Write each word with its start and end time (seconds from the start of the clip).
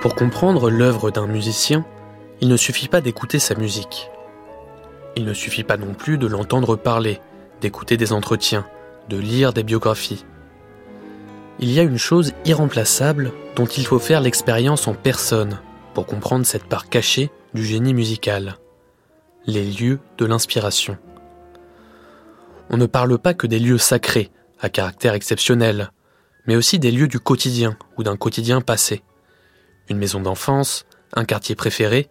Pour 0.00 0.14
comprendre 0.14 0.70
l'œuvre 0.70 1.10
d'un 1.10 1.26
musicien, 1.26 1.84
il 2.40 2.46
ne 2.46 2.56
suffit 2.56 2.86
pas 2.86 3.00
d'écouter 3.00 3.40
sa 3.40 3.56
musique. 3.56 4.10
Il 5.16 5.24
ne 5.24 5.34
suffit 5.34 5.64
pas 5.64 5.76
non 5.76 5.92
plus 5.92 6.18
de 6.18 6.28
l'entendre 6.28 6.76
parler, 6.76 7.20
d'écouter 7.60 7.96
des 7.96 8.12
entretiens, 8.12 8.64
de 9.08 9.16
lire 9.16 9.52
des 9.52 9.64
biographies. 9.64 10.24
Il 11.58 11.72
y 11.72 11.80
a 11.80 11.82
une 11.82 11.98
chose 11.98 12.32
irremplaçable 12.44 13.32
dont 13.56 13.66
il 13.66 13.84
faut 13.84 13.98
faire 13.98 14.20
l'expérience 14.20 14.86
en 14.86 14.94
personne 14.94 15.58
pour 15.94 16.06
comprendre 16.06 16.46
cette 16.46 16.66
part 16.66 16.88
cachée 16.88 17.32
du 17.54 17.64
génie 17.64 17.94
musical. 17.94 18.56
Les 19.46 19.64
lieux 19.64 19.98
de 20.16 20.26
l'inspiration. 20.26 20.96
On 22.70 22.76
ne 22.76 22.86
parle 22.86 23.18
pas 23.18 23.34
que 23.34 23.46
des 23.46 23.58
lieux 23.58 23.78
sacrés, 23.78 24.30
à 24.60 24.68
caractère 24.68 25.14
exceptionnel, 25.14 25.90
mais 26.46 26.56
aussi 26.56 26.78
des 26.78 26.90
lieux 26.90 27.08
du 27.08 27.18
quotidien 27.18 27.76
ou 27.96 28.02
d'un 28.02 28.16
quotidien 28.16 28.60
passé. 28.60 29.02
Une 29.88 29.98
maison 29.98 30.20
d'enfance, 30.20 30.84
un 31.14 31.24
quartier 31.24 31.54
préféré, 31.54 32.08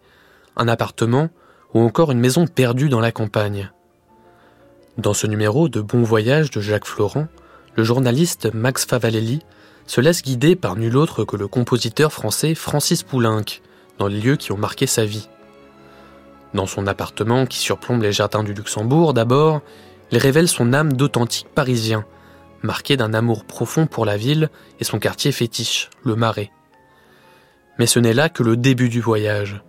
un 0.56 0.68
appartement 0.68 1.28
ou 1.74 1.80
encore 1.80 2.10
une 2.10 2.20
maison 2.20 2.46
perdue 2.46 2.88
dans 2.88 3.00
la 3.00 3.12
campagne. 3.12 3.70
Dans 4.96 5.14
ce 5.14 5.26
numéro 5.28 5.68
de 5.68 5.80
Bon 5.80 6.02
Voyage 6.02 6.50
de 6.50 6.60
Jacques 6.60 6.86
Florent, 6.86 7.28
le 7.76 7.84
journaliste 7.84 8.52
Max 8.52 8.84
Favalelli 8.84 9.40
se 9.86 10.00
laisse 10.00 10.22
guider 10.22 10.56
par 10.56 10.74
nul 10.74 10.96
autre 10.96 11.24
que 11.24 11.36
le 11.36 11.46
compositeur 11.46 12.12
français 12.12 12.56
Francis 12.56 13.04
Poulenc 13.04 13.44
dans 13.98 14.08
les 14.08 14.20
lieux 14.20 14.36
qui 14.36 14.50
ont 14.50 14.56
marqué 14.56 14.86
sa 14.86 15.04
vie. 15.04 15.28
Dans 16.54 16.66
son 16.66 16.86
appartement 16.86 17.46
qui 17.46 17.58
surplombe 17.58 18.02
les 18.02 18.12
jardins 18.12 18.42
du 18.42 18.54
Luxembourg 18.54 19.14
d'abord, 19.14 19.62
il 20.10 20.18
révèle 20.18 20.48
son 20.48 20.72
âme 20.72 20.92
d'authentique 20.94 21.48
parisien, 21.54 22.04
marqué 22.62 22.96
d'un 22.96 23.14
amour 23.14 23.44
profond 23.44 23.86
pour 23.86 24.04
la 24.04 24.16
ville 24.16 24.50
et 24.80 24.84
son 24.84 24.98
quartier 24.98 25.32
fétiche, 25.32 25.90
le 26.04 26.16
Marais. 26.16 26.50
Mais 27.78 27.86
ce 27.86 27.98
n'est 27.98 28.14
là 28.14 28.28
que 28.28 28.42
le 28.42 28.56
début 28.56 28.88
du 28.88 29.00
voyage. 29.00 29.62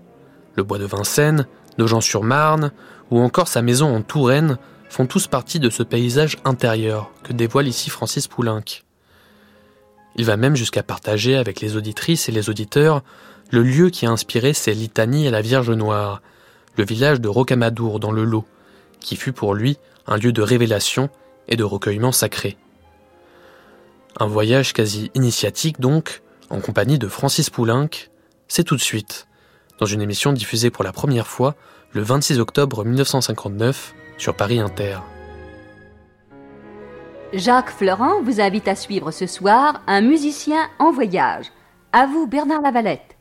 Le 0.55 0.63
bois 0.63 0.79
de 0.79 0.85
Vincennes, 0.85 1.45
Nogent-sur-Marne 1.77 2.71
ou 3.11 3.19
encore 3.19 3.47
sa 3.47 3.61
maison 3.61 3.95
en 3.95 4.01
Touraine 4.01 4.57
font 4.89 5.05
tous 5.05 5.27
partie 5.27 5.59
de 5.59 5.69
ce 5.69 5.83
paysage 5.83 6.37
intérieur 6.45 7.11
que 7.23 7.33
dévoile 7.33 7.67
ici 7.67 7.89
Francis 7.89 8.27
Poulenc. 8.27 8.63
Il 10.15 10.25
va 10.25 10.37
même 10.37 10.55
jusqu'à 10.55 10.83
partager 10.83 11.37
avec 11.37 11.61
les 11.61 11.75
auditrices 11.75 12.27
et 12.27 12.31
les 12.31 12.49
auditeurs 12.49 13.03
le 13.51 13.63
lieu 13.63 13.89
qui 13.89 14.05
a 14.05 14.11
inspiré 14.11 14.53
ses 14.53 14.73
litanies 14.73 15.27
à 15.27 15.31
la 15.31 15.41
Vierge 15.41 15.71
Noire, 15.71 16.21
le 16.75 16.85
village 16.85 17.19
de 17.19 17.27
Rocamadour 17.27 17.99
dans 17.99 18.11
le 18.11 18.23
Lot, 18.23 18.45
qui 18.99 19.15
fut 19.15 19.33
pour 19.33 19.53
lui 19.53 19.77
un 20.09 20.17
lieu 20.17 20.33
de 20.33 20.41
révélation 20.41 21.09
et 21.47 21.55
de 21.55 21.63
recueillement 21.63 22.11
sacré. 22.11 22.57
Un 24.19 24.25
voyage 24.25 24.73
quasi 24.73 25.11
initiatique 25.13 25.79
donc, 25.79 26.21
en 26.49 26.59
compagnie 26.59 26.99
de 26.99 27.07
Francis 27.07 27.49
Poulenc, 27.49 27.89
c'est 28.47 28.63
tout 28.63 28.75
de 28.75 28.81
suite, 28.81 29.27
dans 29.79 29.85
une 29.85 30.01
émission 30.01 30.33
diffusée 30.33 30.71
pour 30.71 30.83
la 30.83 30.91
première 30.91 31.27
fois 31.27 31.55
le 31.93 32.01
26 32.01 32.39
octobre 32.39 32.83
1959 32.83 33.93
sur 34.17 34.35
Paris 34.35 34.59
Inter. 34.59 34.97
Jacques 37.31 37.69
Florent 37.69 38.23
vous 38.23 38.41
invite 38.41 38.67
à 38.67 38.75
suivre 38.75 39.11
ce 39.11 39.27
soir 39.27 39.83
un 39.85 40.01
musicien 40.01 40.67
en 40.79 40.91
voyage. 40.91 41.45
À 41.91 42.07
vous, 42.07 42.27
Bernard 42.27 42.61
Lavalette. 42.61 43.15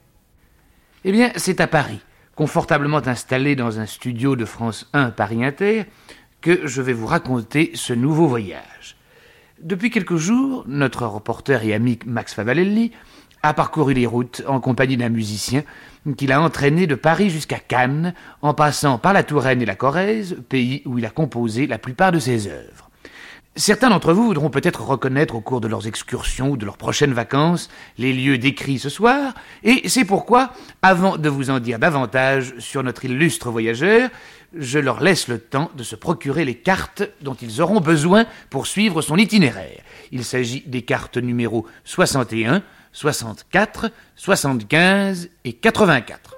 Eh 1.04 1.12
bien, 1.12 1.30
c'est 1.36 1.60
à 1.60 1.66
Paris, 1.66 2.00
confortablement 2.34 3.06
installé 3.06 3.54
dans 3.54 3.78
un 3.78 3.86
studio 3.86 4.36
de 4.36 4.46
France 4.46 4.88
1 4.94 5.10
Paris 5.10 5.44
Inter, 5.44 5.84
que 6.40 6.66
je 6.66 6.82
vais 6.82 6.92
vous 6.92 7.06
raconter 7.06 7.72
ce 7.74 7.92
nouveau 7.92 8.26
voyage. 8.26 8.96
Depuis 9.60 9.90
quelques 9.90 10.16
jours, 10.16 10.64
notre 10.68 11.04
reporter 11.06 11.64
et 11.64 11.74
ami 11.74 11.98
Max 12.06 12.34
Favalelli 12.34 12.92
a 13.42 13.54
parcouru 13.54 13.94
les 13.94 14.06
routes 14.06 14.42
en 14.46 14.60
compagnie 14.60 14.96
d'un 14.96 15.08
musicien 15.08 15.62
qu'il 16.16 16.32
a 16.32 16.40
entraîné 16.40 16.86
de 16.86 16.94
Paris 16.94 17.30
jusqu'à 17.30 17.58
Cannes, 17.58 18.14
en 18.40 18.54
passant 18.54 18.98
par 18.98 19.12
la 19.12 19.22
Touraine 19.22 19.62
et 19.62 19.66
la 19.66 19.74
Corrèze, 19.74 20.36
pays 20.48 20.82
où 20.86 20.98
il 20.98 21.06
a 21.06 21.10
composé 21.10 21.66
la 21.66 21.78
plupart 21.78 22.12
de 22.12 22.18
ses 22.18 22.46
œuvres. 22.46 22.88
Certains 23.56 23.90
d'entre 23.90 24.12
vous 24.12 24.26
voudront 24.26 24.50
peut-être 24.50 24.82
reconnaître 24.82 25.34
au 25.34 25.40
cours 25.40 25.60
de 25.60 25.66
leurs 25.66 25.88
excursions 25.88 26.50
ou 26.50 26.56
de 26.56 26.64
leurs 26.64 26.76
prochaines 26.76 27.12
vacances 27.12 27.68
les 27.98 28.12
lieux 28.12 28.38
décrits 28.38 28.78
ce 28.78 28.88
soir, 28.88 29.34
et 29.64 29.88
c'est 29.88 30.04
pourquoi, 30.04 30.52
avant 30.80 31.18
de 31.18 31.28
vous 31.28 31.50
en 31.50 31.58
dire 31.58 31.80
davantage 31.80 32.54
sur 32.58 32.84
notre 32.84 33.04
illustre 33.04 33.50
voyageur, 33.50 34.10
je 34.54 34.78
leur 34.78 35.00
laisse 35.00 35.28
le 35.28 35.38
temps 35.38 35.70
de 35.76 35.82
se 35.82 35.96
procurer 35.96 36.44
les 36.44 36.56
cartes 36.56 37.02
dont 37.20 37.34
ils 37.34 37.60
auront 37.60 37.80
besoin 37.80 38.26
pour 38.50 38.66
suivre 38.66 39.02
son 39.02 39.16
itinéraire. 39.16 39.82
Il 40.12 40.24
s'agit 40.24 40.62
des 40.66 40.82
cartes 40.82 41.18
numéro 41.18 41.66
61, 41.84 42.62
64, 42.92 43.90
75 44.16 45.28
et 45.44 45.52
84. 45.52 46.37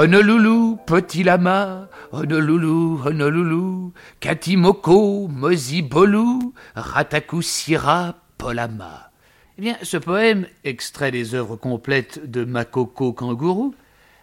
Honolulu, 0.00 0.78
petit 0.86 1.22
lama, 1.22 1.86
Honolulu, 2.10 3.02
Honolulu, 3.04 3.92
Katimoko, 4.18 5.28
Mozibolu, 5.28 6.54
Ratakusira, 6.74 8.14
Polama. 8.38 9.10
Eh 9.58 9.60
bien, 9.60 9.76
ce 9.82 9.98
poème, 9.98 10.46
extrait 10.64 11.10
des 11.10 11.34
œuvres 11.34 11.56
complètes 11.56 12.30
de 12.30 12.46
Makoko 12.46 13.12
Kangourou, 13.12 13.74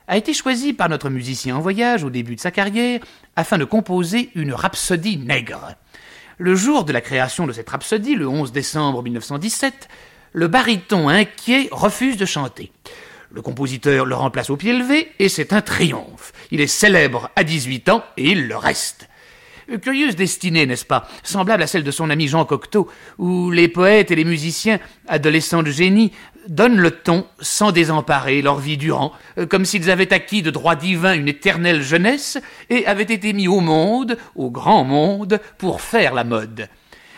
a 0.07 0.17
été 0.17 0.33
choisi 0.33 0.73
par 0.73 0.89
notre 0.89 1.11
musicien 1.11 1.57
en 1.57 1.61
voyage 1.61 2.03
au 2.03 2.09
début 2.09 2.37
de 2.37 2.41
sa 2.41 2.49
carrière 2.49 3.01
afin 3.35 3.59
de 3.59 3.63
composer 3.63 4.31
une 4.33 4.53
rhapsodie 4.53 5.19
nègre. 5.19 5.75
Le 6.39 6.55
jour 6.55 6.85
de 6.85 6.91
la 6.91 7.01
création 7.01 7.45
de 7.45 7.53
cette 7.53 7.69
rhapsodie, 7.69 8.15
le 8.15 8.27
11 8.27 8.51
décembre 8.51 9.03
1917, 9.03 9.89
le 10.33 10.47
baryton 10.47 11.07
inquiet 11.07 11.69
refuse 11.71 12.17
de 12.17 12.25
chanter. 12.25 12.71
Le 13.31 13.41
compositeur 13.41 14.05
le 14.05 14.15
remplace 14.15 14.49
au 14.49 14.57
pied 14.57 14.73
levé 14.73 15.11
et 15.19 15.29
c'est 15.29 15.53
un 15.53 15.61
triomphe. 15.61 16.31
Il 16.51 16.61
est 16.61 16.67
célèbre 16.67 17.29
à 17.35 17.43
18 17.43 17.89
ans 17.89 18.03
et 18.15 18.31
il 18.31 18.47
le 18.47 18.55
reste. 18.55 19.09
Curieuse 19.81 20.15
destinée, 20.15 20.65
n'est-ce 20.65 20.85
pas 20.85 21.09
Semblable 21.23 21.61
à 21.61 21.67
celle 21.67 21.83
de 21.83 21.91
son 21.91 22.09
ami 22.09 22.29
Jean 22.29 22.45
Cocteau, 22.45 22.87
où 23.17 23.51
les 23.51 23.67
poètes 23.67 24.11
et 24.11 24.15
les 24.15 24.23
musiciens, 24.23 24.79
adolescents 25.09 25.61
de 25.61 25.71
génie, 25.71 26.13
donnent 26.47 26.79
le 26.79 26.91
ton 26.91 27.27
sans 27.41 27.73
désemparer 27.73 28.41
leur 28.41 28.59
vie 28.59 28.77
durant, 28.77 29.11
comme 29.49 29.65
s'ils 29.65 29.91
avaient 29.91 30.13
acquis 30.13 30.41
de 30.41 30.51
droit 30.51 30.75
divin 30.75 31.13
une 31.13 31.27
éternelle 31.27 31.81
jeunesse 31.81 32.37
et 32.69 32.85
avaient 32.85 33.03
été 33.03 33.33
mis 33.33 33.49
au 33.49 33.59
monde, 33.59 34.17
au 34.35 34.49
grand 34.49 34.85
monde, 34.85 35.41
pour 35.57 35.81
faire 35.81 36.13
la 36.13 36.23
mode. 36.23 36.69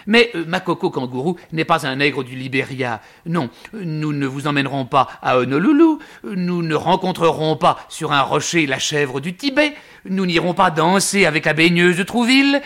Mais 0.09 0.31
euh, 0.33 0.43
Makoko 0.43 0.89
Kangourou 0.89 1.37
n'est 1.53 1.65
pas 1.65 1.85
un 1.85 1.97
nègre 1.97 2.23
du 2.23 2.35
Libéria. 2.35 2.99
Non, 3.27 3.51
nous 3.73 4.11
ne 4.11 4.25
vous 4.25 4.47
emmènerons 4.47 4.85
pas 4.85 5.07
à 5.21 5.37
Honolulu, 5.37 5.99
nous 6.23 6.63
ne 6.63 6.73
rencontrerons 6.73 7.55
pas 7.57 7.77
sur 7.89 8.11
un 8.11 8.23
rocher 8.23 8.65
la 8.65 8.79
chèvre 8.79 9.19
du 9.19 9.35
Tibet, 9.35 9.75
nous 10.05 10.25
n'irons 10.25 10.55
pas 10.55 10.71
danser 10.71 11.27
avec 11.27 11.45
la 11.45 11.53
baigneuse 11.53 11.95
de 11.95 12.01
Trouville, 12.01 12.59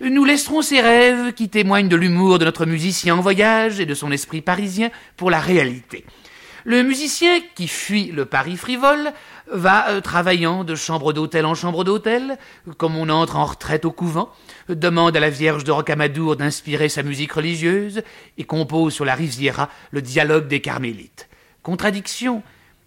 nous 0.00 0.24
laisserons 0.24 0.60
ces 0.60 0.80
rêves 0.80 1.34
qui 1.34 1.48
témoignent 1.48 1.88
de 1.88 1.94
l'humour 1.94 2.40
de 2.40 2.44
notre 2.44 2.66
musicien 2.66 3.14
en 3.14 3.20
voyage 3.20 3.78
et 3.78 3.86
de 3.86 3.94
son 3.94 4.10
esprit 4.10 4.40
parisien 4.40 4.90
pour 5.16 5.30
la 5.30 5.38
réalité. 5.38 6.04
Le 6.64 6.82
musicien 6.82 7.38
qui 7.54 7.68
fuit 7.68 8.10
le 8.12 8.26
Paris 8.26 8.56
frivole 8.56 9.12
va 9.50 9.90
euh, 9.90 10.00
travaillant 10.00 10.64
de 10.64 10.74
chambre 10.74 11.12
d'hôtel 11.12 11.46
en 11.46 11.54
chambre 11.54 11.84
d'hôtel, 11.84 12.38
comme 12.76 12.96
on 12.96 13.08
entre 13.08 13.36
en 13.36 13.44
retraite 13.44 13.84
au 13.84 13.92
couvent, 13.92 14.30
demande 14.68 15.16
à 15.16 15.20
la 15.20 15.30
Vierge 15.30 15.64
de 15.64 15.72
Rocamadour 15.72 16.36
d'inspirer 16.36 16.88
sa 16.88 17.02
musique 17.02 17.32
religieuse 17.32 18.02
et 18.36 18.44
compose 18.44 18.94
sur 18.94 19.04
la 19.04 19.14
Riviera 19.14 19.68
le 19.90 20.02
dialogue 20.02 20.48
des 20.48 20.60
carmélites. 20.60 21.28
Contradiction? 21.62 22.42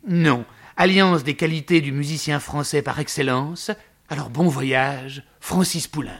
Non. 0.08 0.46
Alliance 0.78 1.24
des 1.24 1.36
qualités 1.36 1.82
du 1.82 1.92
musicien 1.92 2.40
français 2.40 2.82
par 2.82 3.00
excellence. 3.00 3.72
Alors 4.10 4.30
bon 4.30 4.48
voyage, 4.48 5.24
Francis 5.40 5.88
Poulenc. 5.88 6.12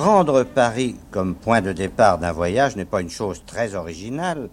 Prendre 0.00 0.44
Paris 0.44 0.96
comme 1.10 1.34
point 1.34 1.60
de 1.60 1.72
départ 1.72 2.16
d'un 2.16 2.32
voyage 2.32 2.74
n'est 2.74 2.86
pas 2.86 3.02
une 3.02 3.10
chose 3.10 3.42
très 3.46 3.74
originale. 3.74 4.48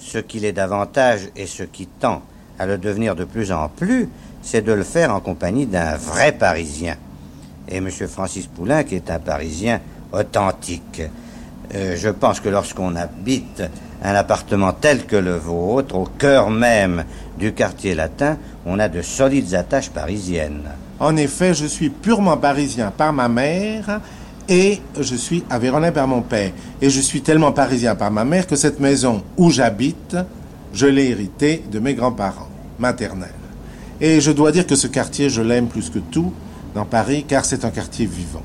Ce 0.00 0.18
qu'il 0.18 0.44
est 0.44 0.52
davantage 0.52 1.28
et 1.36 1.46
ce 1.46 1.62
qui 1.62 1.86
tend 1.86 2.20
à 2.58 2.66
le 2.66 2.78
devenir 2.78 3.14
de 3.14 3.22
plus 3.22 3.52
en 3.52 3.68
plus, 3.68 4.08
c'est 4.42 4.60
de 4.60 4.72
le 4.72 4.82
faire 4.82 5.14
en 5.14 5.20
compagnie 5.20 5.66
d'un 5.66 5.94
vrai 5.94 6.32
Parisien. 6.32 6.96
Et 7.68 7.76
M. 7.76 7.88
Francis 8.08 8.48
Poulain, 8.48 8.82
qui 8.82 8.96
est 8.96 9.08
un 9.08 9.20
Parisien 9.20 9.80
authentique. 10.10 11.02
Euh, 11.76 11.94
je 11.96 12.08
pense 12.08 12.40
que 12.40 12.48
lorsqu'on 12.48 12.96
habite 12.96 13.62
un 14.02 14.16
appartement 14.16 14.72
tel 14.72 15.06
que 15.06 15.14
le 15.14 15.36
vôtre, 15.36 15.94
au 15.94 16.06
cœur 16.06 16.50
même 16.50 17.04
du 17.38 17.52
quartier 17.52 17.94
latin, 17.94 18.36
on 18.66 18.80
a 18.80 18.88
de 18.88 19.02
solides 19.02 19.54
attaches 19.54 19.90
parisiennes. 19.90 20.68
En 20.98 21.16
effet, 21.16 21.54
je 21.54 21.66
suis 21.66 21.90
purement 21.90 22.36
parisien 22.36 22.90
par 22.90 23.12
ma 23.12 23.28
mère 23.28 24.00
et 24.48 24.80
je 24.98 25.14
suis 25.14 25.44
avéronais 25.50 25.92
par 25.92 26.08
mon 26.08 26.22
père. 26.22 26.52
Et 26.80 26.90
je 26.90 27.00
suis 27.00 27.20
tellement 27.20 27.52
parisien 27.52 27.94
par 27.94 28.10
ma 28.10 28.24
mère 28.24 28.46
que 28.46 28.56
cette 28.56 28.80
maison 28.80 29.22
où 29.36 29.50
j'habite, 29.50 30.16
je 30.72 30.86
l'ai 30.86 31.10
héritée 31.10 31.62
de 31.70 31.78
mes 31.78 31.94
grands-parents 31.94 32.48
maternels. 32.78 33.28
Et 34.00 34.20
je 34.20 34.30
dois 34.30 34.52
dire 34.52 34.66
que 34.66 34.76
ce 34.76 34.86
quartier, 34.86 35.28
je 35.28 35.42
l'aime 35.42 35.66
plus 35.66 35.90
que 35.90 35.98
tout 35.98 36.32
dans 36.74 36.84
Paris, 36.84 37.24
car 37.26 37.44
c'est 37.44 37.64
un 37.64 37.70
quartier 37.70 38.06
vivant. 38.06 38.42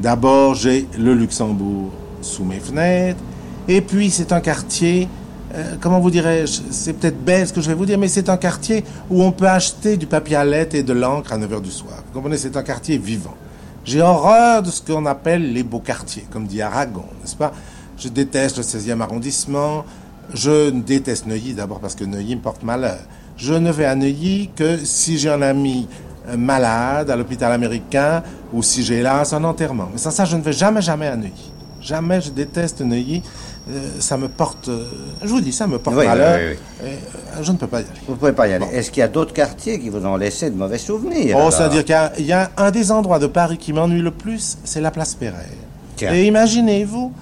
D'abord, 0.00 0.54
j'ai 0.54 0.86
le 0.98 1.14
Luxembourg 1.14 1.92
sous 2.20 2.44
mes 2.44 2.60
fenêtres, 2.60 3.20
et 3.68 3.80
puis 3.80 4.10
c'est 4.10 4.32
un 4.32 4.40
quartier, 4.40 5.08
euh, 5.54 5.76
comment 5.80 6.00
vous 6.00 6.10
dirais-je, 6.10 6.60
c'est 6.70 6.94
peut-être 6.94 7.22
bête 7.22 7.48
ce 7.48 7.52
que 7.52 7.60
je 7.60 7.68
vais 7.68 7.74
vous 7.74 7.86
dire, 7.86 7.98
mais 7.98 8.08
c'est 8.08 8.28
un 8.28 8.36
quartier 8.36 8.84
où 9.10 9.22
on 9.22 9.30
peut 9.30 9.48
acheter 9.48 9.96
du 9.96 10.06
papier 10.06 10.36
à 10.36 10.44
lettres 10.44 10.74
et 10.74 10.82
de 10.82 10.92
l'encre 10.92 11.32
à 11.32 11.38
9h 11.38 11.60
du 11.60 11.70
soir. 11.70 12.02
Vous 12.06 12.12
comprenez, 12.12 12.38
c'est 12.38 12.56
un 12.56 12.62
quartier 12.62 12.98
vivant. 12.98 13.34
J'ai 13.88 14.02
horreur 14.02 14.62
de 14.62 14.70
ce 14.70 14.82
qu'on 14.82 15.06
appelle 15.06 15.50
les 15.54 15.62
beaux 15.62 15.78
quartiers, 15.78 16.26
comme 16.30 16.46
dit 16.46 16.60
Aragon, 16.60 17.06
n'est-ce 17.22 17.34
pas? 17.34 17.54
Je 17.96 18.10
déteste 18.10 18.58
le 18.58 18.62
16e 18.62 19.00
arrondissement. 19.00 19.86
Je 20.34 20.68
déteste 20.68 21.24
Neuilly 21.24 21.54
d'abord 21.54 21.80
parce 21.80 21.94
que 21.94 22.04
Neuilly 22.04 22.36
me 22.36 22.42
porte 22.42 22.62
malheur. 22.62 22.98
Je 23.38 23.54
ne 23.54 23.72
vais 23.72 23.86
à 23.86 23.94
Neuilly 23.94 24.50
que 24.54 24.76
si 24.76 25.16
j'ai 25.16 25.30
un 25.30 25.40
ami 25.40 25.88
euh, 26.28 26.36
malade 26.36 27.08
à 27.08 27.16
l'hôpital 27.16 27.50
américain 27.50 28.22
ou 28.52 28.62
si 28.62 28.82
j'ai 28.82 29.00
là 29.00 29.22
un 29.32 29.44
enterrement. 29.44 29.88
Mais 29.90 29.96
sans 29.96 30.10
ça, 30.10 30.26
je 30.26 30.36
ne 30.36 30.42
vais 30.42 30.52
jamais, 30.52 30.82
jamais 30.82 31.06
à 31.06 31.16
Neuilly. 31.16 31.50
Jamais, 31.80 32.20
je 32.20 32.28
déteste 32.28 32.82
Neuilly. 32.82 33.22
Euh, 33.70 34.00
ça 34.00 34.16
me 34.16 34.28
porte, 34.28 34.68
euh, 34.68 34.84
je 35.22 35.28
vous 35.28 35.40
dis, 35.42 35.52
ça 35.52 35.66
me 35.66 35.78
porte 35.78 35.94
Oui, 35.96 36.06
malheur. 36.06 36.38
oui, 36.40 36.56
oui, 36.82 36.88
Et, 36.88 36.92
euh, 36.92 37.42
je 37.42 37.52
ne 37.52 37.58
peux 37.58 37.66
pas 37.66 37.80
y 37.80 37.84
aller. 37.84 37.92
Vous 38.06 38.14
ne 38.14 38.18
pouvez 38.18 38.32
pas 38.32 38.48
y 38.48 38.52
aller. 38.54 38.64
Bon. 38.64 38.70
Est-ce 38.72 38.90
qu'il 38.90 39.00
y 39.00 39.04
a 39.04 39.08
d'autres 39.08 39.34
quartiers 39.34 39.78
qui 39.78 39.90
vous 39.90 40.04
ont 40.06 40.16
laissé 40.16 40.48
de 40.50 40.56
mauvais 40.56 40.78
souvenirs 40.78 41.36
Oh, 41.38 41.50
c'est-à-dire 41.50 41.84
qu'il 41.84 41.92
y 41.92 41.94
a- 41.94 42.12
il 42.18 42.24
y, 42.26 42.32
a 42.32 42.50
un 42.56 42.70
des 42.70 42.90
endroits 42.90 43.18
de 43.18 43.26
Paris 43.26 43.58
qui 43.58 43.74
m'ennuie 43.74 44.00
le 44.00 44.10
plus, 44.10 44.56
c'est 44.64 44.80
la 44.80 44.90
place. 44.90 45.18
Tiens. 45.96 46.14
Et 46.14 46.26
imaginez-vous, 46.26 47.12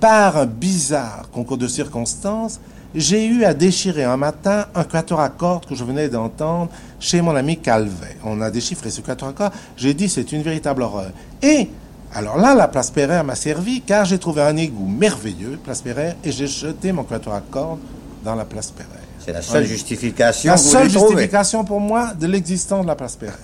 par 0.00 0.36
un 0.36 0.46
bizarre 0.46 1.28
concours 1.32 1.56
de 1.58 1.66
circonstances, 1.68 2.60
j'ai 2.94 3.26
eu 3.26 3.44
à 3.44 3.54
déchirer 3.54 4.04
un 4.04 4.16
matin 4.16 4.66
un 4.74 4.84
quatuor 4.84 5.20
à 5.20 5.28
cordes 5.30 5.66
que 5.66 5.74
je 5.74 5.84
venais 5.84 6.08
d'entendre 6.08 6.70
chez 7.00 7.20
mon 7.22 7.34
ami 7.36 7.56
Calvet. 7.58 8.16
On 8.24 8.40
a 8.42 8.50
déchiffré 8.50 8.90
ce 8.90 9.00
quatuor 9.00 9.30
à 9.30 9.32
cordes. 9.32 9.52
J'ai 9.76 9.94
dit 9.94 10.08
c'est 10.08 10.32
une 10.32 10.42
véritable 10.42 10.82
horreur. 10.82 11.10
Et 11.42 11.68
alors 12.14 12.38
là, 12.38 12.54
la 12.54 12.68
place 12.68 12.90
Pereire 12.90 13.22
m'a 13.24 13.34
servi 13.34 13.82
car 13.82 14.04
j'ai 14.04 14.18
trouvé 14.18 14.42
un 14.42 14.56
égout 14.56 14.86
merveilleux, 14.88 15.58
place 15.62 15.82
Pereire, 15.82 16.16
et 16.24 16.32
j'ai 16.32 16.46
jeté 16.46 16.90
mon 16.92 17.04
quatuor 17.04 17.34
à 17.34 17.40
cordes 17.40 17.80
dans 18.24 18.34
la 18.34 18.44
place 18.44 18.70
Pereire. 18.70 18.92
C'est 19.18 19.32
la 19.32 19.42
seule 19.42 19.64
Oui. 19.64 19.68
justification 19.68 20.50
La 20.52 20.56
que 20.56 20.62
vous 20.62 20.68
seule 20.68 20.88
trouvez. 20.88 21.08
justification 21.10 21.64
pour 21.64 21.80
moi 21.80 22.14
de 22.14 22.26
l'existence 22.26 22.82
de 22.82 22.86
la 22.88 22.96
place 22.96 23.16
Pereire. 23.16 23.36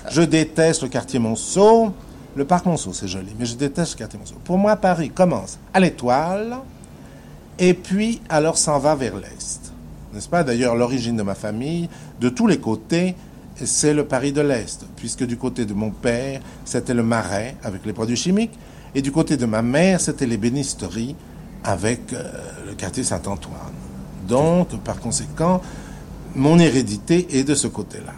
je 0.10 0.22
déteste 0.22 0.82
le 0.82 0.88
quartier 0.88 1.18
Monceau. 1.18 1.92
Le 2.34 2.44
parc 2.46 2.64
Monceau, 2.64 2.92
c'est 2.92 3.08
joli, 3.08 3.34
mais 3.38 3.44
je 3.44 3.56
déteste 3.56 3.94
le 3.94 3.98
quartier 3.98 4.18
Monceau. 4.18 4.36
Pour 4.44 4.56
moi, 4.56 4.76
Paris 4.76 5.10
commence 5.10 5.58
à 5.74 5.80
l'étoile 5.80 6.56
et 7.58 7.74
puis 7.74 8.20
alors 8.28 8.56
s'en 8.56 8.78
va 8.78 8.94
vers 8.94 9.16
l'est. 9.16 9.60
N'est-ce 10.14 10.28
pas? 10.28 10.44
D'ailleurs, 10.44 10.74
l'origine 10.76 11.16
de 11.16 11.22
ma 11.22 11.34
famille, 11.34 11.88
de 12.20 12.28
tous 12.28 12.46
les 12.46 12.58
côtés, 12.58 13.16
c'est 13.56 13.94
le 13.94 14.04
Paris 14.04 14.32
de 14.32 14.40
l'Est, 14.40 14.86
puisque 14.96 15.24
du 15.24 15.36
côté 15.36 15.64
de 15.64 15.74
mon 15.74 15.90
père, 15.90 16.40
c'était 16.64 16.94
le 16.94 17.02
Marais 17.02 17.56
avec 17.62 17.84
les 17.86 17.92
produits 17.92 18.16
chimiques, 18.16 18.58
et 18.94 19.02
du 19.02 19.12
côté 19.12 19.36
de 19.36 19.46
ma 19.46 19.62
mère, 19.62 20.00
c'était 20.00 20.26
les 20.26 20.36
bénisteries 20.36 21.16
avec 21.64 22.12
euh, 22.12 22.22
le 22.66 22.74
quartier 22.74 23.04
Saint-Antoine. 23.04 23.54
Donc, 24.26 24.76
par 24.82 24.98
conséquent, 25.00 25.60
mon 26.34 26.58
hérédité 26.58 27.38
est 27.38 27.44
de 27.44 27.54
ce 27.54 27.68
côté-là. 27.68 28.12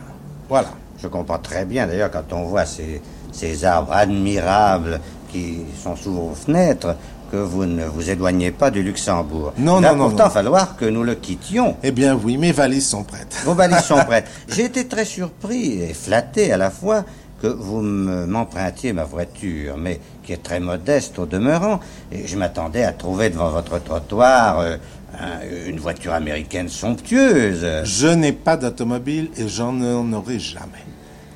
Voilà. 0.49 0.71
Je 0.99 1.09
comprends 1.09 1.39
très 1.39 1.65
bien, 1.65 1.87
d'ailleurs, 1.87 2.11
quand 2.11 2.33
on 2.33 2.45
voit 2.45 2.65
ces 2.65 3.65
arbres 3.65 3.93
admirables 3.93 5.01
qui 5.31 5.59
sont 5.83 5.97
sous 5.97 6.13
vos 6.13 6.35
fenêtres, 6.35 6.97
que 7.35 7.39
vous 7.43 7.65
ne 7.67 7.85
vous 7.85 8.09
éloignez 8.11 8.53
pas 8.53 8.71
du 8.71 8.81
Luxembourg. 8.85 9.53
Non, 9.59 9.79
Il 9.81 9.83
va 9.83 9.91
non, 9.91 9.97
non, 9.97 10.09
pourtant 10.11 10.25
non. 10.27 10.31
falloir 10.31 10.77
que 10.77 10.85
nous 10.85 11.03
le 11.03 11.17
quittions. 11.17 11.77
Eh 11.83 11.91
bien 11.91 12.15
oui, 12.15 12.37
mes 12.37 12.53
valises 12.53 12.87
sont 12.87 13.03
prêtes. 13.03 13.35
Vos 13.45 13.55
valises 13.55 13.81
sont 13.81 13.97
prêtes. 14.07 14.29
J'ai 14.49 14.67
été 14.67 14.87
très 14.87 15.05
surpris 15.05 15.83
et 15.83 15.95
flatté 15.95 16.53
à 16.53 16.57
la 16.57 16.71
fois 16.71 17.05
que 17.43 17.49
vous 17.49 17.81
me- 17.81 18.25
m'empruntiez 18.27 18.93
ma 18.93 19.03
voiture, 19.03 19.77
mais 19.77 19.99
qui 20.23 20.33
est 20.33 20.43
très 20.45 20.61
modeste 20.61 21.19
au 21.19 21.27
demeurant. 21.27 21.81
Et 22.13 22.25
je 22.29 22.37
m'attendais 22.37 22.85
à 22.85 22.93
trouver 22.93 23.31
devant 23.31 23.51
votre 23.51 23.83
trottoir 23.83 24.61
euh, 24.61 24.77
un- 25.19 25.69
une 25.69 25.81
voiture 25.81 26.13
américaine 26.13 26.69
somptueuse. 26.69 27.67
Je 27.83 28.07
n'ai 28.07 28.33
pas 28.33 28.57
d'automobile 28.57 29.31
et 29.37 29.49
j'en 29.49 29.75
en 29.81 30.13
aurai 30.13 30.39
jamais. 30.39 30.85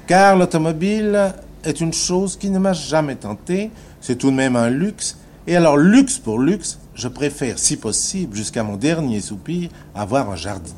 Car 0.06 0.36
l'automobile 0.36 1.34
est 1.64 1.80
une 1.80 1.92
chose 1.92 2.36
qui 2.36 2.50
ne 2.50 2.60
m'a 2.60 2.72
jamais 2.72 3.16
tenté. 3.16 3.72
C'est 4.00 4.14
tout 4.16 4.30
de 4.30 4.36
même 4.36 4.54
un 4.54 4.70
luxe. 4.70 5.16
Et 5.48 5.56
alors, 5.56 5.78
luxe 5.78 6.18
pour 6.18 6.38
luxe, 6.38 6.78
je 6.94 7.08
préfère, 7.08 7.58
si 7.58 7.78
possible, 7.78 8.36
jusqu'à 8.36 8.62
mon 8.62 8.76
dernier 8.76 9.22
soupir, 9.22 9.70
avoir 9.94 10.30
un 10.30 10.36
jardinier. 10.36 10.76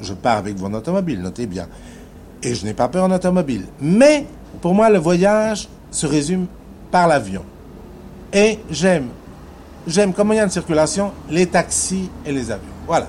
Je 0.00 0.12
pars 0.12 0.38
avec 0.38 0.58
mon 0.58 0.74
automobile, 0.74 1.20
notez 1.20 1.46
bien. 1.46 1.68
Et 2.42 2.56
je 2.56 2.64
n'ai 2.64 2.74
pas 2.74 2.88
peur 2.88 3.04
en 3.04 3.12
automobile. 3.12 3.64
Mais, 3.80 4.26
pour 4.60 4.74
moi, 4.74 4.90
le 4.90 4.98
voyage 4.98 5.68
se 5.92 6.06
résume 6.06 6.46
par 6.90 7.06
l'avion. 7.06 7.44
Et 8.32 8.58
j'aime, 8.70 9.06
j'aime 9.86 10.12
comme 10.12 10.26
moyen 10.26 10.48
de 10.48 10.52
circulation 10.52 11.12
les 11.30 11.46
taxis 11.46 12.10
et 12.26 12.32
les 12.32 12.50
avions. 12.50 12.66
Voilà. 12.88 13.06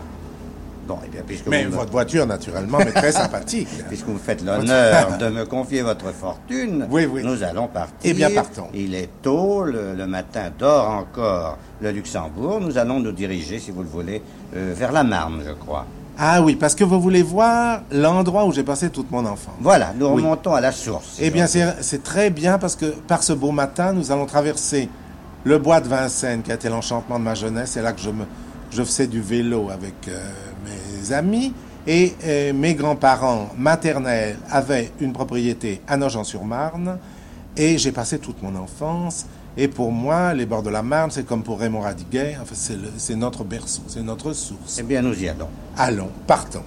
Bon, 0.88 0.98
eh 1.06 1.10
bien, 1.10 1.22
puisque 1.26 1.48
Mais 1.48 1.64
vous 1.66 1.72
me- 1.72 1.76
votre 1.78 1.92
voiture, 2.00 2.26
naturellement, 2.28 2.80
très 2.94 3.12
sympathique. 3.12 3.70
Puisque 3.88 4.06
vous 4.08 4.18
faites 4.18 4.44
l'honneur 4.44 5.18
de 5.20 5.30
me 5.30 5.46
confier 5.46 5.82
votre 5.82 6.12
fortune, 6.14 6.88
Oui, 6.92 7.06
oui. 7.06 7.22
nous 7.24 7.42
allons 7.44 7.68
partir. 7.68 7.96
Eh 8.04 8.14
bien, 8.14 8.30
partons. 8.32 8.68
Il 8.74 8.94
est 8.96 9.10
tôt, 9.22 9.64
le, 9.64 9.94
le 9.96 10.06
matin 10.08 10.52
dort 10.58 10.90
encore 10.90 11.58
le 11.82 11.92
Luxembourg. 11.92 12.60
Nous 12.62 12.78
allons 12.78 13.00
nous 13.00 13.12
diriger, 13.14 13.60
si 13.60 13.72
vous 13.72 13.82
le 13.84 13.88
voulez, 13.90 14.22
euh, 14.56 14.74
vers 14.76 14.92
la 14.92 15.04
Marne, 15.04 15.42
je 15.48 15.54
crois. 15.54 15.86
Ah 16.18 16.42
oui, 16.44 16.56
parce 16.56 16.76
que 16.76 16.84
vous 16.84 17.02
voulez 17.02 17.24
voir 17.24 17.82
l'endroit 17.92 18.46
où 18.46 18.52
j'ai 18.52 18.64
passé 18.64 18.90
toute 18.90 19.10
mon 19.10 19.26
enfance. 19.26 19.56
Voilà, 19.62 19.94
nous 19.98 20.06
Oui. 20.08 20.22
remontons 20.22 20.54
à 20.54 20.62
la 20.62 20.72
source. 20.72 21.18
Eh 21.20 21.32
bien, 21.32 21.48
c'est 21.48 22.04
très 22.04 22.30
bien 22.30 22.60
parce 22.60 22.76
que 22.76 22.86
par 23.08 23.24
ce 23.24 23.34
beau 23.34 23.52
matin, 23.52 23.94
nous 23.94 24.12
allons 24.12 24.26
traverser 24.28 24.90
le 25.44 25.58
bois 25.58 25.82
de 25.82 25.88
Vincennes, 25.88 26.44
qui 26.44 26.52
a 26.52 26.56
été 26.56 26.70
l'enchantement 26.70 27.18
de 27.18 27.24
ma 27.24 27.34
jeunesse. 27.34 27.72
C'est 27.72 27.82
là 27.82 27.94
que 27.94 28.00
je, 28.02 28.12
me, 28.12 28.26
je 28.74 28.84
faisais 28.84 29.08
du 29.08 29.22
vélo 29.22 29.70
avec 29.70 30.08
euh, 30.08 30.32
mes 30.66 31.14
amis. 31.14 31.54
Et 31.86 32.14
euh, 32.24 32.54
mes 32.54 32.76
grands-parents 32.76 33.50
maternels 33.58 34.38
avaient 34.50 34.92
une 35.02 35.12
propriété 35.12 35.82
à 35.88 35.98
Nogent-sur-Marne. 35.98 36.98
Et 37.58 37.78
j'ai 37.78 37.92
passé 37.92 38.20
toute 38.20 38.42
mon 38.42 38.56
enfance. 38.56 39.26
Et 39.56 39.68
pour 39.68 39.92
moi, 39.92 40.34
les 40.34 40.46
bords 40.46 40.64
de 40.64 40.70
la 40.70 40.82
Marne, 40.82 41.12
c'est 41.12 41.26
comme 41.26 41.44
pour 41.44 41.60
Raymond 41.60 41.82
Radiguet. 41.82 42.38
Enfin, 42.42 42.56
c'est 42.98 43.16
notre 43.16 43.44
berceau, 43.44 43.84
c'est 43.88 44.02
notre 44.02 44.34
source. 44.34 44.78
Eh 44.80 44.84
bien, 44.84 45.02
nous 45.02 45.22
y 45.22 45.28
allons. 45.28 45.50
Allons, 45.78 46.10
partons. 46.26 46.64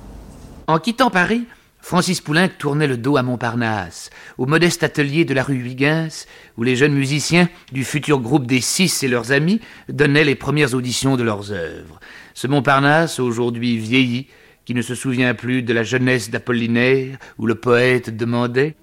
En 0.68 0.78
quittant 0.78 1.10
Paris, 1.10 1.46
Francis 1.86 2.20
Poulenc 2.20 2.48
tournait 2.58 2.88
le 2.88 2.96
dos 2.96 3.16
à 3.16 3.22
Montparnasse, 3.22 4.10
au 4.38 4.46
modeste 4.46 4.82
atelier 4.82 5.24
de 5.24 5.34
la 5.34 5.44
rue 5.44 5.54
Huygens, 5.54 6.26
où 6.56 6.64
les 6.64 6.74
jeunes 6.74 6.94
musiciens 6.94 7.48
du 7.70 7.84
futur 7.84 8.18
groupe 8.18 8.44
des 8.44 8.60
Six 8.60 9.04
et 9.04 9.08
leurs 9.08 9.30
amis 9.30 9.60
donnaient 9.88 10.24
les 10.24 10.34
premières 10.34 10.74
auditions 10.74 11.16
de 11.16 11.22
leurs 11.22 11.52
œuvres. 11.52 12.00
Ce 12.34 12.48
Montparnasse, 12.48 13.20
aujourd'hui 13.20 13.78
vieilli, 13.78 14.26
qui 14.64 14.74
ne 14.74 14.82
se 14.82 14.96
souvient 14.96 15.32
plus 15.34 15.62
de 15.62 15.72
la 15.72 15.84
jeunesse 15.84 16.28
d'Apollinaire, 16.28 17.18
où 17.38 17.46
le 17.46 17.54
poète 17.54 18.16
demandait 18.16 18.74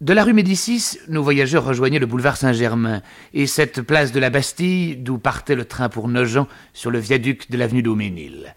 De 0.00 0.12
la 0.12 0.22
rue 0.22 0.32
Médicis, 0.32 0.98
nos 1.08 1.22
voyageurs 1.22 1.64
rejoignaient 1.64 1.98
le 1.98 2.06
boulevard 2.06 2.38
Saint-Germain 2.38 3.02
et 3.34 3.46
cette 3.46 3.82
place 3.82 4.12
de 4.12 4.20
la 4.20 4.30
Bastille 4.30 4.96
d'où 4.96 5.18
partait 5.18 5.56
le 5.56 5.66
train 5.66 5.90
pour 5.90 6.08
Nogent 6.08 6.46
sur 6.72 6.90
le 6.90 7.00
viaduc 7.00 7.50
de 7.50 7.58
l'avenue 7.58 7.82
d'Auménil. 7.82 8.54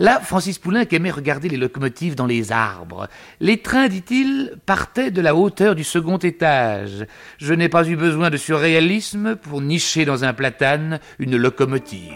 Là, 0.00 0.20
Francis 0.20 0.58
Poulenc 0.60 0.86
aimait 0.92 1.10
regarder 1.10 1.48
les 1.48 1.56
locomotives 1.56 2.14
dans 2.14 2.26
les 2.26 2.52
arbres. 2.52 3.08
Les 3.40 3.60
trains, 3.62 3.88
dit-il, 3.88 4.52
partaient 4.64 5.10
de 5.10 5.20
la 5.20 5.34
hauteur 5.34 5.74
du 5.74 5.82
second 5.82 6.18
étage. 6.18 7.04
Je 7.38 7.52
n'ai 7.52 7.68
pas 7.68 7.88
eu 7.88 7.96
besoin 7.96 8.30
de 8.30 8.36
surréalisme 8.36 9.34
pour 9.34 9.60
nicher 9.60 10.04
dans 10.04 10.24
un 10.24 10.32
platane 10.32 11.00
une 11.18 11.36
locomotive. 11.36 12.12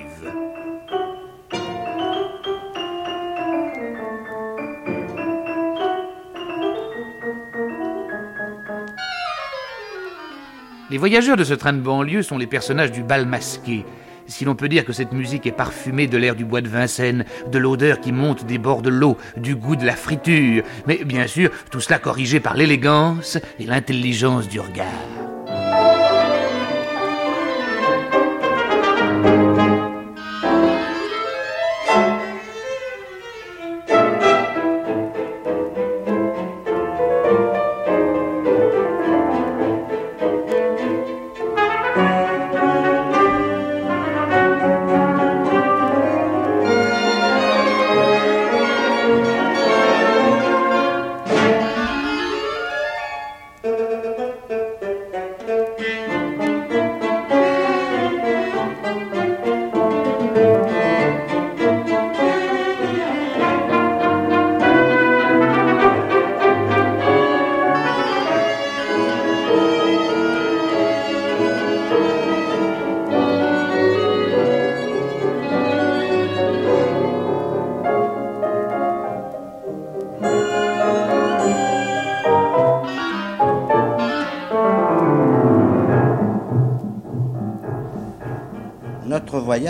Les 10.92 10.98
voyageurs 10.98 11.38
de 11.38 11.44
ce 11.44 11.54
train 11.54 11.72
de 11.72 11.80
banlieue 11.80 12.22
sont 12.22 12.36
les 12.36 12.46
personnages 12.46 12.92
du 12.92 13.02
bal 13.02 13.26
masqué. 13.26 13.84
Si 14.26 14.44
l'on 14.44 14.54
peut 14.54 14.68
dire 14.68 14.84
que 14.84 14.92
cette 14.92 15.12
musique 15.12 15.46
est 15.46 15.52
parfumée 15.52 16.06
de 16.06 16.16
l'air 16.16 16.34
du 16.34 16.44
bois 16.44 16.60
de 16.60 16.68
Vincennes, 16.68 17.24
de 17.50 17.58
l'odeur 17.58 18.00
qui 18.00 18.12
monte 18.12 18.46
des 18.46 18.58
bords 18.58 18.82
de 18.82 18.90
l'eau, 18.90 19.16
du 19.36 19.54
goût 19.54 19.76
de 19.76 19.86
la 19.86 19.96
friture, 19.96 20.64
mais 20.86 21.04
bien 21.04 21.26
sûr, 21.26 21.50
tout 21.70 21.80
cela 21.80 21.98
corrigé 21.98 22.40
par 22.40 22.56
l'élégance 22.56 23.38
et 23.58 23.66
l'intelligence 23.66 24.48
du 24.48 24.60
regard. 24.60 25.31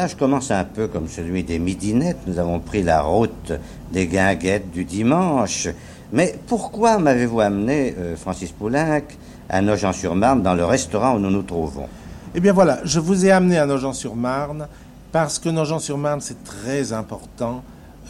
Voyage 0.02 0.18
commence 0.18 0.50
un 0.50 0.64
peu 0.64 0.88
comme 0.88 1.06
celui 1.06 1.44
des 1.44 1.60
midinettes. 1.60 2.26
Nous 2.26 2.40
avons 2.40 2.58
pris 2.58 2.82
la 2.82 3.02
route 3.02 3.52
des 3.92 4.08
guinguettes 4.08 4.68
du 4.72 4.84
dimanche. 4.84 5.68
Mais 6.12 6.34
pourquoi 6.48 6.98
m'avez-vous 6.98 7.38
amené, 7.40 7.94
euh, 7.96 8.16
Francis 8.16 8.50
Poulenc, 8.50 9.02
à 9.48 9.62
Nogent-sur-Marne, 9.62 10.42
dans 10.42 10.54
le 10.54 10.64
restaurant 10.64 11.14
où 11.14 11.20
nous 11.20 11.30
nous 11.30 11.42
trouvons? 11.42 11.86
Eh 12.34 12.40
bien 12.40 12.52
voilà, 12.52 12.80
je 12.82 12.98
vous 12.98 13.24
ai 13.26 13.30
amené 13.30 13.58
à 13.58 13.66
Nogent-sur-Marne 13.66 14.66
parce 15.12 15.38
que 15.38 15.48
Nogent-sur-Marne, 15.50 16.20
c'est 16.20 16.42
très 16.42 16.92
important 16.92 17.62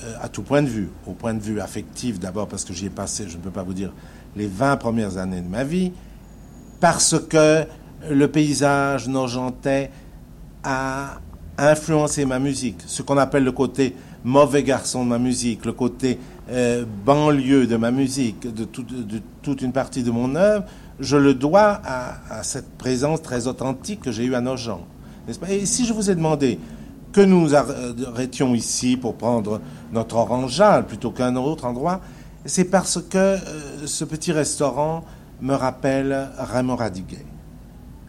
euh, 0.03 0.15
à 0.23 0.31
tout 0.31 0.43
point 0.43 0.63
de 0.63 0.69
vue. 0.69 0.89
Au 1.07 1.13
point 1.13 1.35
de 1.35 1.43
vue 1.43 1.61
affectif, 1.61 2.19
d'abord 2.19 2.49
parce 2.49 2.65
que 2.65 2.73
j'y 2.73 2.87
ai 2.87 2.91
passé, 2.91 3.27
je 3.29 3.37
ne 3.37 3.43
peux 3.43 3.51
pas 3.51 3.65
vous 3.65 3.75
dire, 3.75 3.93
les 4.35 4.47
20 4.47 4.79
premières 4.79 5.19
années 5.19 5.43
de 5.43 5.49
ma 5.49 5.63
vie, 5.63 5.93
parce 6.81 7.19
que 7.19 7.67
le 8.09 8.29
paysage 8.29 9.09
nogentais 9.09 9.91
a 10.65 11.19
influencé 11.59 12.25
ma 12.25 12.39
musique. 12.39 12.79
Ce 12.87 13.03
qu'on 13.03 13.19
appelle 13.19 13.45
le 13.45 13.53
côté 13.53 13.95
mauvais 14.25 14.63
garçon 14.63 15.05
de 15.05 15.11
ma 15.11 15.19
musique, 15.19 15.65
le 15.65 15.73
côté 15.73 16.19
euh, 16.51 16.85
banlieue 17.05 17.67
de 17.67 17.77
ma 17.77 17.91
musique, 17.91 18.53
de, 18.53 18.65
tout- 18.65 18.83
de 18.83 19.21
toute 19.43 19.63
une 19.63 19.73
partie 19.73 20.03
de 20.03 20.11
mon 20.11 20.35
œuvre, 20.35 20.65
je 21.01 21.17
le 21.17 21.35
dois 21.35 21.81
à, 21.85 22.43
cette 22.43 22.71
présence 22.79 23.23
très 23.23 23.47
authentique 23.47 24.01
que 24.01 24.13
j'ai 24.13 24.25
eue 24.25 24.35
à 24.35 24.41
Nogent. 24.41 24.81
Pas? 25.41 25.51
Et 25.51 25.67
si 25.67 25.85
je 25.85 25.93
vous 25.93 26.11
ai 26.11 26.15
demandé 26.15 26.59
que 27.13 27.21
nous 27.21 27.55
arrêtions 27.55 28.55
ici 28.55 28.97
pour 28.97 29.15
prendre 29.17 29.61
notre 29.93 30.17
orangeade 30.17 30.87
plutôt 30.87 31.11
qu'un 31.11 31.37
autre 31.37 31.65
endroit, 31.67 32.01
c'est 32.45 32.65
parce 32.65 33.01
que 33.03 33.19
euh, 33.19 33.39
ce 33.87 34.05
petit 34.05 34.33
restaurant 34.33 35.05
me 35.41 35.55
rappelle 35.55 36.29
Raymond 36.39 36.77
Radiguet. 36.77 37.25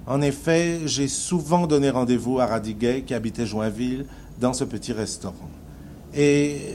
En 0.05 0.22
effet, 0.22 0.81
j'ai 0.86 1.07
souvent 1.07 1.65
donné 1.65 1.89
rendez-vous 1.89 2.39
à 2.39 2.45
Radiguet, 2.45 3.03
qui 3.03 3.13
habitait 3.13 3.45
Joinville, 3.45 4.05
dans 4.39 4.53
ce 4.53 4.65
petit 4.65 4.91
restaurant. 4.91 5.50
Et 6.13 6.57
euh, 6.62 6.74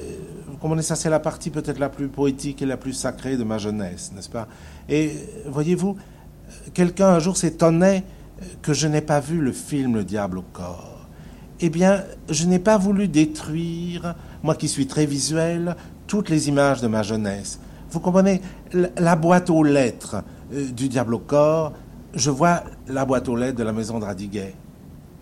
vous 0.49 0.57
comprenez, 0.57 0.83
ça 0.83 0.97
c'est 0.97 1.11
la 1.11 1.21
partie 1.21 1.51
peut-être 1.51 1.79
la 1.79 1.91
plus 1.91 2.09
poétique 2.09 2.63
et 2.63 2.67
la 2.67 2.77
plus 2.77 2.93
sacrée 2.93 3.37
de 3.37 3.45
ma 3.45 3.59
jeunesse, 3.59 4.13
n'est-ce 4.15 4.31
pas? 4.31 4.49
Et 4.89 5.11
euh, 5.11 5.51
voyez-vous, 5.51 5.97
quelqu'un 6.73 7.09
un 7.09 7.19
jour 7.19 7.37
s'étonnait 7.37 8.05
euh, 8.41 8.45
que 8.63 8.73
je 8.73 8.89
n'ai 8.89 9.03
pas 9.03 9.21
vu 9.21 9.41
le 9.41 9.53
film 9.53 9.95
Le 9.95 10.05
Diable 10.05 10.39
au 10.39 10.45
corps. 10.53 11.07
Eh 11.61 11.71
bien, 11.71 12.05
je 12.31 12.47
n'ai 12.47 12.61
pas 12.61 12.79
voulu 12.79 13.09
détruire, 13.09 14.15
moi 14.43 14.55
qui 14.55 14.69
suis 14.69 14.87
très 14.87 15.07
visuel, 15.07 15.77
toutes 16.07 16.31
les 16.31 16.49
images 16.49 16.81
de 16.81 16.87
ma 16.87 17.03
jeunesse. 17.03 17.61
Vous 17.91 18.01
comprenez, 18.01 18.41
la, 18.97 19.17
boîte 19.17 19.51
aux 19.51 19.65
lettres 19.65 20.23
du 20.53 20.89
Diable 20.89 21.15
au 21.15 21.19
corps, 21.19 21.73
je 22.19 22.31
vois 22.31 22.63
la 22.89 23.05
boîte 23.05 23.29
aux 23.29 23.37
lettres 23.37 23.59
de 23.59 23.65
la 23.65 23.73
maison 23.73 23.99
de 23.99 24.05
Radiguet, 24.05 24.55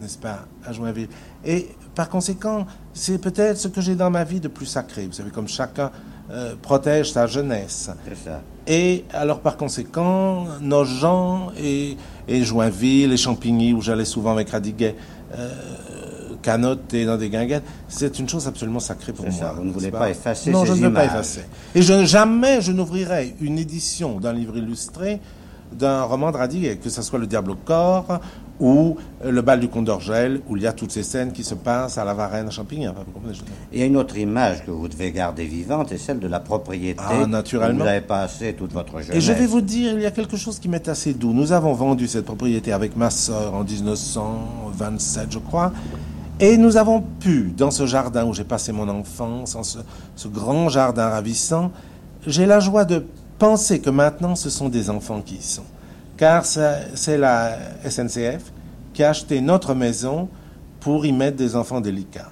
n'est-ce 0.01 0.19
pas, 0.19 0.47
à 0.65 0.73
Joinville. 0.73 1.09
Et 1.45 1.69
par 1.95 2.09
conséquent, 2.09 2.67
c'est 2.93 3.19
peut-être 3.19 3.59
ce 3.59 3.69
que 3.69 3.81
j'ai 3.81 3.95
dans 3.95 4.11
ma 4.11 4.25
vie 4.25 4.41
de 4.41 4.49
plus 4.49 4.67
sacré. 4.67 5.07
Vous 5.07 5.13
savez, 5.13 5.31
comme 5.31 5.49
chacun 5.49 5.91
euh, 6.31 6.55
protège 6.61 7.13
sa 7.13 7.27
jeunesse. 7.27 7.91
C'est 8.09 8.25
ça. 8.25 8.43
Et 8.67 9.05
alors, 9.13 9.41
par 9.41 9.57
conséquent, 9.57 10.47
Nogent 10.61 11.53
et, 11.59 11.97
et 12.27 12.43
Joinville 12.43 13.13
et 13.13 13.17
Champigny, 13.17 13.73
où 13.73 13.81
j'allais 13.81 14.05
souvent 14.05 14.33
avec 14.33 14.51
Radiguet, 14.51 14.97
euh, 15.35 15.51
et 16.93 17.05
dans 17.05 17.17
des 17.17 17.29
guinguettes, 17.29 17.65
c'est 17.89 18.19
une 18.19 18.29
chose 18.29 18.47
absolument 18.47 18.81
sacrée 18.81 19.13
pour 19.13 19.25
moi. 19.25 19.35
ça, 19.35 19.53
vous 19.53 19.65
ne 19.65 19.73
voulez 19.73 19.87
n'est-ce 19.87 19.97
pas 19.97 20.11
effacer 20.11 20.51
Non, 20.51 20.63
ces 20.63 20.69
je 20.69 20.73
ne 20.75 20.87
veux 20.87 20.93
pas 20.93 21.05
effacer. 21.05 21.45
Et 21.75 21.83
je, 21.83 22.05
jamais 22.05 22.61
je 22.61 22.73
n'ouvrirai 22.73 23.35
une 23.41 23.59
édition 23.59 24.21
d'un 24.21 24.33
livre 24.33 24.57
illustré 24.57 25.21
d'un 25.77 26.03
roman 26.03 26.31
de 26.33 26.37
Radiguet, 26.37 26.77
que 26.77 26.91
ce 26.91 27.03
soit 27.03 27.19
Le 27.19 27.27
Diable 27.27 27.53
au 27.53 27.57
corps 27.57 28.21
ou 28.59 28.97
Le 29.25 29.43
bal 29.43 29.61
du 29.61 29.69
Comte 29.69 29.85
d'Orgel, 29.85 30.41
où 30.49 30.57
il 30.57 30.63
y 30.63 30.67
a 30.67 30.73
toutes 30.73 30.91
ces 30.91 31.03
scènes 31.03 31.33
qui 31.33 31.45
se 31.45 31.55
passent 31.55 31.99
à 31.99 32.05
la 32.05 32.15
Varenne, 32.15 32.49
à 32.49 32.51
Champigny. 32.51 32.87
Il 33.73 33.79
y 33.79 33.83
a 33.83 33.87
une 33.87 33.97
autre 33.97 34.17
image 34.17 34.65
que 34.65 34.71
vous 34.71 34.89
devez 34.89 35.13
garder 35.13 35.45
vivante, 35.45 35.93
et 35.93 35.99
celle 35.99 36.19
de 36.19 36.27
la 36.29 36.41
propriété. 36.41 37.03
Ah, 37.07 37.27
naturellement. 37.27 37.81
où 37.81 37.83
Vous 37.83 37.89
avez 37.89 38.01
passé 38.01 38.55
toute 38.55 38.73
votre 38.73 39.01
jeunesse. 39.01 39.17
Et 39.17 39.21
je 39.21 39.33
vais 39.33 39.47
vous 39.47 39.61
dire, 39.61 39.93
il 39.95 40.03
y 40.03 40.07
a 40.07 40.11
quelque 40.11 40.37
chose 40.37 40.59
qui 40.59 40.69
m'est 40.69 40.89
assez 40.89 41.13
doux. 41.13 41.33
Nous 41.33 41.53
avons 41.53 41.75
vendu 41.75 42.09
cette 42.09 42.25
propriété 42.25 42.73
avec 42.73 42.97
ma 42.97 43.11
sœur 43.11 43.55
en 43.55 43.63
1927, 43.63 45.27
je 45.31 45.39
crois. 45.39 45.73
Et 46.41 46.57
nous 46.57 46.77
avons 46.77 47.03
pu, 47.03 47.53
dans 47.57 47.71
ce 47.71 47.87
jardin 47.87 48.25
où 48.27 48.35
j'ai 48.35 48.45
passé 48.45 48.73
mon 48.73 48.89
enfance, 48.89 49.55
en 49.55 49.63
ce, 49.63 49.79
ce 50.17 50.29
grand 50.29 50.69
jardin 50.69 51.09
ravissant, 51.09 51.73
j'ai 52.27 52.47
la 52.47 52.61
joie 52.61 52.85
de 52.85 53.05
penser 53.39 53.81
que 53.81 53.91
maintenant 53.91 54.35
ce 54.35 54.51
sont 54.51 54.69
des 54.69 54.91
enfants 54.91 55.21
qui 55.21 55.37
y 55.37 55.43
sont. 55.43 55.65
Car 56.17 56.45
c'est 56.47 57.19
la 57.19 57.57
SNCF 57.89 58.53
qui 58.95 59.03
a 59.05 59.11
acheté 59.11 59.41
notre 59.41 59.75
maison 59.75 60.29
pour 60.81 61.05
y 61.05 61.13
mettre 61.13 61.37
des 61.37 61.57
enfants 61.57 61.81
délicats. 61.81 62.31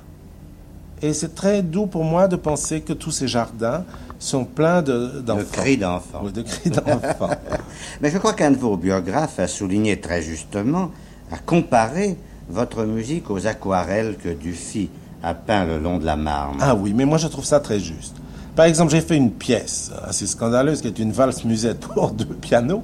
Et 1.03 1.13
c'est 1.13 1.35
très 1.35 1.61
doux 1.63 1.87
pour 1.87 2.05
moi 2.05 2.29
de 2.29 2.37
penser 2.37 2.81
que 2.81 2.95
tous 2.95 3.11
ces 3.11 3.29
jardins 3.29 3.85
sont 4.19 4.45
pleins 4.47 4.81
de- 4.81 5.09
De 5.17 5.21
d'enfants. 5.21 5.45
cris 5.53 5.77
d'enfants. 5.77 6.21
Oui, 6.25 6.33
de 6.33 6.41
cris 6.43 6.71
d'enfants. 6.71 7.29
Mais 8.01 8.11
je 8.11 8.17
crois 8.17 8.33
qu'un 8.33 8.53
de 8.53 8.57
vos 8.57 8.77
biographes 8.79 9.39
a 9.39 9.47
souligné 9.49 10.01
très 10.01 10.23
justement, 10.23 10.91
a 11.31 11.37
comparé 11.39 12.17
votre 12.49 12.85
musique 12.85 13.29
aux 13.31 13.47
aquarelles 13.47 14.17
que 14.17 14.31
Dufy 14.31 14.89
a 15.23 15.35
peint 15.35 15.67
le 15.67 15.79
long 15.79 15.99
de 15.99 16.07
la 16.07 16.17
Marne. 16.17 16.57
Ah 16.61 16.75
oui, 16.75 16.93
mais 16.95 17.05
moi 17.05 17.19
je 17.19 17.27
trouve 17.27 17.45
ça 17.45 17.61
très 17.61 17.81
juste. 17.81 18.15
Par 18.57 18.67
exemple, 18.67 18.93
j'ai 18.93 19.01
fait 19.01 19.17
une 19.17 19.33
pièce 19.33 19.91
assez 20.07 20.27
scandaleuse 20.27 20.81
qui 20.81 20.89
est 20.89 20.99
une 20.99 21.13
valse 21.13 21.45
musette 21.45 21.81
pour 21.95 22.11
deux 22.13 22.25
pianos. 22.25 22.83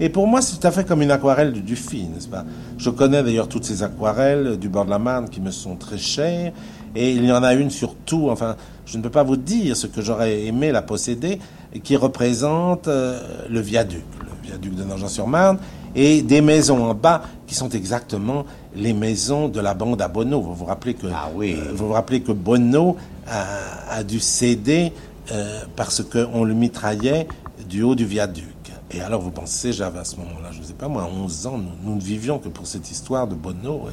Et 0.00 0.08
pour 0.10 0.28
moi, 0.28 0.40
c'est 0.42 0.58
tout 0.60 0.66
à 0.66 0.70
fait 0.70 0.84
comme 0.86 1.02
une 1.02 1.10
aquarelle 1.10 1.52
de 1.52 1.58
Dufy, 1.58 2.04
n'est-ce 2.04 2.28
pas? 2.28 2.44
Je 2.78 2.88
connais 2.88 3.20
d'ailleurs 3.24 3.48
toutes 3.48 3.64
ces 3.64 3.82
aquarelles 3.82 4.56
du 4.56 4.68
bord 4.68 4.84
de 4.84 4.90
la 4.90 5.00
Marne 5.00 5.28
qui 5.28 5.40
me 5.40 5.50
sont 5.50 5.74
très 5.74 5.98
chères. 5.98 6.52
Et 6.94 7.12
il 7.12 7.24
y 7.24 7.32
en 7.32 7.42
a 7.42 7.52
une 7.54 7.70
surtout, 7.70 8.28
enfin, 8.30 8.54
je 8.86 8.96
ne 8.96 9.02
peux 9.02 9.10
pas 9.10 9.24
vous 9.24 9.36
dire 9.36 9.76
ce 9.76 9.88
que 9.88 10.00
j'aurais 10.00 10.44
aimé 10.44 10.70
la 10.70 10.82
posséder, 10.82 11.40
qui 11.82 11.96
représente 11.96 12.86
euh, 12.86 13.20
le 13.50 13.60
viaduc. 13.60 14.04
Le 14.20 14.48
viaduc 14.48 14.74
de 14.76 14.84
Nogent-sur-Marne, 14.84 15.58
et 15.96 16.22
des 16.22 16.40
maisons 16.42 16.84
en 16.84 16.94
bas 16.94 17.22
qui 17.46 17.54
sont 17.54 17.68
exactement 17.70 18.44
les 18.76 18.92
maisons 18.92 19.48
de 19.48 19.60
la 19.60 19.74
bande 19.74 20.00
à 20.00 20.08
Bonneau. 20.08 20.40
Vous 20.40 20.54
vous 20.54 20.64
rappelez 20.64 20.94
que, 20.94 21.08
Ah 21.12 21.28
oui. 21.34 21.56
euh, 21.58 21.72
vous 21.74 21.88
vous 21.88 21.92
rappelez 21.92 22.20
que 22.20 22.32
Bonneau 22.32 22.96
a, 23.26 23.96
a 23.98 24.04
dû 24.04 24.20
céder 24.20 24.92
euh, 25.32 25.60
parce 25.76 26.02
qu'on 26.02 26.44
le 26.44 26.54
mitraillait 26.54 27.26
du 27.68 27.82
haut 27.82 27.94
du 27.94 28.04
viaduc. 28.04 28.44
Et 28.90 29.00
alors 29.02 29.20
vous 29.20 29.30
pensez, 29.30 29.72
j'avais 29.72 29.98
à 29.98 30.04
ce 30.04 30.16
moment-là, 30.16 30.50
je 30.52 30.60
ne 30.60 30.64
sais 30.64 30.72
pas 30.72 30.88
moi, 30.88 31.08
11 31.12 31.46
ans, 31.46 31.58
nous, 31.58 31.70
nous 31.90 31.94
ne 31.96 32.00
vivions 32.00 32.38
que 32.38 32.48
pour 32.48 32.66
cette 32.66 32.90
histoire 32.90 33.26
de 33.26 33.34
Bonneau, 33.34 33.82
et- 33.90 33.92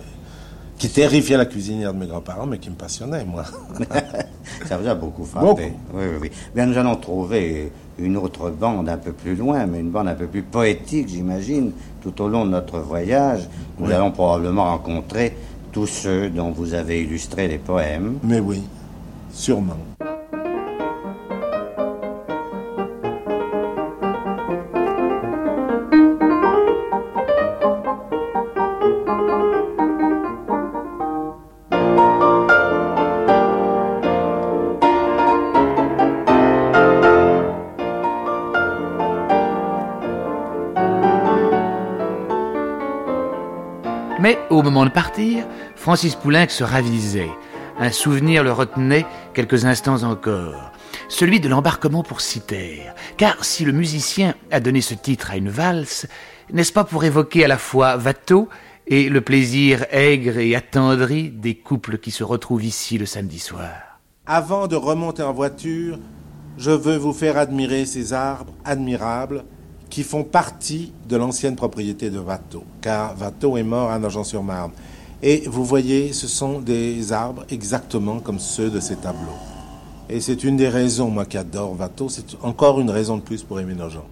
qui 0.77 0.89
terrifiait 0.89 1.37
la 1.37 1.45
cuisinière 1.45 1.93
de 1.93 1.99
mes 1.99 2.05
grands-parents, 2.07 2.45
mais 2.45 2.57
qui 2.59 2.69
me 2.69 2.75
passionnait, 2.75 3.23
moi. 3.23 3.45
Ça 4.67 4.77
vous 4.77 4.87
a 4.87 4.93
beaucoup 4.95 5.23
frappé. 5.23 5.45
Beaucoup. 5.47 5.61
Oui, 5.93 6.03
oui, 6.11 6.17
oui. 6.23 6.31
Bien, 6.53 6.65
nous 6.65 6.77
allons 6.77 6.95
trouver 6.97 7.71
une 7.97 8.17
autre 8.17 8.49
bande 8.49 8.89
un 8.89 8.97
peu 8.97 9.13
plus 9.13 9.35
loin, 9.35 9.65
mais 9.67 9.79
une 9.79 9.89
bande 9.89 10.09
un 10.09 10.15
peu 10.15 10.27
plus 10.27 10.43
poétique, 10.43 11.07
j'imagine, 11.07 11.71
tout 12.01 12.21
au 12.21 12.27
long 12.27 12.45
de 12.45 12.51
notre 12.51 12.79
voyage. 12.79 13.47
Nous 13.79 13.87
Oui. 13.87 13.93
allons 13.93 14.11
probablement 14.11 14.65
rencontrer 14.65 15.35
tous 15.71 15.87
ceux 15.87 16.29
dont 16.29 16.51
vous 16.51 16.73
avez 16.73 17.01
illustré 17.03 17.47
les 17.47 17.57
poèmes. 17.57 18.17
mais 18.23 18.39
oui, 18.41 18.61
sûrement. 19.31 19.77
De 44.83 44.89
partir, 44.89 45.45
Francis 45.77 46.15
Poulenc 46.15 46.49
se 46.49 46.65
ravisait. 46.65 47.29
Un 47.79 47.91
souvenir 47.91 48.43
le 48.43 48.51
retenait 48.51 49.05
quelques 49.33 49.63
instants 49.63 50.03
encore. 50.03 50.71
Celui 51.07 51.39
de 51.39 51.47
l'embarquement 51.47 52.03
pour 52.03 52.19
Citerre. 52.19 52.93
Car 53.15 53.45
si 53.45 53.63
le 53.63 53.71
musicien 53.71 54.33
a 54.51 54.59
donné 54.59 54.81
ce 54.81 54.93
titre 54.93 55.31
à 55.31 55.37
une 55.37 55.49
valse, 55.49 56.07
n'est-ce 56.51 56.73
pas 56.73 56.83
pour 56.83 57.05
évoquer 57.05 57.45
à 57.45 57.47
la 57.47 57.57
fois 57.57 57.97
Watteau 57.97 58.49
et 58.87 59.07
le 59.09 59.21
plaisir 59.21 59.85
aigre 59.91 60.37
et 60.37 60.55
attendri 60.55 61.29
des 61.29 61.55
couples 61.55 61.97
qui 61.97 62.11
se 62.11 62.23
retrouvent 62.23 62.65
ici 62.65 62.97
le 62.97 63.05
samedi 63.05 63.39
soir? 63.39 63.99
Avant 64.25 64.67
de 64.67 64.75
remonter 64.75 65.23
en 65.23 65.33
voiture, 65.33 65.99
je 66.57 66.71
veux 66.71 66.97
vous 66.97 67.13
faire 67.13 67.37
admirer 67.37 67.85
ces 67.85 68.13
arbres 68.13 68.53
admirables 68.65 69.45
qui 69.89 70.03
font 70.03 70.23
partie 70.23 70.91
de 71.07 71.15
l'ancienne 71.15 71.55
propriété 71.55 72.09
de 72.09 72.19
Watteau, 72.19 72.63
car 72.81 73.15
Watteau 73.19 73.57
est 73.57 73.63
mort 73.63 73.91
à 73.91 73.99
Nogent-sur-Marne. 73.99 74.71
Et 75.23 75.43
vous 75.47 75.63
voyez, 75.63 76.13
ce 76.13 76.27
sont 76.27 76.59
des 76.59 77.11
arbres 77.11 77.45
exactement 77.49 78.19
comme 78.19 78.39
ceux 78.39 78.69
de 78.69 78.79
ces 78.79 78.95
tableaux. 78.95 79.39
Et 80.09 80.19
c'est 80.19 80.43
une 80.43 80.57
des 80.57 80.69
raisons, 80.69 81.09
moi 81.09 81.25
qui 81.25 81.37
adore 81.37 81.79
Watteau, 81.79 82.09
c'est 82.09 82.25
encore 82.43 82.79
une 82.79 82.89
raison 82.89 83.17
de 83.17 83.21
plus 83.21 83.43
pour 83.43 83.59
aimer 83.59 83.73
Nogent. 83.73 84.05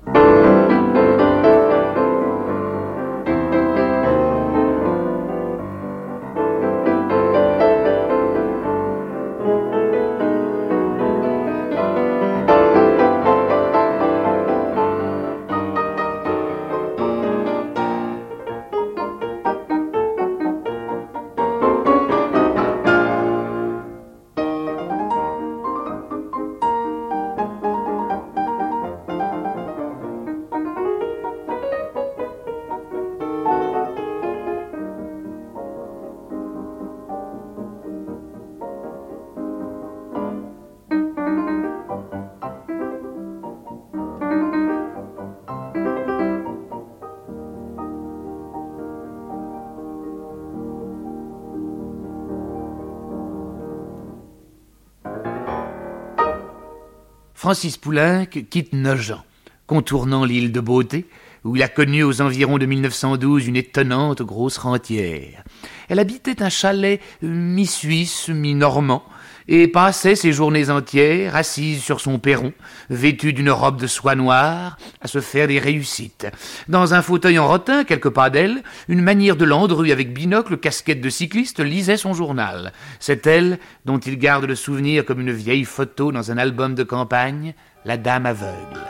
Francis 57.53 57.77
Poulenc 57.77 58.25
quitte 58.49 58.73
Nogent, 58.73 59.23
contournant 59.67 60.25
l'île 60.25 60.51
de 60.51 60.59
Beauté, 60.59 61.05
où 61.43 61.55
il 61.55 61.61
a 61.61 61.67
connu 61.67 62.01
aux 62.01 62.19
environs 62.19 62.57
de 62.57 62.65
1912 62.65 63.45
une 63.45 63.57
étonnante 63.57 64.23
grosse 64.23 64.57
rentière. 64.57 65.43
Elle 65.87 65.99
habitait 65.99 66.41
un 66.41 66.49
chalet 66.49 66.99
mi-suisse, 67.21 68.29
mi-normand, 68.29 69.03
et 69.47 69.67
passait 69.67 70.15
ses 70.15 70.31
journées 70.31 70.69
entières 70.69 71.35
assise 71.35 71.83
sur 71.83 71.99
son 71.99 72.19
perron, 72.19 72.53
vêtue 72.89 73.33
d'une 73.33 73.51
robe 73.51 73.79
de 73.79 73.87
soie 73.87 74.15
noire, 74.15 74.77
à 75.01 75.07
se 75.07 75.19
faire 75.21 75.47
des 75.47 75.59
réussites. 75.59 76.27
Dans 76.67 76.93
un 76.93 77.01
fauteuil 77.01 77.39
en 77.39 77.47
rotin, 77.47 77.83
quelques 77.83 78.09
pas 78.09 78.29
d'elle, 78.29 78.63
une 78.87 79.01
manière 79.01 79.35
de 79.35 79.45
Landru 79.45 79.91
avec 79.91 80.13
binocle, 80.13 80.57
casquette 80.57 81.01
de 81.01 81.09
cycliste, 81.09 81.59
lisait 81.59 81.97
son 81.97 82.13
journal. 82.13 82.71
C'est 82.99 83.27
elle 83.27 83.59
dont 83.85 83.99
il 83.99 84.17
garde 84.17 84.45
le 84.45 84.55
souvenir 84.55 85.05
comme 85.05 85.21
une 85.21 85.31
vieille 85.31 85.65
photo 85.65 86.11
dans 86.11 86.31
un 86.31 86.37
album 86.37 86.75
de 86.75 86.83
campagne, 86.83 87.53
La 87.85 87.97
Dame 87.97 88.25
aveugle. 88.25 88.81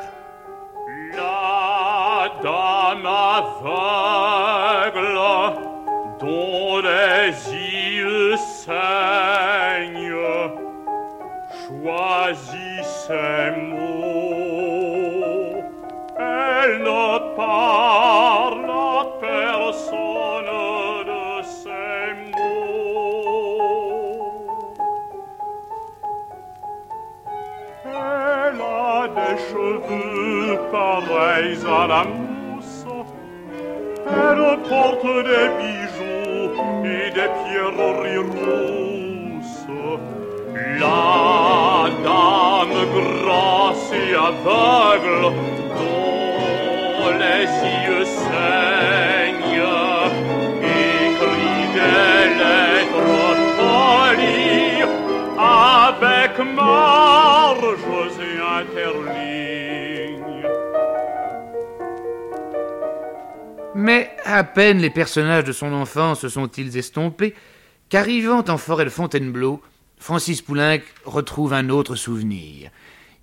La 1.15 2.29
dame 2.41 3.05
aveugle 3.05 4.03
dont 6.19 6.79
les 6.81 7.33
yeux 7.53 8.35
choisit 11.83 12.83
ses 12.83 13.51
mots. 13.57 14.93
Elle 16.17 16.79
ne 16.79 17.35
parle 17.35 18.69
à 18.71 19.05
personne 19.19 20.51
de 21.11 21.25
ses 21.43 22.07
mots. 22.31 23.63
Elle 27.85 28.61
a 28.61 29.07
des 29.17 29.37
cheveux 29.49 30.57
pareils 30.71 31.59
à 31.67 31.87
la 31.87 32.03
mousse. 32.05 32.85
Elle 34.07 34.45
porte 34.69 35.09
des 35.31 35.47
bijoux 35.59 36.47
et 36.85 37.07
des 37.11 37.29
pierreries 37.43 38.17
rousses. 38.17 38.93
Dame 42.03 42.85
grasse 42.93 43.91
et 43.93 44.15
aveugle 44.15 45.35
dont 45.77 47.09
les 47.21 47.45
yeux 47.85 48.05
saignent 48.05 49.43
écrit 50.61 51.65
des 51.73 52.25
lettres 52.39 53.35
polies 53.59 54.83
avec 55.37 56.33
marges 56.55 58.19
et 58.19 58.37
interlignes. 58.61 59.03
Mais 63.75 64.11
à 64.23 64.43
peine 64.43 64.79
les 64.79 64.89
personnages 64.89 65.43
de 65.43 65.51
son 65.51 65.73
enfance 65.73 66.21
se 66.21 66.29
sont-ils 66.29 66.77
estompés 66.77 67.33
qu'arrivant 67.89 68.43
en 68.47 68.57
forêt 68.57 68.85
de 68.85 68.89
Fontainebleau, 68.89 69.61
Francis 70.03 70.41
Poulenc 70.41 70.81
retrouve 71.05 71.53
un 71.53 71.69
autre 71.69 71.95
souvenir. 71.95 72.71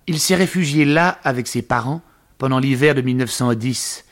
Il 0.07 0.19
s'est 0.19 0.33
réfugié 0.33 0.83
là 0.83 1.19
avec 1.23 1.45
ses 1.45 1.61
parents 1.61 2.01
pendant 2.39 2.57
l'hiver 2.57 2.95
de 2.95 3.01
1910, 3.01 4.03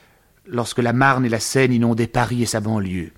lorsque 0.45 0.77
la 0.77 0.93
Marne 0.93 1.25
et 1.25 1.29
la 1.29 1.39
Seine 1.39 1.73
inondaient 1.73 2.05
Paris 2.05 2.43
et 2.43 2.45
sa 2.45 2.59
banlieue. 2.59 3.11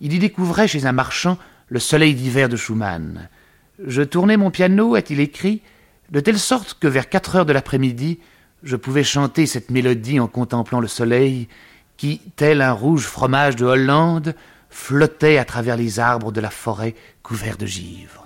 Il 0.00 0.14
y 0.14 0.18
découvrait 0.18 0.66
chez 0.66 0.86
un 0.86 0.92
marchand 0.92 1.36
le 1.68 1.78
soleil 1.78 2.14
d'hiver 2.14 2.48
de 2.48 2.56
Schumann. 2.56 3.28
Je 3.86 4.00
tournais 4.00 4.38
mon 4.38 4.50
piano, 4.50 4.94
a-t-il 4.94 5.20
écrit, 5.20 5.60
de 6.10 6.20
telle 6.20 6.38
sorte 6.38 6.78
que 6.80 6.88
vers 6.88 7.10
quatre 7.10 7.36
heures 7.36 7.44
de 7.44 7.52
l'après-midi, 7.52 8.18
je 8.62 8.76
pouvais 8.76 9.04
chanter 9.04 9.44
cette 9.44 9.70
mélodie 9.70 10.20
en 10.20 10.26
contemplant 10.26 10.80
le 10.80 10.88
soleil 10.88 11.48
qui, 11.98 12.22
tel 12.36 12.62
un 12.62 12.72
rouge 12.72 13.04
fromage 13.04 13.56
de 13.56 13.66
Hollande, 13.66 14.34
flottait 14.70 15.36
à 15.36 15.44
travers 15.44 15.76
les 15.76 16.00
arbres 16.00 16.32
de 16.32 16.40
la 16.40 16.50
forêt 16.50 16.94
couverts 17.22 17.58
de 17.58 17.66
givre. 17.66 18.25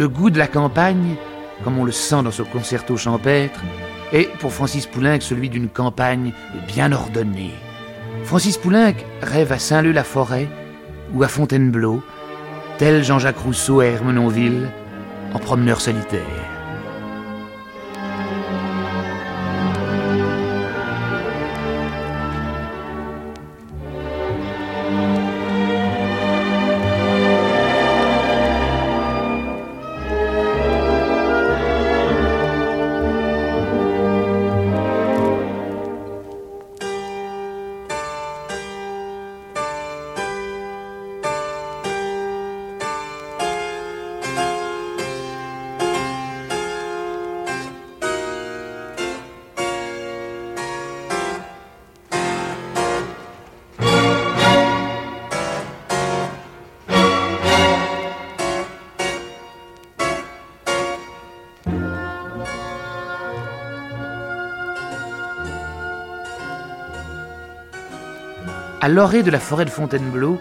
Le 0.00 0.08
goût 0.08 0.30
de 0.30 0.38
la 0.38 0.46
campagne, 0.46 1.16
comme 1.62 1.78
on 1.78 1.84
le 1.84 1.92
sent 1.92 2.22
dans 2.22 2.30
ce 2.30 2.40
concerto 2.40 2.96
champêtre, 2.96 3.60
est 4.14 4.30
pour 4.38 4.50
Francis 4.50 4.86
Poulenc 4.86 5.20
celui 5.20 5.50
d'une 5.50 5.68
campagne 5.68 6.32
bien 6.66 6.90
ordonnée. 6.90 7.50
Francis 8.24 8.56
Poulenc 8.56 8.94
rêve 9.20 9.52
à 9.52 9.58
Saint-Leu-la-Forêt 9.58 10.48
ou 11.12 11.22
à 11.22 11.28
Fontainebleau, 11.28 12.02
tel 12.78 13.04
Jean-Jacques 13.04 13.40
Rousseau 13.40 13.80
à 13.80 13.84
Hermenonville, 13.88 14.70
en 15.34 15.38
promeneur 15.38 15.82
solitaire. 15.82 16.59
À 68.82 68.88
l'orée 68.88 69.22
de 69.22 69.30
la 69.30 69.40
forêt 69.40 69.66
de 69.66 69.70
Fontainebleau, 69.70 70.40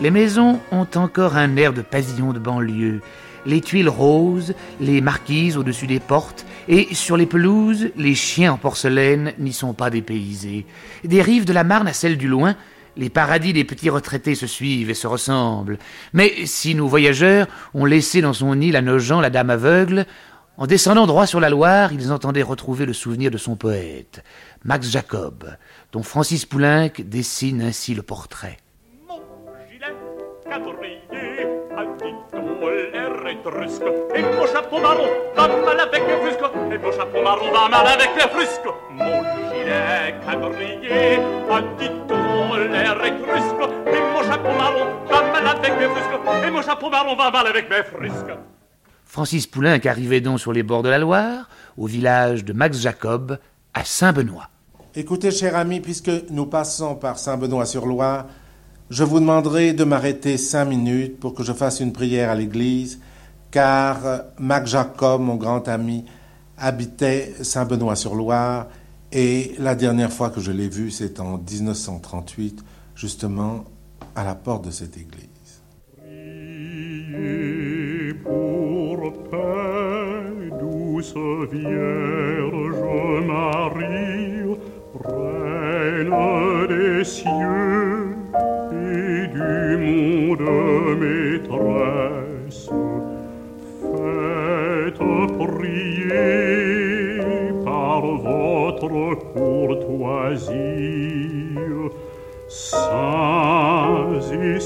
les 0.00 0.10
maisons 0.10 0.58
ont 0.72 0.86
encore 0.94 1.36
un 1.36 1.54
air 1.56 1.74
de 1.74 1.82
pavillon 1.82 2.32
de 2.32 2.38
banlieue. 2.38 3.02
Les 3.44 3.60
tuiles 3.60 3.90
roses, 3.90 4.54
les 4.80 5.02
marquises 5.02 5.58
au-dessus 5.58 5.86
des 5.86 6.00
portes, 6.00 6.46
et 6.66 6.94
sur 6.94 7.18
les 7.18 7.26
pelouses, 7.26 7.90
les 7.98 8.14
chiens 8.14 8.54
en 8.54 8.56
porcelaine 8.56 9.34
n'y 9.38 9.52
sont 9.52 9.74
pas 9.74 9.90
dépaysés. 9.90 10.64
Des 11.04 11.20
rives 11.20 11.44
de 11.44 11.52
la 11.52 11.62
Marne 11.62 11.86
à 11.86 11.92
celles 11.92 12.16
du 12.16 12.26
loin, 12.26 12.56
les 12.96 13.10
paradis 13.10 13.52
des 13.52 13.64
petits 13.64 13.90
retraités 13.90 14.34
se 14.34 14.46
suivent 14.46 14.88
et 14.88 14.94
se 14.94 15.06
ressemblent. 15.06 15.76
Mais 16.14 16.46
si 16.46 16.74
nos 16.74 16.88
voyageurs 16.88 17.48
ont 17.74 17.84
laissé 17.84 18.22
dans 18.22 18.32
son 18.32 18.58
île 18.62 18.76
à 18.76 18.82
Nogent 18.82 19.20
la 19.20 19.28
dame 19.28 19.50
aveugle, 19.50 20.06
en 20.56 20.66
descendant 20.68 21.06
droit 21.06 21.26
sur 21.26 21.40
la 21.40 21.50
Loire, 21.50 21.92
ils 21.92 22.12
entendaient 22.12 22.42
retrouver 22.42 22.86
le 22.86 22.92
souvenir 22.92 23.32
de 23.32 23.38
son 23.38 23.56
poète, 23.56 24.22
Max 24.62 24.88
Jacob, 24.88 25.56
dont 25.94 26.02
Francis 26.02 26.44
Poulenc 26.44 26.90
dessine 26.98 27.62
ainsi 27.62 27.94
le 27.94 28.02
portrait. 28.02 28.56
Mon 29.06 29.20
gilet 29.70 29.94
quadrillé, 30.44 31.46
et 34.16 34.22
mon 34.22 34.46
chapeau 34.52 34.80
marron 34.80 35.06
va 35.36 35.46
mal 35.46 35.78
avec 35.78 36.02
les 36.08 36.16
frusques, 36.16 36.50
et 36.72 36.78
mon 36.78 36.90
chapeau 36.90 37.22
marron 37.22 37.52
va 37.52 37.68
mal 37.68 37.86
avec 37.86 38.10
les 38.16 38.28
frusques. 38.28 38.74
Mon 38.90 39.22
gilet 39.52 40.16
quadrillé, 40.26 41.20
habitons 41.48 42.54
l'air 42.56 43.04
étrusque, 43.04 43.70
et 43.86 44.00
mon 44.12 44.22
chapeau 44.28 44.52
marron 44.58 44.86
va 45.08 45.22
mal 45.32 45.46
avec 45.46 45.78
les 45.78 45.86
frusques, 45.86 46.44
et 46.44 46.50
mon 46.50 46.62
chapeau 46.62 46.90
marron 46.90 47.14
va 47.14 47.30
mal 47.30 47.46
avec 47.46 47.70
mes 47.70 47.84
frusques. 47.84 48.36
Francis 49.04 49.46
Poulenc 49.46 49.78
arrivait 49.84 50.20
donc 50.20 50.40
sur 50.40 50.52
les 50.52 50.64
bords 50.64 50.82
de 50.82 50.88
la 50.88 50.98
Loire, 50.98 51.48
au 51.76 51.86
village 51.86 52.44
de 52.44 52.52
Max 52.52 52.80
Jacob, 52.80 53.38
à 53.74 53.84
Saint-Benoît. 53.84 54.48
Écoutez, 54.96 55.32
cher 55.32 55.56
ami, 55.56 55.80
puisque 55.80 56.30
nous 56.30 56.46
passons 56.46 56.94
par 56.94 57.18
Saint-Benoît-sur-Loire, 57.18 58.28
je 58.90 59.02
vous 59.02 59.18
demanderai 59.18 59.72
de 59.72 59.82
m'arrêter 59.82 60.36
cinq 60.36 60.66
minutes 60.66 61.18
pour 61.18 61.34
que 61.34 61.42
je 61.42 61.52
fasse 61.52 61.80
une 61.80 61.92
prière 61.92 62.30
à 62.30 62.36
l'église, 62.36 63.00
car 63.50 64.06
euh, 64.06 64.18
Mac 64.38 64.68
Jacob, 64.68 65.20
mon 65.20 65.34
grand 65.34 65.66
ami, 65.66 66.04
habitait 66.56 67.34
Saint-Benoît-sur-Loire, 67.42 68.68
et 69.10 69.56
la 69.58 69.74
dernière 69.74 70.12
fois 70.12 70.30
que 70.30 70.40
je 70.40 70.52
l'ai 70.52 70.68
vu, 70.68 70.92
c'est 70.92 71.18
en 71.18 71.38
1938, 71.38 72.64
justement 72.94 73.64
à 74.14 74.22
la 74.22 74.36
porte 74.36 74.66
de 74.66 74.70
cette 74.70 74.96
église. 74.96 75.24
Pour 78.22 79.12
douce 80.60 81.14
Vierge 81.50 83.26
Marie, 83.26 84.44
des 86.68 87.04
cieux 87.04 88.16
et 88.72 89.26
du 89.28 89.76
monde 89.84 90.42
maîtresse. 91.00 92.70
Faites 93.80 95.04
prier 95.38 96.32
par 97.64 98.00
votre 98.00 98.90
courtoisie, 99.34 100.54
saints 102.48 104.20
et 104.32 104.60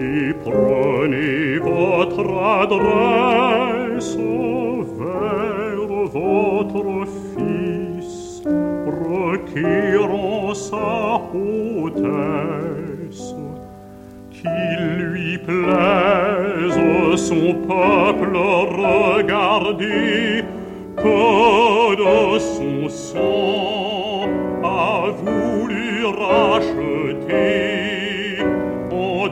et 0.00 0.34
prenez 0.44 1.58
votre 1.58 2.26
adresse 2.62 4.16
vers 4.98 5.63
sa 10.54 11.20
hautesse, 11.32 13.34
qu'il 14.30 14.98
lui 14.98 15.38
plaise. 15.38 16.78
Son 17.16 17.54
peuple 17.54 18.36
regarder, 18.36 20.44
que 20.96 21.96
de 21.96 22.38
son 22.38 22.88
sang 22.88 24.28
a 24.64 25.10
voulu 25.22 26.06
racheter. 26.06 27.54
En 28.90 29.28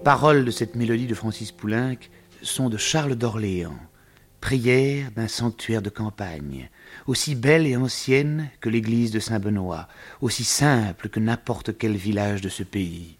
paroles 0.00 0.46
de 0.46 0.50
cette 0.50 0.76
mélodie 0.76 1.06
de 1.06 1.14
Francis 1.14 1.52
Poulenc 1.52 1.96
sont 2.42 2.70
de 2.70 2.78
Charles 2.78 3.16
d'Orléans, 3.16 3.78
prière 4.40 5.10
d'un 5.14 5.28
sanctuaire 5.28 5.82
de 5.82 5.90
campagne, 5.90 6.70
aussi 7.06 7.34
belle 7.34 7.66
et 7.66 7.76
ancienne 7.76 8.48
que 8.60 8.70
l'église 8.70 9.10
de 9.10 9.20
Saint-Benoît, 9.20 9.88
aussi 10.22 10.44
simple 10.44 11.10
que 11.10 11.20
n'importe 11.20 11.76
quel 11.76 11.96
village 11.96 12.40
de 12.40 12.48
ce 12.48 12.62
pays. 12.62 13.18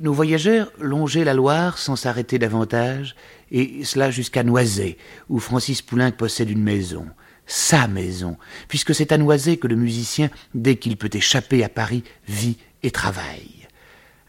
Nos 0.00 0.14
voyageurs 0.14 0.72
longeaient 0.80 1.24
la 1.24 1.34
Loire 1.34 1.76
sans 1.76 1.96
s'arrêter 1.96 2.38
davantage, 2.38 3.14
et 3.50 3.84
cela 3.84 4.10
jusqu'à 4.10 4.44
Noiset, 4.44 4.96
où 5.28 5.38
Francis 5.38 5.82
Poulenc 5.82 6.12
possède 6.12 6.48
une 6.48 6.62
maison, 6.62 7.06
sa 7.46 7.86
maison, 7.86 8.38
puisque 8.68 8.94
c'est 8.94 9.12
à 9.12 9.18
Noiset 9.18 9.58
que 9.58 9.68
le 9.68 9.76
musicien, 9.76 10.30
dès 10.54 10.76
qu'il 10.76 10.96
peut 10.96 11.10
échapper 11.12 11.62
à 11.64 11.68
Paris, 11.68 12.02
vit 12.26 12.56
et 12.82 12.90
travaille. 12.90 13.66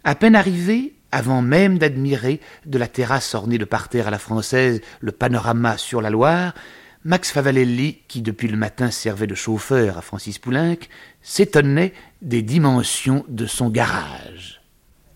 À 0.04 0.16
peine 0.16 0.36
arrivé, 0.36 0.94
avant 1.12 1.42
même 1.42 1.78
d'admirer 1.78 2.40
de 2.66 2.78
la 2.78 2.88
terrasse 2.88 3.34
ornée 3.36 3.58
de 3.58 3.66
parterres 3.66 4.08
à 4.08 4.12
la 4.12 4.20
française 4.20 4.82
le 5.02 5.12
panorama 5.12 5.78
sur 5.78 6.02
la 6.02 6.10
Loire, 6.10 6.54
Max 7.06 7.32
Favalelli, 7.32 8.00
qui 8.08 8.22
depuis 8.22 8.50
le 8.50 8.58
matin 8.58 8.92
servait 8.92 9.28
de 9.28 9.36
chauffeur 9.36 9.98
à 9.98 10.02
Francis 10.02 10.38
Poulenc, 10.38 10.78
s'étonnait 11.22 11.94
des 12.22 12.42
dimensions 12.42 13.24
de 13.30 13.46
son 13.46 13.70
garage. 13.70 14.62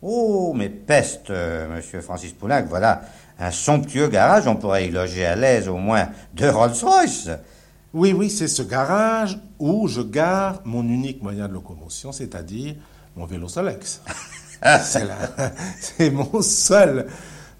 Oh, 0.01 0.53
mais 0.55 0.69
peste, 0.69 1.29
euh, 1.29 1.75
monsieur 1.75 2.01
Francis 2.01 2.33
Poulenc, 2.33 2.65
voilà 2.67 3.01
un 3.39 3.51
somptueux 3.51 4.07
garage, 4.07 4.47
on 4.47 4.55
pourrait 4.55 4.87
y 4.87 4.91
loger 4.91 5.25
à 5.25 5.35
l'aise 5.35 5.67
au 5.67 5.77
moins 5.77 6.09
deux 6.33 6.49
Rolls-Royce. 6.49 7.29
Oui, 7.93 8.13
oui, 8.13 8.29
c'est 8.29 8.47
ce 8.47 8.63
garage 8.63 9.37
où 9.59 9.87
je 9.87 10.01
gare 10.01 10.61
mon 10.65 10.83
unique 10.83 11.21
moyen 11.21 11.47
de 11.47 11.53
locomotion, 11.53 12.11
c'est-à-dire 12.11 12.75
mon 13.15 13.25
vélo 13.25 13.47
Solex. 13.47 14.01
c'est 14.81 15.05
la- 15.05 15.51
c'est 15.79 16.09
mon 16.11 16.41
seul, 16.41 17.07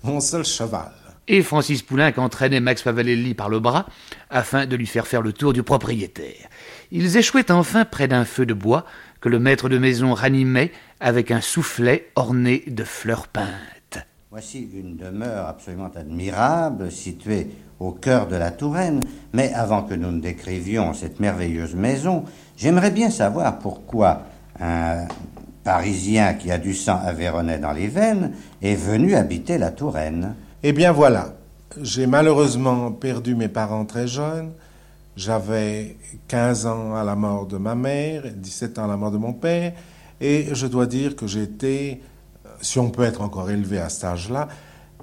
mon 0.04 0.20
seul 0.20 0.44
cheval. 0.46 0.92
Et 1.28 1.42
Francis 1.42 1.82
Poulenc 1.82 2.12
entraînait 2.18 2.60
Max 2.60 2.82
Favalelli 2.82 3.34
par 3.34 3.48
le 3.48 3.60
bras 3.62 3.86
afin 4.30 4.66
de 4.66 4.76
lui 4.76 4.88
faire 4.88 5.08
faire 5.08 5.22
le 5.22 5.32
tour 5.32 5.54
du 5.54 5.63
propriétaire. 5.63 6.50
Ils 6.92 7.16
échouaient 7.18 7.50
enfin 7.52 7.86
près 7.86 8.08
d'un 8.10 8.26
feu 8.26 8.46
de 8.46 8.54
bois 8.54 8.86
que 9.22 9.30
le 9.30 9.39
maître 9.39 9.70
de 9.70 9.78
maison 9.78 10.13
ranimait 10.13 10.72
avec 11.00 11.32
un 11.32 11.39
soufflet 11.39 12.10
orné 12.16 12.63
de 12.68 12.84
fleurs 12.84 13.28
peintes. 13.30 14.00
Voici 14.32 14.68
une 14.74 14.98
demeure 14.98 15.48
absolument 15.48 15.92
admirable, 15.96 16.92
située 16.92 17.48
au 17.80 17.92
cœur 17.92 18.28
de 18.28 18.36
la 18.36 18.52
Touraine. 18.52 19.00
Mais 19.32 19.54
avant 19.54 19.84
que 19.84 19.94
nous 19.94 20.12
ne 20.12 20.20
décrivions 20.20 20.94
cette 20.94 21.20
merveilleuse 21.22 21.76
maison, 21.76 22.26
j'aimerais 22.58 22.92
bien 22.92 23.10
savoir 23.12 23.60
pourquoi 23.60 24.24
un 24.60 25.06
Parisien 25.63 26.34
qui 26.34 26.52
a 26.52 26.58
du 26.58 26.73
sang 26.73 26.99
aveyronais 27.04 27.58
dans 27.58 27.71
les 27.71 27.88
veines 27.88 28.32
est 28.62 28.76
venu 28.76 29.15
habiter 29.15 29.58
la 29.58 29.71
Touraine. 29.71 30.36
Eh 30.62 30.73
bien 30.73 30.91
voilà, 30.91 31.36
j'ai 31.82 32.06
malheureusement 32.06 32.91
perdu 32.91 33.36
mes 33.36 33.47
parents 33.47 33.86
très 33.86 34.08
jeunes. 34.08 34.52
J'avais 35.15 35.97
15 36.28 36.65
ans 36.65 36.95
à 36.95 37.04
la 37.04 37.15
mort 37.15 37.45
de 37.45 37.58
ma 37.58 37.76
mère, 37.76 38.23
17 38.36 38.80
ans 38.80 38.86
à 38.86 38.88
la 38.88 38.97
mort 38.97 39.12
de 39.12 39.17
mon 39.17 39.34
père, 39.34 39.73
et 40.19 40.47
je 40.54 40.67
dois 40.67 40.88
dire 40.88 41.15
que 41.15 41.28
j'ai 41.28 41.43
été, 41.43 42.02
euh, 42.45 42.49
si 42.62 42.80
on 42.80 42.89
peut 42.89 43.04
être 43.04 43.21
encore 43.21 43.52
élevé 43.52 43.80
à 43.80 43.89
cet 43.89 44.06
âge-là, 44.06 44.47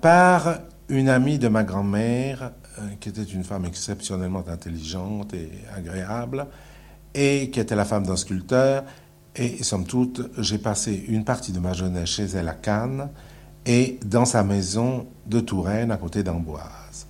par 0.00 0.58
une 0.88 1.08
amie 1.08 1.38
de 1.38 1.46
ma 1.46 1.62
grand-mère, 1.62 2.50
euh, 2.78 2.82
qui 2.98 3.08
était 3.08 3.22
une 3.22 3.44
femme 3.44 3.64
exceptionnellement 3.66 4.44
intelligente 4.48 5.32
et 5.32 5.50
agréable, 5.76 6.46
et 7.14 7.50
qui 7.50 7.60
était 7.60 7.76
la 7.76 7.84
femme 7.84 8.04
d'un 8.04 8.16
sculpteur. 8.16 8.84
Et 9.36 9.62
somme 9.62 9.84
toute, 9.84 10.28
j'ai 10.38 10.58
passé 10.58 11.04
une 11.08 11.24
partie 11.24 11.52
de 11.52 11.60
ma 11.60 11.72
jeunesse 11.72 12.08
chez 12.10 12.24
elle 12.24 12.48
à 12.48 12.54
Cannes 12.54 13.08
et 13.64 13.98
dans 14.04 14.24
sa 14.24 14.42
maison 14.42 15.06
de 15.26 15.40
Touraine 15.40 15.90
à 15.92 15.96
côté 15.96 16.22
d'Amboise. 16.22 17.06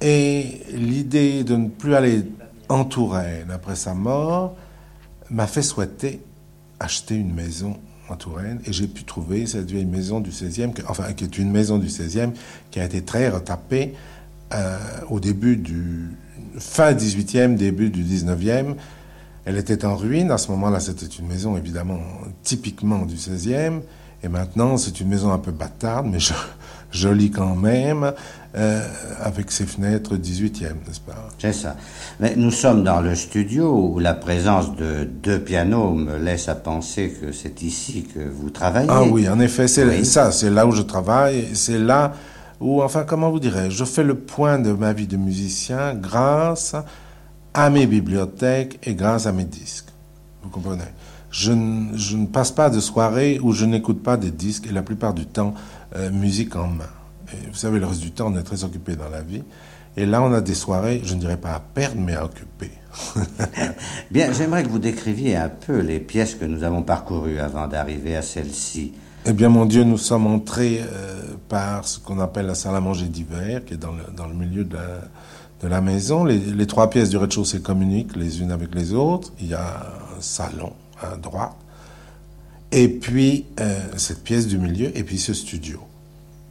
Et 0.00 0.60
l'idée 0.72 1.44
de 1.44 1.56
ne 1.56 1.68
plus 1.68 1.94
aller 1.94 2.24
en 2.68 2.84
Touraine 2.84 3.50
après 3.50 3.76
sa 3.76 3.94
mort 3.94 4.56
m'a 5.30 5.46
fait 5.46 5.62
souhaiter 5.62 6.20
acheter 6.78 7.14
une 7.16 7.32
maison 7.34 7.76
en 8.08 8.16
Touraine 8.16 8.60
et 8.66 8.72
j'ai 8.72 8.86
pu 8.86 9.04
trouver 9.04 9.46
cette 9.46 9.70
vieille 9.70 9.84
maison 9.84 10.20
du 10.20 10.30
16e, 10.30 10.72
que- 10.72 10.82
enfin 10.88 11.12
qui 11.12 11.24
est 11.24 11.38
une 11.38 11.50
maison 11.50 11.78
du 11.78 11.88
16e 11.88 12.32
qui 12.70 12.80
a 12.80 12.84
été 12.84 13.02
très 13.02 13.28
retapée 13.28 13.94
euh, 14.54 14.76
au 15.08 15.18
début 15.20 15.56
du 15.56 16.10
fin 16.58 16.92
18e, 16.92 17.56
début 17.56 17.90
du 17.90 18.02
19e. 18.04 18.74
Elle 19.44 19.56
était 19.58 19.84
en 19.84 19.96
ruine. 19.96 20.30
À 20.30 20.38
ce 20.38 20.50
moment-là, 20.52 20.78
c'était 20.80 21.06
une 21.06 21.26
maison 21.26 21.56
évidemment 21.56 21.98
typiquement 22.42 23.04
du 23.04 23.16
16e. 23.16 23.80
Et 24.24 24.28
maintenant, 24.28 24.76
c'est 24.76 25.00
une 25.00 25.08
maison 25.08 25.32
un 25.32 25.38
peu 25.38 25.50
bâtarde, 25.50 26.06
mais 26.08 26.20
jo- 26.20 26.34
jolie 26.92 27.32
quand 27.32 27.56
même, 27.56 28.12
euh, 28.54 28.86
avec 29.20 29.50
ses 29.50 29.66
fenêtres 29.66 30.14
18e, 30.16 30.74
n'est-ce 30.86 31.00
pas? 31.00 31.28
C'est 31.40 31.52
ça. 31.52 31.74
Mais 32.20 32.34
nous 32.36 32.52
sommes 32.52 32.84
dans 32.84 33.00
le 33.00 33.16
studio 33.16 33.74
où 33.94 33.98
la 33.98 34.14
présence 34.14 34.76
de 34.76 35.02
deux 35.04 35.40
pianos 35.40 35.94
me 35.94 36.18
laisse 36.18 36.48
à 36.48 36.54
penser 36.54 37.16
que 37.20 37.32
c'est 37.32 37.62
ici 37.62 38.06
que 38.14 38.20
vous 38.20 38.50
travaillez. 38.50 38.88
Ah 38.92 39.02
oui, 39.02 39.28
en 39.28 39.40
effet, 39.40 39.66
c'est 39.66 39.84
Oui. 39.84 40.04
ça, 40.04 40.30
c'est 40.30 40.50
là 40.50 40.66
où 40.68 40.70
je 40.72 40.82
travaille, 40.82 41.48
c'est 41.54 41.78
là 41.78 42.12
où, 42.60 42.80
enfin, 42.80 43.02
comment 43.04 43.28
vous 43.28 43.40
dirais, 43.40 43.70
je 43.72 43.84
fais 43.84 44.04
le 44.04 44.14
point 44.14 44.60
de 44.60 44.70
ma 44.70 44.92
vie 44.92 45.08
de 45.08 45.16
musicien 45.16 45.94
grâce 45.94 46.76
à 47.54 47.70
mes 47.70 47.86
bibliothèques 47.86 48.78
et 48.84 48.94
grâce 48.94 49.26
à 49.26 49.32
mes 49.32 49.44
disques. 49.44 49.88
Vous 50.42 50.50
comprenez? 50.50 50.84
Je, 51.30 51.52
ne- 51.52 51.96
je 51.96 52.16
ne 52.16 52.26
passe 52.26 52.50
pas 52.50 52.68
de 52.70 52.80
soirée 52.80 53.38
où 53.42 53.52
je 53.52 53.64
n'écoute 53.64 54.02
pas 54.02 54.16
des 54.16 54.30
disques 54.30 54.66
et 54.68 54.72
la 54.72 54.82
plupart 54.82 55.14
du 55.14 55.26
temps, 55.26 55.54
euh, 55.96 56.10
musique 56.10 56.56
en 56.56 56.66
main. 56.66 56.84
Et 57.32 57.46
vous 57.48 57.54
savez, 57.54 57.78
le 57.78 57.86
reste 57.86 58.00
du 58.00 58.10
temps, 58.12 58.30
on 58.32 58.36
est 58.38 58.42
très 58.42 58.64
occupé 58.64 58.96
dans 58.96 59.08
la 59.08 59.22
vie. 59.22 59.42
Et 59.96 60.04
là, 60.06 60.22
on 60.22 60.32
a 60.32 60.40
des 60.40 60.54
soirées, 60.54 61.00
je 61.04 61.14
ne 61.14 61.20
dirais 61.20 61.36
pas 61.36 61.52
à 61.52 61.60
perdre, 61.60 62.00
mais 62.00 62.14
à 62.14 62.24
occuper. 62.24 62.70
Bien, 64.10 64.32
j'aimerais 64.32 64.62
que 64.64 64.68
vous 64.68 64.78
décriviez 64.78 65.36
un 65.36 65.48
peu 65.48 65.80
les 65.80 66.00
pièces 66.00 66.34
que 66.34 66.44
nous 66.44 66.62
avons 66.64 66.82
parcourues 66.82 67.38
avant 67.38 67.66
d'arriver 67.68 68.16
à 68.16 68.22
celle-ci. 68.22 68.92
Eh 69.24 69.32
bien, 69.32 69.48
mon 69.50 69.66
Dieu, 69.66 69.84
nous 69.84 69.98
sommes 69.98 70.26
entrés 70.26 70.80
euh, 70.82 71.22
par 71.48 71.86
ce 71.86 71.98
qu'on 72.00 72.18
appelle 72.18 72.46
la 72.46 72.54
salle 72.56 72.74
à 72.74 72.80
manger 72.80 73.06
d'hiver, 73.06 73.64
qui 73.64 73.74
est 73.74 73.76
dans 73.76 73.92
le, 73.92 74.02
dans 74.16 74.26
le 74.26 74.34
milieu 74.34 74.64
de 74.64 74.74
la, 74.74 75.00
de 75.62 75.68
la 75.68 75.80
maison. 75.80 76.24
Les, 76.24 76.66
trois 76.66 76.90
pièces 76.90 77.10
du 77.10 77.16
rez-de-chaussée 77.16 77.60
communiquent 77.60 78.16
les 78.16 78.40
unes 78.40 78.50
avec 78.50 78.74
les 78.74 78.92
autres. 78.92 79.32
Il 79.40 79.48
y 79.48 79.54
a 79.54 79.86
un 80.16 80.20
salon 80.20 80.72
à 81.00 81.16
droite, 81.16 81.56
et 82.70 82.88
puis 82.88 83.46
euh, 83.60 83.78
cette 83.96 84.22
pièce 84.22 84.46
du 84.46 84.58
milieu, 84.58 84.96
et 84.96 85.04
puis 85.04 85.18
ce 85.18 85.34
studio. 85.34 85.80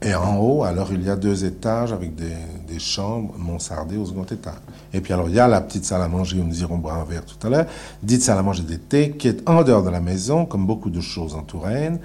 Et 0.04 0.16
en 0.16 0.38
haut, 0.38 0.64
alors, 0.64 0.92
il 0.92 1.04
y 1.04 1.10
a 1.10 1.16
deux 1.16 1.46
étages 1.46 1.94
avec 1.94 2.16
des, 2.16 2.34
des 2.68 2.80
chambres 2.80 3.36
mansardées 3.38 3.98
au 3.98 4.06
second 4.06 4.24
étage. 4.24 4.56
Et 4.94 5.00
puis, 5.00 5.14
alors, 5.14 5.30
il 5.30 5.36
y 5.36 5.40
a 5.40 5.48
la 5.48 5.62
petite 5.62 5.86
salle 5.86 6.02
à 6.02 6.08
manger 6.08 6.40
où 6.40 6.44
nous 6.44 6.60
irons 6.60 6.80
boire 6.80 6.98
un 6.98 7.04
verre 7.04 7.24
tout 7.24 7.46
à 7.46 7.50
l'heure, 7.52 7.66
dite 8.02 8.24
salle 8.24 8.40
à 8.40 8.42
manger 8.42 8.64
d'été, 8.64 9.12
qui 9.12 9.28
est 9.28 9.48
en 9.48 9.64
dehors 9.64 9.84
de 9.84 9.92
la 9.92 10.02
maison, 10.02 10.46
comme 10.46 10.66
beaucoup 10.66 10.90
de 10.90 11.02
choses 11.02 11.36
en 11.36 11.44
Touraine, 11.44 12.00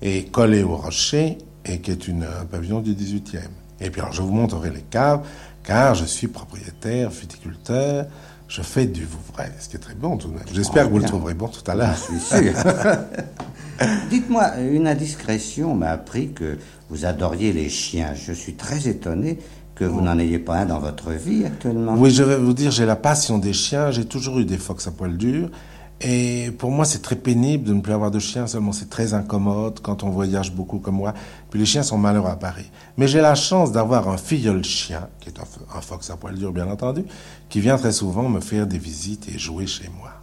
et 0.00 0.24
collée 0.24 0.62
au 0.62 0.76
rocher, 0.76 1.36
et 1.66 1.80
qui 1.80 1.90
est 1.90 2.08
une, 2.08 2.24
un 2.24 2.46
pavillon 2.46 2.80
du 2.80 2.94
18e. 2.94 3.40
Et 3.82 3.90
puis, 3.90 4.00
alors, 4.00 4.14
je 4.14 4.22
vous 4.22 4.32
montrerai 4.32 4.70
les 4.70 4.80
caves, 4.80 5.20
car 5.62 5.94
je 5.94 6.04
suis 6.04 6.28
propriétaire, 6.28 7.10
viticulteur, 7.10 8.06
je 8.48 8.62
fais 8.62 8.86
du 8.86 9.04
Vouvray, 9.04 9.50
ce 9.58 9.68
qui 9.68 9.76
est 9.76 9.80
très 9.80 9.94
bon 9.94 10.18
tout 10.18 10.28
de 10.28 10.34
même. 10.34 10.42
J'espère 10.52 10.86
que 10.86 10.90
vous 10.90 10.98
le 10.98 11.04
trouverez 11.04 11.34
bon 11.34 11.48
tout 11.48 11.68
à 11.70 11.74
l'heure. 11.74 11.96
Dites-moi, 14.10 14.58
une 14.58 14.86
indiscrétion 14.86 15.74
m'a 15.74 15.90
appris 15.90 16.32
que 16.32 16.58
vous 16.90 17.06
adoriez 17.06 17.52
les 17.52 17.70
chiens. 17.70 18.12
Je 18.14 18.32
suis 18.32 18.54
très 18.54 18.88
étonné 18.88 19.38
que 19.74 19.84
vous 19.84 20.02
n'en 20.02 20.18
ayez 20.18 20.38
pas 20.38 20.58
un 20.58 20.66
dans 20.66 20.80
votre 20.80 21.12
vie 21.12 21.46
actuellement. 21.46 21.94
Oui, 21.96 22.10
je 22.10 22.22
vais 22.22 22.36
vous 22.36 22.52
dire, 22.52 22.70
j'ai 22.70 22.84
la 22.84 22.96
passion 22.96 23.38
des 23.38 23.54
chiens. 23.54 23.90
J'ai 23.90 24.04
toujours 24.04 24.38
eu 24.38 24.44
des 24.44 24.58
fox 24.58 24.86
à 24.86 24.90
poil 24.90 25.16
dur. 25.16 25.48
Et 26.04 26.50
pour 26.58 26.70
moi, 26.70 26.84
c'est 26.84 27.00
très 27.00 27.16
pénible 27.16 27.64
de 27.64 27.74
ne 27.74 27.80
plus 27.80 27.92
avoir 27.92 28.10
de 28.10 28.18
chien, 28.18 28.46
seulement 28.48 28.72
c'est 28.72 28.90
très 28.90 29.14
incommode 29.14 29.80
quand 29.80 30.02
on 30.02 30.10
voyage 30.10 30.52
beaucoup 30.52 30.78
comme 30.78 30.96
moi. 30.96 31.14
Puis 31.50 31.60
les 31.60 31.66
chiens 31.66 31.84
sont 31.84 31.98
malheureux 31.98 32.30
à 32.30 32.36
Paris. 32.36 32.70
Mais 32.96 33.06
j'ai 33.06 33.20
la 33.20 33.36
chance 33.36 33.70
d'avoir 33.70 34.08
un 34.08 34.16
filleul 34.16 34.64
chien, 34.64 35.08
qui 35.20 35.28
est 35.28 35.38
un, 35.38 35.76
un 35.76 35.80
fox 35.80 36.10
à 36.10 36.16
poil 36.16 36.34
dur, 36.34 36.52
bien 36.52 36.68
entendu, 36.68 37.04
qui 37.48 37.60
vient 37.60 37.76
très 37.78 37.92
souvent 37.92 38.28
me 38.28 38.40
faire 38.40 38.66
des 38.66 38.78
visites 38.78 39.28
et 39.28 39.38
jouer 39.38 39.66
chez 39.66 39.88
moi. 39.96 40.21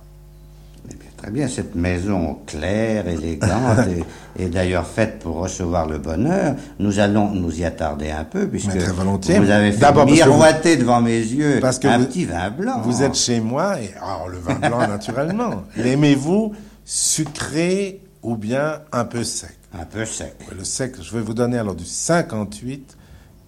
Très 1.22 1.32
bien, 1.32 1.50
cette 1.50 1.76
maison 1.76 2.40
claire, 2.46 3.08
élégante, 3.10 3.80
et, 4.38 4.44
et 4.44 4.48
d'ailleurs 4.50 4.88
faite 4.88 5.20
pour 5.20 5.36
recevoir 5.38 5.86
le 5.86 5.98
bonheur, 5.98 6.56
nous 6.80 7.00
allons 7.00 7.32
nous 7.32 7.60
y 7.60 7.66
attarder 7.66 8.10
un 8.10 8.24
peu, 8.24 8.48
puisque 8.48 8.74
Mais 8.74 8.78
très 8.80 8.94
volontiers. 8.94 9.38
vous 9.38 9.50
avez 9.50 9.74
fait 9.74 9.92
vous- 9.92 10.06
miroiter 10.06 10.78
devant 10.78 11.02
mes 11.02 11.18
yeux 11.20 11.60
Parce 11.60 11.78
que 11.78 11.88
un 11.90 11.98
vous- 11.98 12.06
petit 12.06 12.24
vin 12.24 12.50
blanc. 12.52 12.80
Vous 12.84 13.04
êtes 13.04 13.16
chez 13.16 13.42
moi, 13.42 13.82
et 13.82 13.92
oh, 14.02 14.30
le 14.30 14.38
vin 14.38 14.56
blanc, 14.56 14.80
naturellement. 14.88 15.64
L'aimez-vous 15.76 16.54
sucré 16.86 18.02
ou 18.22 18.38
bien 18.38 18.82
un 18.94 19.04
peu 19.06 19.24
sec? 19.26 19.58
Un 19.78 19.86
peu 19.86 20.06
sec. 20.06 20.36
Le 20.58 20.64
sec, 20.64 20.96
je 21.02 21.12
vais 21.16 21.22
vous 21.22 21.34
donner 21.34 21.58
alors 21.58 21.76
du 21.76 21.86
58, 21.86 22.96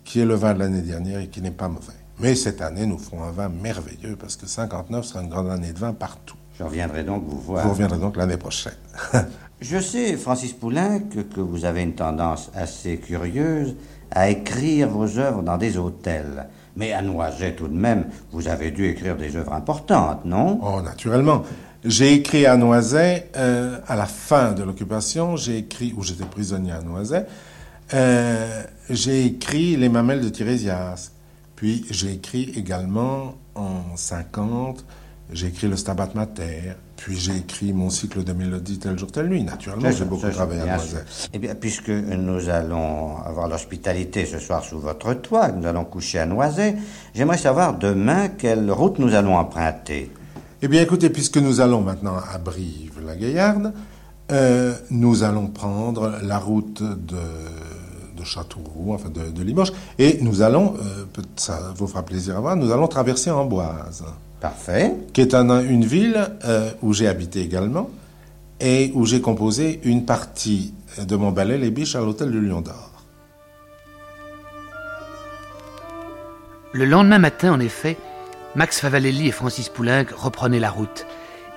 qui 0.04 0.20
est 0.20 0.26
le 0.26 0.36
vin 0.36 0.54
de 0.54 0.60
l'année 0.60 0.82
dernière 0.82 1.20
et 1.22 1.28
qui 1.28 1.42
n'est 1.42 1.52
pas 1.52 1.70
mauvais. 1.70 1.94
Mais 2.20 2.36
cette 2.36 2.62
année, 2.62 2.86
nous 2.86 2.98
ferons 3.00 3.24
un 3.24 3.32
vin 3.32 3.50
merveilleux 3.50 4.18
parce 4.20 4.36
que 4.36 4.46
59 4.46 5.06
sera 5.06 5.22
une 5.24 5.30
grande 5.30 5.50
année 5.50 5.72
de 5.72 5.80
vin 5.80 5.94
partout. 5.94 6.36
Je 6.62 6.66
reviendrai 6.66 7.04
donc 7.04 7.24
vous 7.26 7.40
voir. 7.40 7.66
Vous 7.66 7.72
reviendrez 7.72 7.98
donc 7.98 8.16
l'année 8.18 8.38
prochaine. 8.38 8.76
Je 9.62 9.80
sais, 9.80 10.16
Francis 10.16 10.54
Poulain, 10.54 11.00
que, 11.00 11.22
que 11.22 11.40
vous 11.40 11.66
avez 11.66 11.82
une 11.82 11.96
tendance 11.96 12.52
assez 12.54 12.98
curieuse 12.98 13.76
à 14.12 14.30
écrire 14.30 14.88
vos 14.90 15.18
œuvres 15.18 15.42
dans 15.42 15.58
des 15.58 15.80
hôtels. 15.80 16.46
Mais 16.76 16.94
à 16.94 17.02
Noiset, 17.02 17.54
tout 17.54 17.68
de 17.68 17.74
même, 17.74 18.06
vous 18.32 18.48
avez 18.48 18.70
dû 18.70 18.86
écrire 18.88 19.18
des 19.18 19.36
œuvres 19.36 19.54
importantes, 19.54 20.24
non? 20.24 20.60
Oh, 20.62 20.84
naturellement. 20.84 21.42
J'ai 21.84 22.14
écrit 22.14 22.46
à 22.46 22.58
Noiset, 22.58 23.32
euh, 23.38 23.80
à 23.88 23.96
la 23.96 24.06
fin 24.06 24.52
de 24.52 24.62
l'occupation, 24.62 25.38
j'ai 25.38 25.58
écrit, 25.58 25.96
où 25.98 26.04
j'étais 26.04 26.26
prisonnier 26.26 26.74
à 26.74 26.82
Noiset, 26.82 27.26
euh, 27.96 28.64
j'ai 28.88 29.26
écrit 29.26 29.78
Les 29.78 29.90
mamelles 29.90 30.22
de 30.22 30.30
Tirésias. 30.30 31.12
Puis 31.56 31.86
j'ai 31.90 32.14
écrit 32.14 32.52
également 32.56 33.34
en 33.56 33.96
50, 33.96 34.86
j'ai 35.32 35.48
écrit 35.48 35.68
Le 35.68 35.78
Stabat 35.78 36.10
Mater. 36.16 36.74
Puis 36.98 37.18
j'ai 37.18 37.38
écrit 37.38 37.74
mon 37.74 37.90
cycle 37.90 38.24
de 38.24 38.34
mélodies 38.34 38.78
tel 38.78 38.98
jour, 39.00 39.12
telle 39.12 39.28
nuit. 39.28 39.44
Naturellement, 39.44 39.90
j'ai 39.90 40.06
beaucoup 40.06 40.30
travaillé 40.30 40.62
à. 40.70 40.78
Eh 41.34 41.40
bien, 41.40 41.56
puisque 41.56 41.90
nous 41.90 42.50
allons 42.50 43.18
avoir 43.18 43.48
l'hospitalité 43.48 44.26
ce 44.26 44.40
soir 44.40 44.64
sous 44.64 44.80
votre 44.80 45.14
toit, 45.16 45.52
nous 45.52 45.66
allons 45.66 45.86
coucher 45.86 46.20
à 46.20 46.26
Noiset, 46.26 46.76
j'aimerais 47.16 47.38
savoir 47.38 47.78
demain 47.78 48.28
quelle 48.28 48.70
route 48.72 49.00
nous 49.00 49.16
allons 49.16 49.36
emprunter. 49.36 50.12
Eh 50.62 50.68
bien, 50.68 50.82
écoutez, 50.84 51.10
puisque 51.10 51.38
nous 51.38 51.60
allons 51.60 51.82
maintenant 51.82 52.18
à 52.18 52.38
Brive-la-Gaillarde, 52.38 53.74
euh, 54.32 54.76
nous 54.92 55.24
allons 55.24 55.48
prendre 55.48 56.20
la 56.22 56.38
route 56.38 56.84
de, 56.84 57.18
de 58.16 58.24
Châteauroux, 58.24 58.94
enfin 58.94 59.10
de, 59.10 59.32
de 59.32 59.44
Limoges, 59.44 59.74
et 59.98 60.20
nous 60.22 60.44
allons, 60.44 60.76
euh, 60.78 61.22
ça 61.36 61.74
vous 61.76 61.88
fera 61.88 62.04
plaisir 62.04 62.38
à 62.38 62.42
voir, 62.42 62.56
nous 62.56 62.72
allons 62.72 62.88
traverser 62.88 63.32
Amboise, 63.32 64.04
Parfait. 64.42 64.94
qui 65.14 65.22
est 65.22 65.36
un- 65.36 65.62
une 65.64 65.86
ville 65.86 66.18
euh, 66.46 66.72
où 66.82 66.94
j'ai 66.94 67.08
habité 67.08 67.42
également, 67.42 67.90
et 68.60 68.92
où 68.96 69.06
j'ai 69.06 69.22
composé 69.22 69.80
une 69.84 70.04
partie 70.06 70.74
de 70.98 71.16
mon 71.16 71.32
ballet 71.32 71.58
Les 71.60 71.70
Biches 71.72 71.96
à 71.96 72.00
l'hôtel 72.00 72.32
du 72.32 72.42
Lion 72.42 72.62
d'Or. 72.62 72.90
Le 76.74 76.86
lendemain 76.86 77.20
matin, 77.20 77.52
en 77.54 77.60
effet, 77.60 77.98
Max 78.56 78.80
Favalelli 78.80 79.28
et 79.28 79.32
Francis 79.32 79.70
Poulenc 79.70 80.06
reprenaient 80.18 80.60
la 80.60 80.72
route 80.72 81.06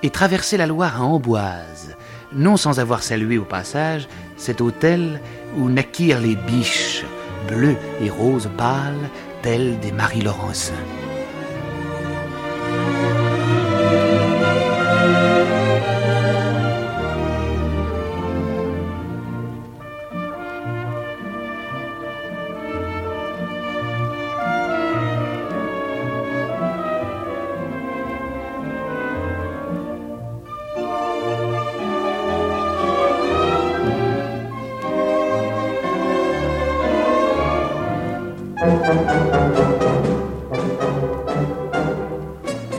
et 0.03 0.09
traversaient 0.09 0.57
la 0.57 0.67
Loire 0.67 1.01
à 1.01 1.05
Amboise, 1.05 1.95
non 2.33 2.57
sans 2.57 2.79
avoir 2.79 3.01
salué 3.01 3.37
au 3.37 3.45
passage 3.45 4.07
cet 4.37 4.61
hôtel 4.61 5.21
où 5.57 5.69
naquirent 5.69 6.19
les 6.21 6.35
biches, 6.35 7.03
bleues 7.47 7.77
et 8.01 8.09
roses 8.09 8.49
pâles, 8.57 9.09
telles 9.41 9.79
des 9.79 9.91
Marie 9.91 10.21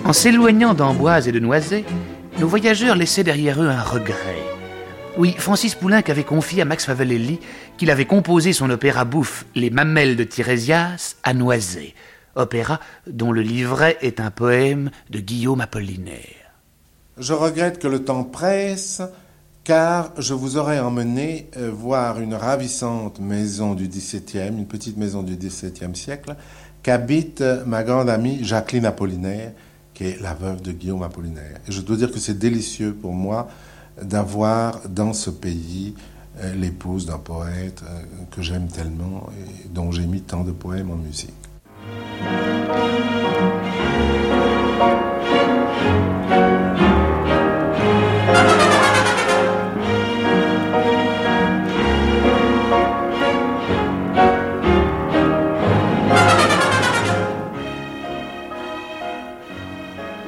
En 0.06 0.12
s'éloignant 0.12 0.72
d'Amboise 0.72 1.26
et 1.26 1.32
de 1.32 1.40
Noiset, 1.40 1.84
nos 2.38 2.46
voyageurs 2.46 2.94
laissaient 2.94 3.24
derrière 3.24 3.60
eux 3.60 3.68
un 3.68 3.82
regret. 3.82 4.38
Oui, 5.18 5.34
Francis 5.36 5.74
Poulenc 5.74 6.02
avait 6.06 6.22
confié 6.22 6.62
à 6.62 6.64
Max 6.64 6.84
Favalelli 6.84 7.40
qu'il 7.76 7.90
avait 7.90 8.04
composé 8.04 8.52
son 8.52 8.70
opéra 8.70 9.04
bouffe 9.04 9.46
Les 9.56 9.68
Mamelles 9.68 10.14
de 10.14 10.22
Tirésias 10.22 11.16
à 11.24 11.34
Noiset, 11.34 11.92
opéra 12.36 12.78
dont 13.08 13.32
le 13.32 13.42
livret 13.42 13.98
est 14.00 14.20
un 14.20 14.30
poème 14.30 14.92
de 15.10 15.18
Guillaume 15.18 15.60
Apollinaire. 15.60 16.52
Je 17.18 17.32
regrette 17.32 17.80
que 17.80 17.88
le 17.88 18.04
temps 18.04 18.22
presse, 18.22 19.02
car 19.64 20.12
je 20.18 20.34
vous 20.34 20.56
aurais 20.56 20.78
emmené 20.78 21.50
euh, 21.56 21.68
voir 21.68 22.20
une 22.20 22.34
ravissante 22.34 23.18
maison 23.18 23.74
du 23.74 23.88
XVIIe, 23.88 24.56
une 24.56 24.68
petite 24.68 24.98
maison 24.98 25.24
du 25.24 25.34
XVIIe 25.34 25.96
siècle, 25.96 26.36
qu'habite 26.84 27.40
euh, 27.40 27.64
ma 27.66 27.82
grande 27.82 28.08
amie 28.08 28.44
Jacqueline 28.44 28.86
Apollinaire, 28.86 29.50
qui 29.96 30.04
est 30.04 30.20
la 30.20 30.34
veuve 30.34 30.60
de 30.60 30.72
Guillaume 30.72 31.02
Apollinaire. 31.02 31.58
Je 31.66 31.80
dois 31.80 31.96
dire 31.96 32.12
que 32.12 32.18
c'est 32.18 32.38
délicieux 32.38 32.92
pour 32.92 33.14
moi 33.14 33.48
d'avoir 34.00 34.86
dans 34.90 35.14
ce 35.14 35.30
pays 35.30 35.94
euh, 36.42 36.54
l'épouse 36.54 37.06
d'un 37.06 37.16
poète 37.16 37.82
euh, 37.82 38.02
que 38.30 38.42
j'aime 38.42 38.68
tellement 38.68 39.30
et 39.40 39.68
dont 39.68 39.90
j'ai 39.92 40.04
mis 40.04 40.20
tant 40.20 40.44
de 40.44 40.52
poèmes 40.52 40.90
en 40.90 40.96
musique. 40.96 41.32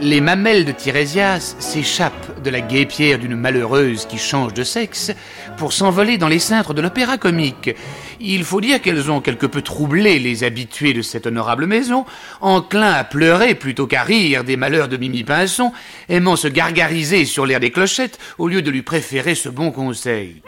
Les 0.09 0.23
mamelles 0.23 0.65
de 0.65 0.73
Tirésias 0.73 1.55
s'échappent 1.59 2.43
de 2.43 2.49
la 2.49 2.63
guépière 2.63 3.19
d'une 3.19 3.37
malheureuse 3.37 4.07
qui 4.07 4.17
change 4.17 4.55
de 4.55 4.65
sexe 4.65 5.13
pour 5.59 5.75
s'envoler 5.75 6.17
dans 6.17 6.29
les 6.29 6.39
cintres 6.39 6.73
de 6.73 6.81
l'opéra 6.81 7.19
comique. 7.19 7.77
Il 8.19 8.43
faut 8.45 8.63
dire 8.63 8.81
qu'elles 8.81 9.11
ont 9.11 9.21
quelque 9.21 9.45
peu 9.45 9.61
troublé 9.61 10.19
les 10.19 10.45
habitués 10.45 10.95
de 10.95 11.03
cette 11.03 11.27
honorable 11.27 11.67
maison, 11.67 12.07
enclins 12.41 12.95
à 12.95 13.05
pleurer 13.05 13.55
plutôt 13.55 13.87
qu'à 13.87 14.03
rire 14.03 14.45
des 14.45 14.57
malheurs 14.57 14.89
de 14.89 14.97
Mimi 14.97 15.25
Pinson, 15.25 15.73
aimant 16.09 16.37
se 16.37 16.49
gargariser 16.49 17.27
sur 17.27 17.45
l'air 17.45 17.61
des 17.61 17.71
clochettes 17.71 18.19
au 18.39 18.49
lieu 18.49 18.63
de 18.63 18.71
lui 18.71 18.81
préférer 18.81 19.35
ce 19.35 19.51
bon 19.51 19.71
conseil. 19.73 20.41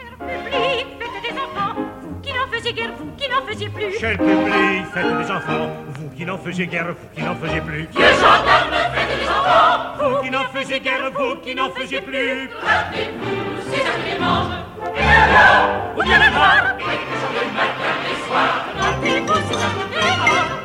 Faisiez 3.69 3.87
guère, 3.87 3.95
vous 3.97 4.05
qui 4.05 4.13
n'en 4.13 4.15
faisiez 4.15 4.21
plus. 4.21 4.47
Public, 4.47 4.85
faites 4.93 5.17
des 5.17 5.31
enfants, 5.31 5.69
vous 5.87 6.09
qui 6.09 6.25
n'en 6.25 6.37
faisiez 6.37 6.67
guère, 6.67 6.87
vous 6.87 7.09
qui 7.15 7.21
n'en 7.23 7.35
faisiez 7.35 7.61
plus. 7.61 7.87
Vous 9.99 10.21
qui 10.21 10.29
n'en 10.31 10.45
faisiez 10.53 10.79
guère, 10.79 11.11
vous 11.15 11.35
qui 11.37 11.55
n'en 11.55 11.69
faisiez 11.71 12.01
plus. 12.01 12.49
Ou 15.97 16.03
bien 16.03 16.19
les 16.19 16.29
voir, 16.29 16.55
et 16.67 16.83
puis 16.83 17.15
chantez 17.21 17.45
le 17.45 17.53
matin 17.53 17.93
et 18.09 18.15
soir. 18.27 18.51
Rappelez-vous 18.79 19.41
ces 19.49 19.57
enfants, 19.57 19.85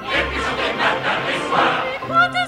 et 0.04 0.22
puis 0.30 0.40
chantez 0.40 0.70
le 0.72 0.76
matin 0.78 1.16
et 1.28 1.40
soir. 1.48 2.45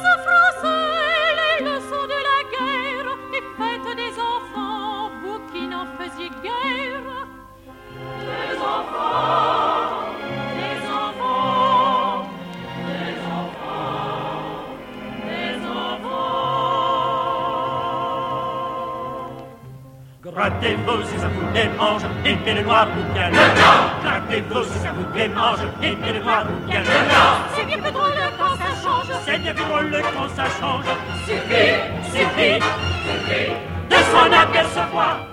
Grattez-vous 20.48 21.02
si 21.02 21.18
ça 21.20 21.28
vous 21.28 21.52
démange, 21.52 22.02
et 22.24 22.34
bien 22.36 22.54
le 22.54 22.62
noir 22.62 22.88
ou 22.88 23.12
bien 23.12 23.28
le 23.28 23.32
blanc. 23.34 23.80
Grattez-vous 24.02 24.64
si 24.64 24.78
ça 24.78 24.92
vous 24.92 25.04
démange, 25.12 25.58
et 25.82 25.94
bien 25.94 26.12
le 26.14 26.20
noir 26.20 26.46
ou 26.48 26.66
bien 26.66 26.80
le 26.80 26.86
blanc. 26.86 27.30
C'est 27.54 27.66
bien 27.66 27.78
plus 27.78 27.92
drôle 27.92 28.14
quand 28.38 28.56
ça 28.56 28.70
change. 28.82 29.18
C'est 29.26 29.38
bien 29.40 29.52
plus 29.52 29.64
drôle 29.64 30.02
quand 30.14 30.28
ça 30.34 30.44
change. 30.58 30.86
Suffit, 31.26 31.74
Suffit, 32.04 32.62
suffit 33.04 33.52
de 33.90 33.96
s'en 33.96 34.32
apercevoir. 34.32 35.27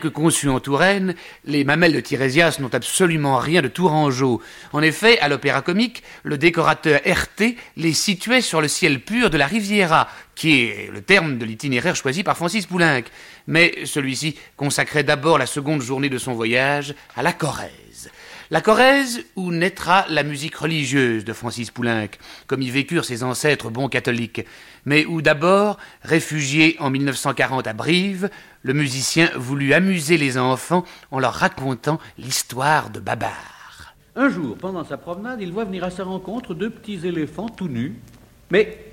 Que 0.00 0.08
conçus 0.08 0.48
en 0.48 0.60
Touraine, 0.60 1.14
les 1.44 1.64
mamelles 1.64 1.92
de 1.92 2.00
Tirésias 2.00 2.58
n'ont 2.60 2.72
absolument 2.72 3.38
rien 3.38 3.62
de 3.62 3.68
tourangeau. 3.68 4.40
En 4.72 4.80
effet, 4.80 5.18
à 5.18 5.28
l'opéra 5.28 5.60
comique, 5.60 6.02
le 6.22 6.38
décorateur 6.38 7.00
RT 7.04 7.56
les 7.76 7.92
situait 7.92 8.40
sur 8.40 8.60
le 8.60 8.68
ciel 8.68 9.00
pur 9.00 9.30
de 9.30 9.38
la 9.38 9.46
Riviera, 9.46 10.08
qui 10.34 10.62
est 10.62 10.90
le 10.92 11.02
terme 11.02 11.38
de 11.38 11.44
l'itinéraire 11.44 11.96
choisi 11.96 12.22
par 12.22 12.36
Francis 12.36 12.66
Poulenc. 12.66 13.02
Mais 13.48 13.84
celui-ci 13.86 14.36
consacrait 14.56 15.04
d'abord 15.04 15.38
la 15.38 15.46
seconde 15.46 15.82
journée 15.82 16.08
de 16.08 16.18
son 16.18 16.34
voyage 16.34 16.94
à 17.16 17.22
la 17.22 17.32
Corrèze. 17.32 17.87
La 18.50 18.62
Corrèze 18.62 19.26
où 19.36 19.52
naîtra 19.52 20.06
la 20.08 20.22
musique 20.22 20.56
religieuse 20.56 21.22
de 21.22 21.34
Francis 21.34 21.70
Poulenc, 21.70 22.08
comme 22.46 22.62
y 22.62 22.70
vécurent 22.70 23.04
ses 23.04 23.22
ancêtres 23.22 23.68
bons 23.68 23.88
catholiques, 23.88 24.46
mais 24.86 25.04
où 25.04 25.20
d'abord, 25.20 25.76
réfugié 26.02 26.74
en 26.80 26.88
1940 26.88 27.66
à 27.66 27.74
Brive, 27.74 28.30
le 28.62 28.72
musicien 28.72 29.28
voulut 29.36 29.74
amuser 29.74 30.16
les 30.16 30.38
enfants 30.38 30.86
en 31.10 31.18
leur 31.18 31.34
racontant 31.34 32.00
l'histoire 32.16 32.88
de 32.88 33.00
Babar. 33.00 33.94
Un 34.16 34.30
jour, 34.30 34.56
pendant 34.56 34.82
sa 34.82 34.96
promenade, 34.96 35.42
il 35.42 35.52
voit 35.52 35.66
venir 35.66 35.84
à 35.84 35.90
sa 35.90 36.04
rencontre 36.04 36.54
deux 36.54 36.70
petits 36.70 37.06
éléphants 37.06 37.50
tout 37.50 37.68
nus. 37.68 37.96
Mais 38.50 38.92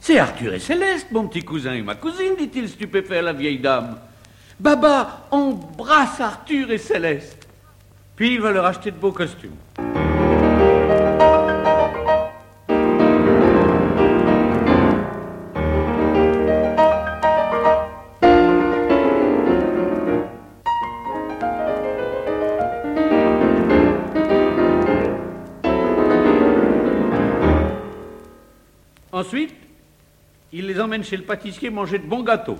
c'est 0.00 0.18
Arthur 0.18 0.54
et 0.54 0.58
Céleste, 0.58 1.08
mon 1.12 1.28
petit 1.28 1.44
cousin 1.44 1.74
et 1.74 1.82
ma 1.82 1.96
cousine, 1.96 2.36
dit-il 2.38 2.70
stupéfait 2.70 3.18
à 3.18 3.22
la 3.22 3.34
vieille 3.34 3.60
dame. 3.60 3.98
Baba 4.58 5.28
embrasse 5.30 6.20
Arthur 6.20 6.70
et 6.70 6.78
Céleste. 6.78 7.41
Puis 8.22 8.34
ils 8.34 8.40
leur 8.52 8.64
acheter 8.66 8.92
de 8.92 8.96
beaux 8.96 9.10
costumes. 9.10 9.50
Ensuite, 29.10 29.52
il 30.52 30.68
les 30.68 30.78
emmène 30.78 31.02
chez 31.02 31.16
le 31.16 31.24
pâtissier 31.24 31.70
manger 31.70 31.98
de 31.98 32.06
bons 32.06 32.22
gâteaux. 32.22 32.58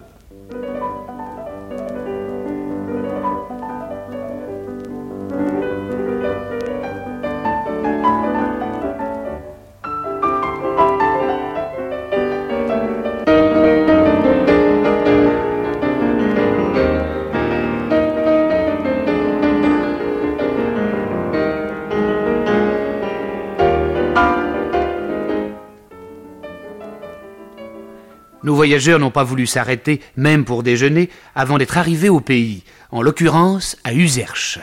Voyageurs 28.63 29.01
n'ont 29.01 29.11
pas 29.11 29.25
voulu 29.25 29.49
s'arrêter, 29.49 30.01
même 30.15 30.45
pour 30.45 30.63
déjeuner, 30.63 31.11
avant 31.35 31.59
d'être 31.59 31.79
arrivés 31.79 32.09
au 32.09 32.21
pays, 32.21 32.63
en 32.93 33.03
l'occurrence 33.03 33.77
à 33.83 33.93
Userche. 33.93 34.61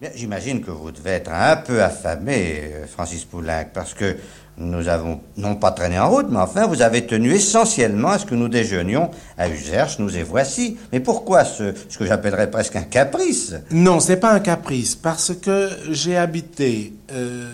Bien, 0.00 0.10
J'imagine 0.14 0.62
que 0.62 0.70
vous 0.70 0.92
devez 0.92 1.10
être 1.10 1.32
un 1.32 1.56
peu 1.56 1.82
affamé, 1.82 2.60
euh, 2.62 2.86
Francis 2.86 3.24
Poulenc, 3.24 3.64
parce 3.74 3.94
que 3.94 4.14
nous 4.58 4.86
avons 4.86 5.20
non 5.36 5.56
pas 5.56 5.72
traîné 5.72 5.98
en 5.98 6.08
route, 6.08 6.26
mais 6.30 6.38
enfin 6.38 6.68
vous 6.68 6.82
avez 6.82 7.04
tenu 7.04 7.32
essentiellement 7.32 8.10
à 8.10 8.20
ce 8.20 8.26
que 8.26 8.36
nous 8.36 8.48
déjeunions 8.48 9.10
à 9.36 9.48
Userche, 9.48 9.98
nous 9.98 10.16
et 10.16 10.22
voici. 10.22 10.76
Mais 10.92 11.00
pourquoi 11.00 11.44
ce, 11.44 11.74
ce 11.88 11.98
que 11.98 12.06
j'appellerais 12.06 12.48
presque 12.48 12.76
un 12.76 12.82
caprice? 12.82 13.56
Non, 13.72 13.98
c'est 13.98 14.18
pas 14.18 14.32
un 14.32 14.40
caprice, 14.40 14.94
parce 14.94 15.34
que 15.34 15.68
j'ai 15.90 16.16
habité 16.16 16.92
euh, 17.10 17.50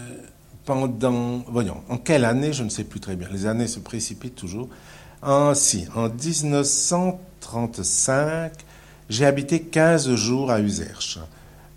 pendant, 0.67 1.43
voyons, 1.49 1.79
en 1.89 1.97
quelle 1.97 2.27
année, 2.27 2.53
je 2.53 2.63
ne 2.63 2.69
sais 2.69 2.85
plus 2.85 3.01
très 3.01 3.17
bien. 3.17 3.29
Les 3.33 3.47
années 3.47 3.69
se 3.69 3.79
précipitent 3.79 4.35
toujours. 4.37 4.69
En, 5.23 5.55
si, 5.55 5.87
en 5.97 6.09
1935, 6.09 8.53
j'ai 9.09 9.27
habité 9.27 9.63
15 9.63 10.15
jours 10.15 10.53
à 10.53 10.61
Userche. 10.61 11.19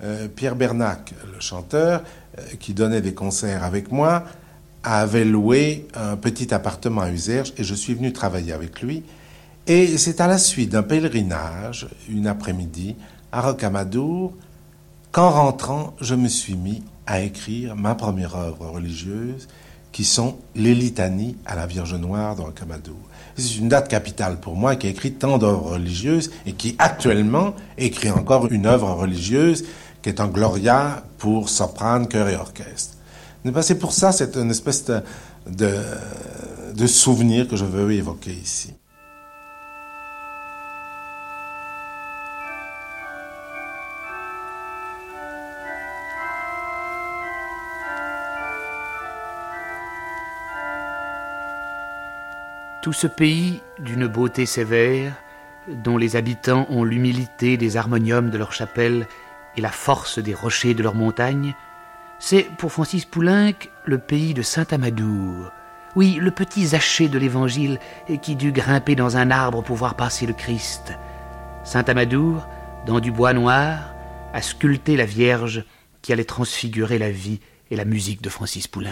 Euh, 0.04 0.28
Pierre 0.28 0.56
Bernac, 0.56 1.16
le 1.34 1.40
chanteur, 1.40 2.04
euh, 2.38 2.42
qui 2.60 2.76
donnait 2.76 3.02
des 3.02 3.16
concerts 3.16 3.64
avec 3.64 3.92
moi, 3.92 4.26
avait 4.84 5.26
loué 5.26 5.88
un 5.96 6.18
petit 6.18 6.54
appartement 6.54 7.02
à 7.02 7.10
Userche 7.10 7.52
et 7.58 7.64
je 7.64 7.74
suis 7.74 7.96
venu 7.96 8.14
travailler 8.14 8.54
avec 8.54 8.80
lui. 8.82 9.02
Et 9.66 9.98
c'est 9.98 10.22
à 10.22 10.28
la 10.28 10.38
suite 10.38 10.70
d'un 10.70 10.84
pèlerinage, 10.84 11.88
une 12.10 12.28
après-midi, 12.28 12.96
à 13.32 13.42
Rocamadour, 13.42 14.34
qu'en 15.12 15.32
rentrant, 15.32 15.96
je 16.00 16.14
me 16.16 16.28
suis 16.28 16.56
mis 16.56 16.84
à 17.08 17.22
écrire 17.22 17.76
ma 17.76 17.96
première 17.96 18.36
œuvre 18.36 18.68
religieuse, 18.68 19.48
qui 19.92 20.04
sont 20.04 20.38
les 20.56 20.74
litanies 20.74 21.38
à 21.46 21.56
la 21.56 21.66
Vierge 21.66 21.96
Noire 21.96 22.36
de 22.36 22.42
Rocamadour. 22.42 23.00
C'est 23.38 23.58
une 23.58 23.70
date 23.70 23.88
capitale 23.88 24.40
pour 24.40 24.56
moi 24.56 24.76
qui 24.76 24.88
a 24.88 24.90
écrit 24.90 25.14
tant 25.14 25.38
d'œuvres 25.38 25.72
religieuses 25.72 26.32
et 26.46 26.54
qui 26.54 26.76
actuellement 26.80 27.56
écrit 27.78 28.12
encore 28.12 28.52
une 28.52 28.66
œuvre 28.66 28.92
religieuse 28.94 29.66
qui 30.02 30.10
est 30.10 30.20
un 30.20 30.28
Gloria 30.28 31.04
pour 31.18 31.50
soprane, 31.50 32.08
chœur 32.08 32.28
et 32.30 32.36
orchestre. 32.36 32.98
Ben, 33.46 33.62
C'est 33.62 33.80
pour 33.80 33.94
ça, 33.94 34.12
c'est 34.12 34.36
une 34.36 34.52
espèce 34.52 34.86
de, 34.86 35.02
de 36.76 36.88
souvenir 36.88 37.48
que 37.48 37.56
je 37.56 37.66
veux 37.66 37.92
évoquer 37.92 38.32
ici. 38.32 38.74
Tout 52.82 52.94
ce 52.94 53.06
pays 53.06 53.62
d'une 53.78 54.08
beauté 54.08 54.48
sévère, 54.48 55.14
dont 55.68 55.98
les 55.98 56.16
habitants 56.16 56.66
ont 56.72 56.84
l'humilité 56.84 57.56
des 57.56 57.78
harmoniums 57.78 58.32
de 58.32 58.40
leur 58.40 58.54
chapelle 58.54 59.08
et 59.56 59.62
la 59.62 59.70
force 59.70 60.18
des 60.18 60.34
rochers 60.34 60.74
de 60.74 60.82
leurs 60.82 60.96
montagnes, 60.96 61.54
c'est 62.18 62.48
pour 62.58 62.72
Francis 62.72 63.06
Poulenc 63.06 63.54
le 63.86 64.00
pays 64.00 64.34
de 64.34 64.42
Saint-Amadour. 64.42 65.52
Oui, 65.96 66.18
le 66.20 66.32
petit 66.32 66.66
Zaché 66.68 67.08
de 67.08 67.20
l'Évangile 67.20 67.78
qui 68.24 68.36
dut 68.36 68.52
grimper 68.52 68.96
dans 68.96 69.16
un 69.16 69.30
arbre 69.30 69.62
pour 69.62 69.76
voir 69.76 69.96
passer 69.96 70.26
le 70.26 70.34
Christ. 70.34 70.94
Saint-Amadour, 71.64 72.48
dans 72.88 73.00
du 73.00 73.12
bois 73.12 73.34
noir, 73.34 73.94
a 74.34 74.42
sculpté 74.42 74.98
la 74.98 75.06
Vierge 75.06 75.66
qui 76.02 76.14
allait 76.14 76.24
transfigurer 76.24 76.98
la 76.98 77.12
vie 77.12 77.42
et 77.70 77.76
la 77.76 77.86
musique 77.86 78.24
de 78.24 78.30
Francis 78.30 78.68
Poulenc. 78.68 78.90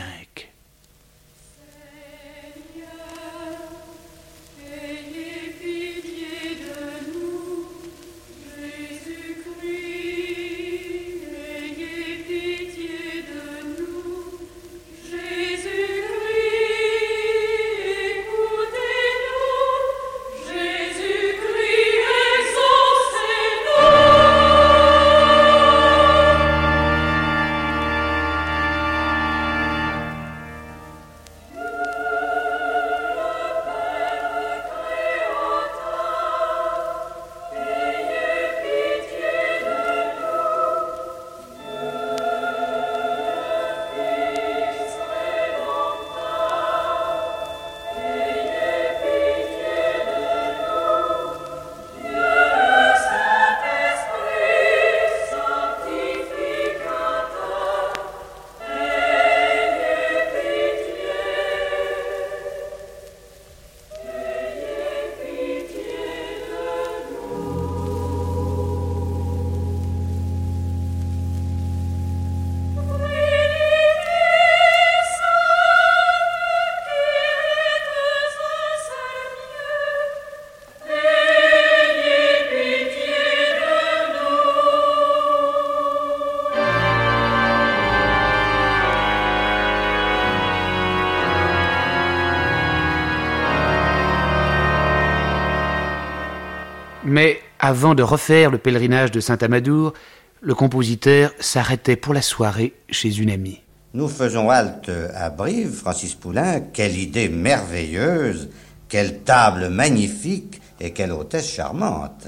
Avant 97.60 97.94
de 97.94 98.04
refaire 98.04 98.50
le 98.50 98.58
pèlerinage 98.58 99.12
de 99.12 99.20
Saint-Amadour, 99.20 99.94
le 100.42 100.56
compositeur 100.56 101.32
s'arrêtait 101.40 101.98
pour 101.98 102.14
la 102.14 102.22
soirée 102.22 102.74
chez 102.90 103.20
une 103.20 103.30
amie. 103.30 103.62
Nous 103.94 104.08
faisons 104.08 104.50
halte 104.50 104.92
à 105.14 105.30
Brive, 105.30 105.74
Francis 105.74 106.16
Poulain. 106.16 106.62
Quelle 106.62 106.98
idée 106.98 107.28
merveilleuse, 107.28 108.50
quelle 108.88 109.20
table 109.20 109.70
magnifique 109.70 110.62
et 110.80 110.94
quelle 110.94 111.12
hôtesse 111.12 111.52
charmante. 111.52 112.28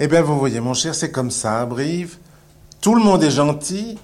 Eh 0.00 0.08
bien, 0.08 0.22
vous 0.22 0.38
voyez, 0.38 0.60
mon 0.60 0.74
cher, 0.74 0.94
c'est 0.94 1.12
comme 1.12 1.30
ça, 1.30 1.60
à 1.60 1.66
Brive. 1.66 2.16
Tout 2.80 2.94
le 2.94 3.02
monde 3.02 3.22
est 3.22 3.30
gentil, 3.30 3.98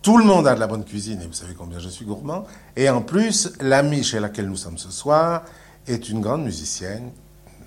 tout 0.00 0.16
le 0.16 0.24
monde 0.24 0.46
a 0.46 0.54
de 0.54 0.60
la 0.60 0.66
bonne 0.66 0.84
cuisine, 0.84 1.20
et 1.22 1.26
vous 1.26 1.32
savez 1.32 1.54
combien 1.54 1.78
je 1.78 1.88
suis 1.88 2.04
gourmand. 2.04 2.46
Et 2.76 2.88
en 2.88 3.02
plus, 3.02 3.52
l'amie 3.60 4.04
chez 4.04 4.20
laquelle 4.20 4.48
nous 4.48 4.56
sommes 4.56 4.78
ce 4.78 4.90
soir 4.90 5.42
est 5.86 6.08
une 6.08 6.20
grande 6.20 6.44
musicienne, 6.44 7.10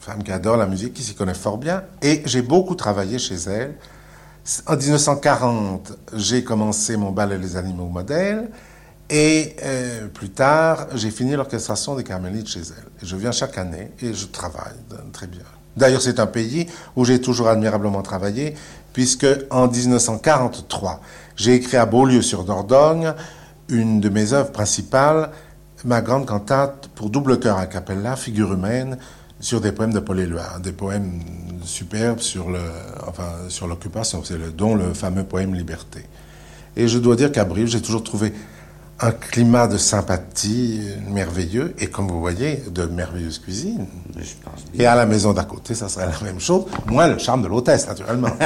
femme 0.01 0.23
qui 0.23 0.31
adore 0.31 0.57
la 0.57 0.65
musique, 0.65 0.93
qui 0.93 1.03
s'y 1.03 1.13
connaît 1.13 1.35
fort 1.35 1.57
bien. 1.57 1.83
Et 2.01 2.23
j'ai 2.25 2.41
beaucoup 2.41 2.75
travaillé 2.75 3.19
chez 3.19 3.35
elle. 3.35 3.75
En 4.65 4.75
1940, 4.75 5.93
j'ai 6.15 6.43
commencé 6.43 6.97
mon 6.97 7.11
bal 7.11 7.31
et 7.31 7.37
les 7.37 7.55
animaux 7.55 7.85
modèles. 7.85 8.49
Et 9.09 9.55
euh, 9.63 10.07
plus 10.07 10.29
tard, 10.29 10.87
j'ai 10.95 11.11
fini 11.11 11.33
l'orchestration 11.33 11.95
des 11.95 12.03
Carmélites 12.03 12.47
chez 12.47 12.61
elle. 12.61 13.03
Et 13.03 13.05
je 13.05 13.15
viens 13.15 13.31
chaque 13.31 13.57
année 13.57 13.91
et 14.01 14.13
je 14.13 14.25
travaille 14.25 14.73
très 15.13 15.27
bien. 15.27 15.43
D'ailleurs, 15.77 16.01
c'est 16.01 16.19
un 16.19 16.27
pays 16.27 16.67
où 16.95 17.05
j'ai 17.05 17.21
toujours 17.21 17.47
admirablement 17.47 18.01
travaillé, 18.01 18.55
puisque 18.93 19.27
en 19.51 19.67
1943, 19.67 20.99
j'ai 21.35 21.53
écrit 21.55 21.77
à 21.77 21.85
Beaulieu 21.85 22.21
sur 22.21 22.43
Dordogne 22.43 23.13
une 23.69 24.01
de 24.01 24.09
mes 24.09 24.33
œuvres 24.33 24.51
principales, 24.51 25.31
ma 25.85 26.01
grande 26.01 26.25
cantate 26.25 26.89
pour 26.93 27.09
double 27.09 27.39
chœur 27.39 27.57
a 27.57 27.67
cappella, 27.67 28.15
figure 28.15 28.53
humaine, 28.53 28.97
sur 29.41 29.59
des 29.59 29.71
poèmes 29.71 29.93
de 29.93 29.99
Paul 29.99 30.19
Éluard, 30.19 30.59
des 30.59 30.71
poèmes 30.71 31.19
superbes 31.63 32.19
sur 32.19 32.49
le, 32.49 32.59
enfin, 33.07 33.29
sur 33.49 33.67
l'occupation, 33.67 34.23
c'est 34.23 34.37
le, 34.37 34.51
dont 34.51 34.75
le 34.75 34.93
fameux 34.93 35.23
poème 35.23 35.53
Liberté. 35.53 36.05
Et 36.77 36.87
je 36.87 36.99
dois 36.99 37.15
dire 37.15 37.31
qu'à 37.31 37.43
Brive, 37.43 37.67
j'ai 37.67 37.81
toujours 37.81 38.03
trouvé 38.03 38.31
un 38.99 39.11
climat 39.11 39.67
de 39.67 39.77
sympathie 39.77 40.79
merveilleux 41.09 41.73
et 41.79 41.87
comme 41.87 42.07
vous 42.07 42.19
voyez, 42.19 42.63
de 42.69 42.85
merveilleuses 42.85 43.39
cuisines. 43.39 43.87
Je 44.15 44.33
pense 44.43 44.63
Et 44.75 44.85
à 44.85 44.95
la 44.95 45.07
maison 45.07 45.33
d'à 45.33 45.43
côté, 45.43 45.73
ça 45.73 45.89
serait 45.89 46.05
la 46.05 46.19
même 46.23 46.39
chose, 46.39 46.65
moins 46.85 47.07
le 47.07 47.17
charme 47.17 47.41
de 47.41 47.47
l'hôtesse, 47.47 47.87
naturellement. 47.87 48.29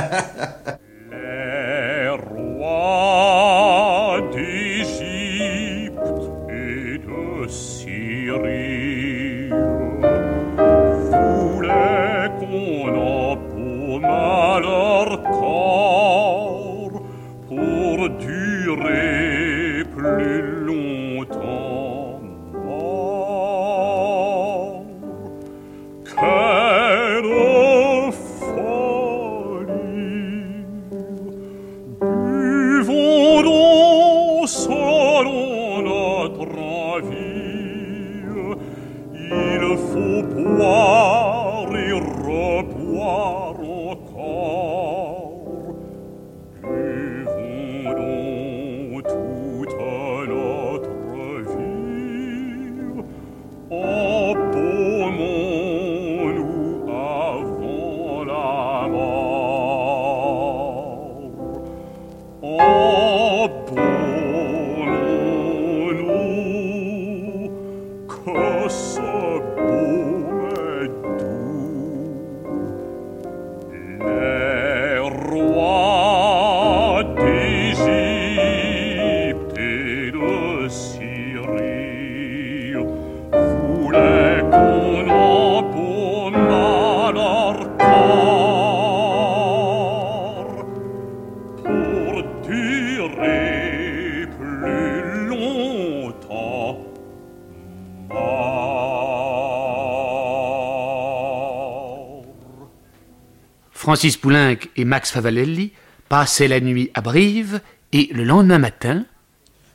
Francis 103.96 104.18
Poulenc 104.18 104.58
et 104.76 104.84
Max 104.84 105.10
Favalelli 105.10 105.72
passaient 106.10 106.50
la 106.50 106.60
nuit 106.60 106.92
à 106.96 107.00
Brive 107.00 107.62
et 107.94 108.10
le 108.12 108.26
lendemain 108.26 108.58
matin, 108.58 109.06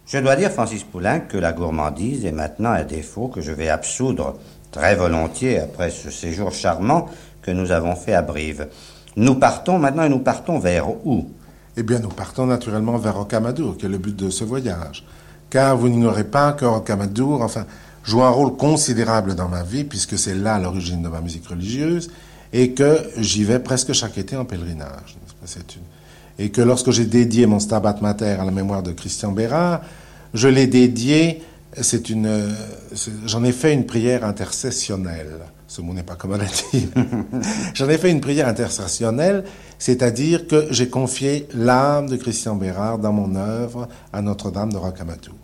Je 0.06 0.18
dois 0.18 0.36
dire, 0.36 0.50
Francis 0.50 0.84
Poulain, 0.84 1.20
que 1.20 1.38
la 1.38 1.54
gourmandise 1.54 2.26
est 2.26 2.32
maintenant 2.32 2.72
un 2.72 2.84
défaut 2.84 3.28
que 3.28 3.40
je 3.40 3.50
vais 3.50 3.70
absoudre 3.70 4.38
très 4.72 4.94
volontiers 4.94 5.58
après 5.58 5.88
ce 5.88 6.10
séjour 6.10 6.52
charmant 6.52 7.08
que 7.40 7.50
nous 7.50 7.72
avons 7.72 7.96
fait 7.96 8.12
à 8.12 8.20
Brive. 8.20 8.68
Nous 9.16 9.36
partons 9.36 9.78
maintenant 9.78 10.04
et 10.04 10.10
nous 10.10 10.18
partons 10.18 10.58
vers 10.58 10.90
où? 11.06 11.30
Eh 11.78 11.82
bien, 11.82 11.98
nous 11.98 12.10
partons 12.10 12.44
naturellement 12.44 12.98
vers 12.98 13.16
Rocamadour, 13.16 13.78
qui 13.78 13.86
est 13.86 13.88
le 13.88 13.96
but 13.96 14.14
de 14.14 14.28
ce 14.28 14.44
voyage. 14.44 15.06
Car 15.48 15.78
vous 15.78 15.88
n'ignorez 15.88 16.24
pas 16.24 16.52
que 16.52 16.66
Rocamadour, 16.66 17.40
enfin, 17.40 17.64
joue 18.04 18.22
un 18.22 18.28
rôle 18.28 18.54
considérable 18.58 19.34
dans 19.34 19.48
ma 19.48 19.62
vie, 19.62 19.84
puisque 19.84 20.18
c'est 20.18 20.34
là 20.34 20.58
l'origine 20.58 21.00
de 21.00 21.08
ma 21.08 21.22
musique 21.22 21.46
religieuse, 21.48 22.10
et 22.52 22.72
que 22.72 22.98
j'y 23.16 23.44
vais 23.44 23.58
presque 23.58 23.92
chaque 23.92 24.18
été 24.18 24.36
en 24.36 24.44
pèlerinage. 24.44 25.16
une- 25.76 25.82
Et 26.38 26.50
que 26.50 26.60
lorsque 26.62 26.90
j'ai 26.90 27.04
dédié 27.06 27.46
mon 27.46 27.60
Stabat 27.60 27.96
Mater 28.00 28.36
à 28.40 28.44
la 28.44 28.50
mémoire 28.50 28.82
de 28.82 28.92
Christian 28.92 29.32
Bérard, 29.32 29.82
je 30.34 30.48
l'ai 30.48 30.66
dédié, 30.66 31.42
c'est 31.80 32.08
une, 32.10 32.52
j'en 33.26 33.44
ai 33.44 33.52
fait 33.52 33.72
une 33.74 33.84
prière 33.86 34.24
intercessionnelle. 34.24 35.38
Ce 35.68 35.80
mot 35.82 35.92
n'est 35.94 36.02
pas 36.02 36.16
dit. 36.72 36.88
J'en 37.74 37.88
ai 37.88 37.96
fait 37.96 38.10
une 38.10 38.20
prière 38.20 38.48
intercessionnelle, 38.48 39.44
c'est-à-dire 39.78 40.48
que 40.48 40.66
j'ai 40.72 40.88
confié 40.88 41.46
l'âme 41.54 42.08
de 42.08 42.16
Christian 42.16 42.56
Bérard 42.56 42.98
dans 42.98 43.12
mon 43.12 43.36
œuvre 43.36 43.86
à 44.12 44.20
Notre-Dame 44.20 44.72
de 44.72 44.78
Rocamadour. 44.78 45.36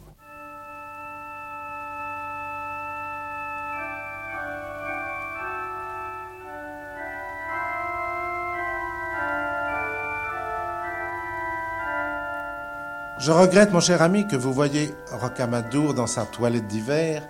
Je 13.26 13.32
regrette, 13.32 13.72
mon 13.72 13.80
cher 13.80 14.02
ami, 14.02 14.28
que 14.28 14.36
vous 14.36 14.52
voyez 14.52 14.94
Rocamadour 15.10 15.94
dans 15.94 16.06
sa 16.06 16.26
toilette 16.26 16.68
d'hiver, 16.68 17.24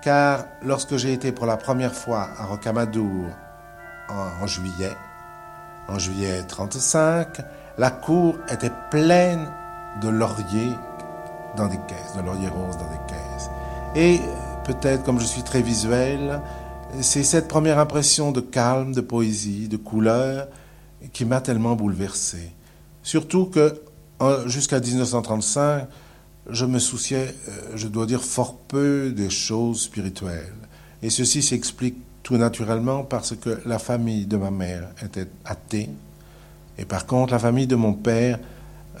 car 0.00 0.46
lorsque 0.62 0.96
j'ai 0.96 1.12
été 1.12 1.32
pour 1.32 1.44
la 1.44 1.58
première 1.58 1.92
fois 1.92 2.30
à 2.38 2.46
Rocamadour 2.46 3.26
en, 4.08 4.46
juillet, 4.46 4.96
en 5.86 5.98
juillet 5.98 6.44
35, 6.48 7.42
la 7.76 7.90
cour 7.90 8.36
était 8.50 8.72
pleine 8.90 9.46
de 10.00 10.08
lauriers 10.08 10.72
dans 11.58 11.66
des 11.66 11.80
caisses, 11.88 12.16
de 12.16 12.22
lauriers 12.22 12.48
roses 12.48 12.78
dans 12.78 12.88
des 12.88 13.06
caisses. 13.06 13.50
Et 13.94 14.20
peut-être 14.64 15.04
comme 15.04 15.20
je 15.20 15.26
suis 15.26 15.42
très 15.42 15.60
visuel, 15.60 16.40
c'est 17.02 17.22
cette 17.22 17.48
première 17.48 17.78
impression 17.78 18.32
de 18.32 18.40
calme, 18.40 18.94
de 18.94 19.02
poésie, 19.02 19.68
de 19.68 19.76
couleur 19.76 20.48
qui 21.12 21.26
m'a 21.26 21.42
tellement 21.42 21.74
bouleversé. 21.74 22.50
Surtout 23.02 23.44
que 23.44 23.78
jusqu'à 24.46 24.80
1935, 24.80 25.86
je 26.50 26.64
me 26.64 26.78
souciais, 26.78 27.34
euh, 27.48 27.52
je 27.74 27.88
dois 27.88 28.06
dire, 28.06 28.22
fort 28.22 28.56
peu 28.68 29.12
des 29.14 29.30
choses 29.30 29.82
spirituelles. 29.82 30.52
Et 31.02 31.10
ceci 31.10 31.42
s'explique 31.42 31.96
tout 32.22 32.36
naturellement 32.36 33.04
parce 33.04 33.36
que 33.36 33.60
la 33.66 33.78
famille 33.78 34.26
de 34.26 34.36
ma 34.36 34.50
mère 34.50 34.88
était 35.04 35.28
athée, 35.44 35.90
et 36.78 36.84
par 36.84 37.06
contre 37.06 37.32
la 37.32 37.38
famille 37.38 37.66
de 37.66 37.76
mon 37.76 37.92
père, 37.92 38.38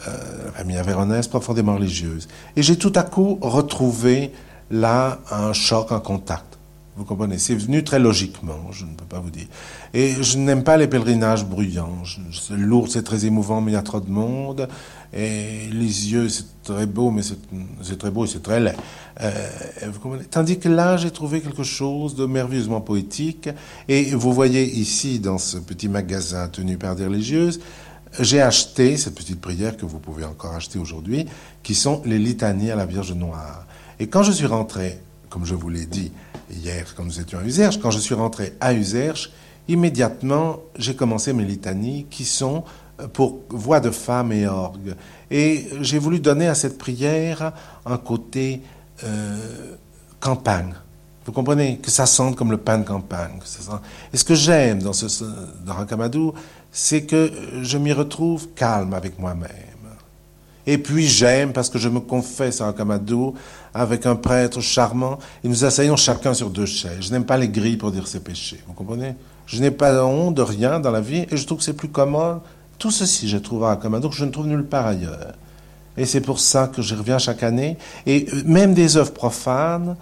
euh, 0.06 0.44
la 0.46 0.52
famille 0.52 0.76
avéronaise, 0.76 1.28
profondément 1.28 1.74
religieuse. 1.74 2.28
Et 2.56 2.62
j'ai 2.62 2.76
tout 2.76 2.92
à 2.94 3.02
coup 3.02 3.38
retrouvé 3.40 4.32
là 4.70 5.20
un 5.30 5.52
choc, 5.52 5.92
un 5.92 6.00
contact. 6.00 6.53
Vous 6.96 7.04
comprenez 7.04 7.38
C'est 7.38 7.56
venu 7.56 7.82
très 7.82 7.98
logiquement, 7.98 8.70
je 8.70 8.84
ne 8.84 8.94
peux 8.94 9.04
pas 9.04 9.18
vous 9.18 9.30
dire. 9.30 9.46
Et 9.92 10.14
je 10.22 10.38
n'aime 10.38 10.62
pas 10.62 10.76
les 10.76 10.86
pèlerinages 10.86 11.44
bruyants. 11.44 12.04
C'est 12.32 12.56
lourd, 12.56 12.88
c'est 12.88 13.02
très 13.02 13.26
émouvant, 13.26 13.60
mais 13.60 13.72
il 13.72 13.74
y 13.74 13.78
a 13.78 13.82
trop 13.82 14.00
de 14.00 14.10
monde. 14.10 14.68
Et 15.12 15.68
les 15.72 16.12
yeux, 16.12 16.28
c'est 16.28 16.62
très 16.62 16.86
beau, 16.86 17.10
mais 17.10 17.22
c'est 17.22 17.38
c'est 17.82 17.98
très 17.98 18.12
beau 18.12 18.24
et 18.24 18.28
c'est 18.28 18.42
très 18.42 18.60
laid. 18.60 18.76
Euh, 19.20 19.32
vous 19.92 19.98
comprenez 19.98 20.24
Tandis 20.24 20.58
que 20.60 20.68
là, 20.68 20.96
j'ai 20.96 21.10
trouvé 21.10 21.40
quelque 21.40 21.64
chose 21.64 22.14
de 22.14 22.26
merveilleusement 22.26 22.80
poétique. 22.80 23.48
Et 23.88 24.14
vous 24.14 24.32
voyez 24.32 24.64
ici, 24.64 25.18
dans 25.18 25.38
ce 25.38 25.58
petit 25.58 25.88
magasin 25.88 26.46
tenu 26.46 26.78
par 26.78 26.94
des 26.94 27.06
religieuses, 27.06 27.60
j'ai 28.20 28.40
acheté 28.40 28.96
cette 28.96 29.16
petite 29.16 29.40
prière 29.40 29.76
que 29.76 29.84
vous 29.84 29.98
pouvez 29.98 30.24
encore 30.24 30.54
acheter 30.54 30.78
aujourd'hui, 30.78 31.26
qui 31.64 31.74
sont 31.74 32.02
les 32.04 32.20
litanies 32.20 32.70
à 32.70 32.76
la 32.76 32.86
Vierge 32.86 33.12
Noire. 33.12 33.66
Et 33.98 34.06
quand 34.06 34.22
je 34.22 34.30
suis 34.30 34.46
rentré, 34.46 35.00
comme 35.34 35.44
je 35.44 35.56
vous 35.56 35.68
l'ai 35.68 35.84
dit 35.84 36.12
hier, 36.48 36.94
quand 36.96 37.02
nous 37.02 37.18
étions 37.18 37.40
à 37.40 37.42
Userche, 37.42 37.80
quand 37.80 37.90
je 37.90 37.98
suis 37.98 38.14
rentré 38.14 38.52
à 38.60 38.72
Userche, 38.72 39.32
immédiatement, 39.66 40.60
j'ai 40.76 40.94
commencé 40.94 41.32
mes 41.32 41.44
litanies 41.44 42.06
qui 42.08 42.24
sont 42.24 42.62
euh, 43.00 43.08
pour 43.08 43.40
voix 43.48 43.80
de 43.80 43.90
femme 43.90 44.30
et 44.30 44.46
orgue. 44.46 44.94
Et 45.32 45.66
j'ai 45.80 45.98
voulu 45.98 46.20
donner 46.20 46.46
à 46.46 46.54
cette 46.54 46.78
prière 46.78 47.52
un 47.84 47.96
côté 47.96 48.62
euh, 49.02 49.74
campagne. 50.20 50.72
Vous 51.26 51.32
comprenez? 51.32 51.78
Que 51.78 51.90
ça 51.90 52.06
sente 52.06 52.36
comme 52.36 52.52
le 52.52 52.58
pain 52.58 52.78
de 52.78 52.86
campagne. 52.86 53.40
Et 54.12 54.16
ce 54.16 54.22
que 54.22 54.36
j'aime 54.36 54.84
dans, 54.84 54.92
ce, 54.92 55.24
dans 55.66 55.74
c'est 56.70 57.06
que 57.06 57.32
je 57.60 57.76
m'y 57.76 57.92
retrouve 57.92 58.50
calme 58.54 58.94
avec 58.94 59.18
moi-même. 59.18 59.73
Et 60.66 60.78
puis 60.78 61.06
j'aime 61.06 61.52
parce 61.52 61.68
que 61.68 61.78
je 61.78 61.88
me 61.88 62.00
confesse 62.00 62.60
à 62.60 62.66
Rocamadour 62.66 63.34
avec 63.74 64.06
un 64.06 64.16
prêtre 64.16 64.60
charmant 64.60 65.18
et 65.42 65.48
nous 65.48 65.64
asseyons 65.64 65.96
chacun 65.96 66.32
sur 66.32 66.50
deux 66.50 66.66
chaises. 66.66 67.00
Je 67.00 67.10
n'aime 67.10 67.24
pas 67.24 67.36
les 67.36 67.48
grilles 67.48 67.76
pour 67.76 67.92
dire 67.92 68.06
ses 68.06 68.20
péchés, 68.20 68.60
vous 68.66 68.72
comprenez? 68.72 69.14
Je 69.46 69.60
n'ai 69.60 69.70
pas 69.70 70.04
honte 70.04 70.34
de 70.34 70.42
rien 70.42 70.80
dans 70.80 70.90
la 70.90 71.02
vie 71.02 71.26
et 71.30 71.36
je 71.36 71.44
trouve 71.44 71.58
que 71.58 71.64
c'est 71.64 71.74
plus 71.74 71.88
commode. 71.88 72.40
Tout 72.78 72.90
ceci, 72.90 73.28
je 73.28 73.36
trouve 73.36 73.64
à 73.64 73.74
Rocamadour 73.74 74.10
que 74.10 74.16
je 74.16 74.24
ne 74.24 74.30
trouve 74.30 74.46
nulle 74.46 74.64
part 74.64 74.86
ailleurs. 74.86 75.34
Et 75.96 76.06
c'est 76.06 76.20
pour 76.20 76.40
ça 76.40 76.68
que 76.68 76.82
je 76.82 76.94
reviens 76.94 77.18
chaque 77.18 77.42
année. 77.42 77.76
Et 78.06 78.26
euh, 78.32 78.42
même 78.46 78.74
des 78.74 78.96
œuvres 78.96 79.12
profanes 79.12 79.96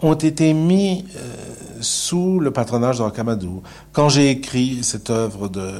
ont 0.00 0.14
été 0.14 0.52
mis 0.52 1.04
euh, 1.16 1.34
sous 1.80 2.38
le 2.38 2.50
patronage 2.50 2.98
de 2.98 3.02
Rocamadour. 3.02 3.62
Quand 3.92 4.08
j'ai 4.08 4.30
écrit 4.30 4.80
cette 4.82 5.10
œuvre 5.10 5.48
de, 5.48 5.70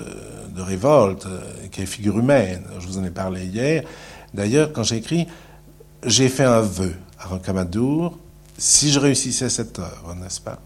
de 0.55 0.63
révolte, 0.63 1.27
euh, 1.27 1.41
qui 1.71 1.83
est 1.83 1.87
figure 1.87 2.19
humaine, 2.19 2.63
je 2.81 2.87
vous 2.87 2.99
en 2.99 3.05
ai 3.05 3.11
parlé 3.11 3.45
hier, 3.45 3.85
D'ailleurs, 4.35 4.73
quand 4.73 4.83
j'ai 4.83 4.97
écrit, 4.97 5.27
j'ai 6.05 6.29
fait 6.29 6.45
un 6.45 6.61
vœu 6.61 6.95
à 7.19 7.29
Rocamadour 7.29 8.19
si 8.59 8.91
je 8.91 9.01
réussissais 9.01 9.49
cette 9.49 9.79
œuvre, 9.79 10.15
n'est-ce 10.15 10.41
pas? 10.41 10.61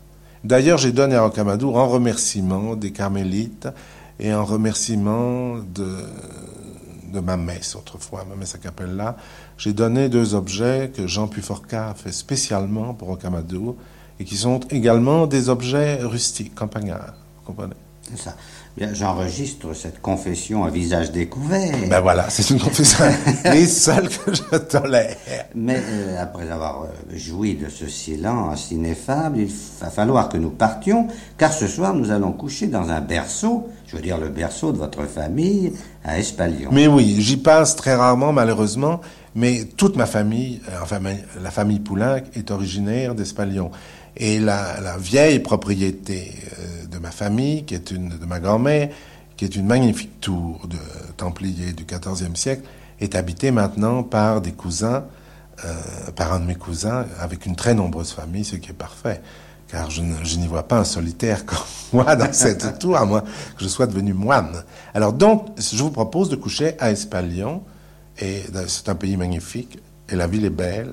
D'ailleurs, 0.44 0.78
j'ai 0.78 0.92
donné 0.92 1.14
à 1.14 1.22
Rocamadour 1.22 1.76
en 1.76 1.88
remerciement 1.88 2.76
des 2.76 2.92
carmélites 2.92 3.68
et 4.20 4.32
en 4.32 4.44
remerciement 4.44 5.56
de, 5.58 7.20
ma 7.20 7.36
messe 7.36 7.74
autrefois, 7.74 8.24
ma 8.28 8.36
messe 8.36 8.54
à 8.54 8.58
Capella, 8.58 9.16
j'ai 9.56 9.72
donné 9.72 10.08
deux 10.08 10.34
objets 10.34 10.92
que 10.94 11.06
Jean 11.06 11.28
Puforca 11.28 11.90
a 11.90 11.94
fait 11.94 12.12
spécialement 12.12 12.94
pour 12.94 13.08
Rocamadour 13.08 13.76
et 14.20 14.24
qui 14.24 14.36
sont 14.36 14.60
également 14.70 15.26
des 15.26 15.48
objets 15.48 16.02
rustiques, 16.02 16.54
campagnards. 16.54 17.14
Vous 17.38 17.42
comprenez? 17.44 17.74
Ça. 18.16 18.36
J'enregistre 18.78 19.72
cette 19.74 20.02
confession 20.02 20.64
à 20.64 20.70
visage 20.70 21.10
découvert. 21.10 21.74
Ben 21.88 22.00
voilà, 22.00 22.28
c'est 22.28 22.50
une 22.50 22.60
confession, 22.60 23.06
les 23.44 23.66
seules 23.66 24.10
que 24.10 24.34
je 24.34 24.58
tolère. 24.58 25.16
Mais 25.54 25.80
euh, 25.82 26.22
après 26.22 26.50
avoir 26.50 26.82
euh, 26.82 27.16
joui 27.16 27.54
de 27.54 27.70
ce 27.70 27.86
silence 27.88 28.70
ineffable, 28.70 29.38
il 29.38 29.50
va 29.80 29.88
falloir 29.88 30.28
que 30.28 30.36
nous 30.36 30.50
partions, 30.50 31.08
car 31.38 31.54
ce 31.54 31.66
soir 31.66 31.94
nous 31.94 32.10
allons 32.10 32.32
coucher 32.32 32.66
dans 32.66 32.90
un 32.90 33.00
berceau, 33.00 33.66
je 33.86 33.96
veux 33.96 34.02
dire 34.02 34.18
le 34.18 34.28
berceau 34.28 34.72
de 34.72 34.78
votre 34.78 35.04
famille, 35.04 35.72
à 36.04 36.18
Espalion. 36.18 36.68
Mais 36.70 36.86
oui, 36.86 37.16
j'y 37.18 37.38
passe 37.38 37.76
très 37.76 37.94
rarement, 37.94 38.34
malheureusement, 38.34 39.00
mais 39.34 39.64
toute 39.76 39.96
ma 39.96 40.06
famille, 40.06 40.60
euh, 40.68 40.78
enfin 40.82 41.00
la 41.42 41.50
famille 41.50 41.80
Poulenc, 41.80 42.20
est 42.34 42.50
originaire 42.50 43.14
d'Espalion. 43.14 43.70
Et 44.16 44.38
la, 44.38 44.96
vieille 44.98 45.40
propriété 45.40 46.32
euh, 46.58 46.86
de 46.86 46.98
ma 46.98 47.10
famille, 47.10 47.64
qui 47.64 47.74
est 47.74 47.90
une 47.90 48.08
de 48.08 48.24
ma 48.24 48.40
grand-mère, 48.40 48.88
qui 49.36 49.44
est 49.44 49.54
une 49.54 49.66
magnifique 49.66 50.20
tour 50.20 50.66
de 50.68 50.78
Templier 51.16 51.72
du 51.72 51.84
XIVe 51.84 52.34
siècle, 52.34 52.62
est 53.00 53.14
habitée 53.14 53.50
maintenant 53.50 54.02
par 54.02 54.40
des 54.40 54.52
cousins, 54.52 55.04
euh, 55.64 55.74
par 56.14 56.32
un 56.32 56.40
de 56.40 56.46
mes 56.46 56.54
cousins, 56.54 57.04
avec 57.20 57.44
une 57.44 57.56
très 57.56 57.74
nombreuse 57.74 58.12
famille, 58.12 58.44
ce 58.44 58.56
qui 58.56 58.70
est 58.70 58.74
parfait. 58.74 59.20
Car 59.68 59.90
je, 59.90 60.00
n'y 60.00 60.46
vois 60.46 60.66
pas 60.66 60.78
un 60.78 60.84
solitaire 60.84 61.44
comme 61.46 61.58
moi 61.92 62.16
dans 62.16 62.32
cette 62.32 62.78
tour, 62.78 62.96
à 62.96 63.04
moins 63.04 63.20
que 63.20 63.64
je 63.64 63.68
sois 63.68 63.86
devenu 63.86 64.14
moine. 64.14 64.64
Alors 64.94 65.12
donc, 65.12 65.48
je 65.58 65.82
vous 65.82 65.90
propose 65.90 66.30
de 66.30 66.36
coucher 66.36 66.74
à 66.78 66.90
Espalion, 66.90 67.62
et 68.18 68.44
c'est 68.68 68.88
un 68.88 68.94
pays 68.94 69.18
magnifique, 69.18 69.78
et 70.08 70.16
la 70.16 70.26
ville 70.26 70.46
est 70.46 70.50
belle. 70.50 70.92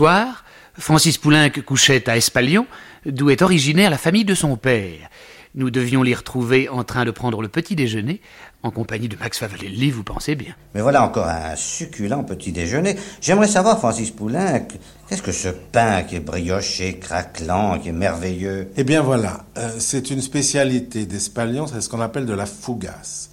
Soir, 0.00 0.44
Francis 0.78 1.16
Poulenc 1.16 1.48
couchait 1.64 2.08
à 2.10 2.16
Espalion, 2.18 2.66
d'où 3.06 3.30
est 3.30 3.40
originaire 3.40 3.88
la 3.90 3.96
famille 3.96 4.26
de 4.26 4.34
son 4.34 4.56
père. 4.56 5.08
Nous 5.54 5.70
devions 5.70 6.02
l'y 6.02 6.14
retrouver 6.14 6.68
en 6.68 6.84
train 6.84 7.06
de 7.06 7.10
prendre 7.10 7.40
le 7.40 7.48
petit 7.48 7.74
déjeuner, 7.76 8.20
en 8.62 8.70
compagnie 8.70 9.08
de 9.08 9.16
Max 9.16 9.38
Favalelli, 9.38 9.90
vous 9.90 10.04
pensez 10.04 10.34
bien. 10.34 10.54
Mais 10.74 10.82
voilà 10.82 11.02
encore 11.02 11.26
un 11.28 11.56
succulent 11.56 12.24
petit 12.24 12.52
déjeuner. 12.52 12.96
J'aimerais 13.22 13.48
savoir, 13.48 13.78
Francis 13.78 14.10
Poulain, 14.10 14.60
que- 14.60 14.74
qu'est-ce 15.08 15.22
que 15.22 15.32
ce 15.32 15.48
pain 15.48 16.02
qui 16.02 16.16
est 16.16 16.20
brioché, 16.20 16.98
craquelant, 16.98 17.78
qui 17.78 17.88
est 17.88 17.92
merveilleux? 17.92 18.68
Eh 18.76 18.84
bien 18.84 19.00
voilà, 19.00 19.46
euh, 19.56 19.70
c'est 19.78 20.10
une 20.10 20.20
spécialité 20.20 21.06
d'Espalion, 21.06 21.66
c'est 21.66 21.80
ce 21.80 21.88
qu'on 21.88 22.02
appelle 22.02 22.26
de 22.26 22.34
la 22.34 22.44
fougasse. 22.44 23.30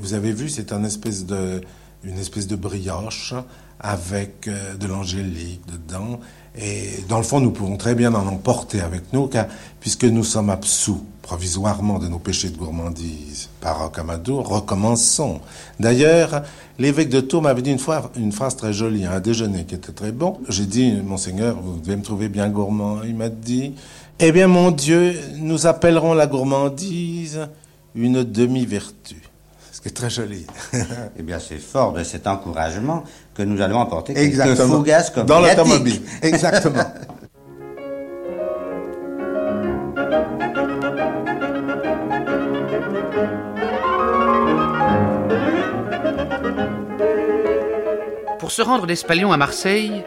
Vous 0.00 0.14
avez 0.14 0.32
vu, 0.32 0.48
c'est 0.50 0.72
un 0.72 0.84
espèce 0.84 1.26
de, 1.26 1.62
une 2.04 2.18
espèce 2.18 2.46
de 2.46 2.54
brioche 2.54 3.34
avec 3.80 4.46
euh, 4.48 4.76
de 4.76 4.86
l'angélique 4.86 5.62
dedans. 5.66 6.20
Et 6.58 7.04
dans 7.08 7.18
le 7.18 7.22
fond, 7.22 7.40
nous 7.40 7.52
pouvons 7.52 7.76
très 7.76 7.94
bien 7.94 8.14
en 8.14 8.26
emporter 8.26 8.80
avec 8.80 9.12
nous, 9.12 9.26
car 9.26 9.46
puisque 9.80 10.04
nous 10.04 10.24
sommes 10.24 10.50
absous 10.50 11.04
provisoirement 11.22 12.00
de 12.00 12.08
nos 12.08 12.18
péchés 12.18 12.50
de 12.50 12.56
gourmandise 12.56 13.48
par 13.60 13.88
recommençons. 13.92 15.40
D'ailleurs, 15.78 16.42
l'évêque 16.78 17.08
de 17.08 17.20
Tours 17.20 17.42
m'avait 17.42 17.62
dit 17.62 17.70
une 17.70 17.78
fois 17.78 18.10
une 18.16 18.32
phrase 18.32 18.56
très 18.56 18.72
jolie, 18.72 19.06
à 19.06 19.12
un 19.12 19.20
déjeuner 19.20 19.64
qui 19.64 19.76
était 19.76 19.92
très 19.92 20.10
bon. 20.10 20.40
J'ai 20.48 20.66
dit, 20.66 20.92
Monseigneur, 21.04 21.56
vous 21.60 21.78
devez 21.78 21.96
me 21.96 22.02
trouver 22.02 22.28
bien 22.28 22.48
gourmand. 22.48 23.02
Il 23.04 23.14
m'a 23.14 23.28
dit, 23.28 23.74
eh 24.18 24.32
bien, 24.32 24.48
mon 24.48 24.72
Dieu, 24.72 25.14
nous 25.36 25.68
appellerons 25.68 26.14
la 26.14 26.26
gourmandise 26.26 27.48
une 27.94 28.24
demi-vertu. 28.24 29.29
Ce 29.80 29.84
qui 29.84 29.88
est 29.88 29.96
très 29.96 30.10
joli. 30.10 30.46
Eh 31.18 31.22
bien, 31.22 31.38
c'est 31.38 31.56
fort 31.56 31.94
de 31.94 32.04
cet 32.04 32.26
encouragement 32.26 33.02
que 33.34 33.42
nous 33.42 33.62
allons 33.62 33.78
emporter 33.78 34.12
quelques 34.12 34.54
fougasses 34.56 35.08
comme 35.08 35.24
Dans 35.24 35.40
l'automobile. 35.40 36.02
Exactement. 36.22 36.84
Pour 48.38 48.50
se 48.50 48.60
rendre 48.60 48.86
d'Espalion 48.86 49.32
à 49.32 49.38
Marseille, 49.38 50.04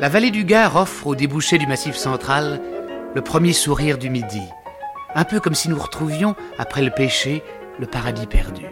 la 0.00 0.08
vallée 0.08 0.32
du 0.32 0.44
Gard 0.44 0.74
offre 0.74 1.06
au 1.06 1.14
débouché 1.14 1.58
du 1.58 1.68
massif 1.68 1.94
central 1.94 2.60
le 3.14 3.20
premier 3.20 3.52
sourire 3.52 3.96
du 3.96 4.10
midi, 4.10 4.42
un 5.14 5.22
peu 5.22 5.38
comme 5.38 5.54
si 5.54 5.68
nous 5.68 5.78
retrouvions, 5.78 6.34
après 6.58 6.82
le 6.82 6.90
péché, 6.90 7.44
le 7.78 7.86
paradis 7.86 8.26
perdu. 8.26 8.66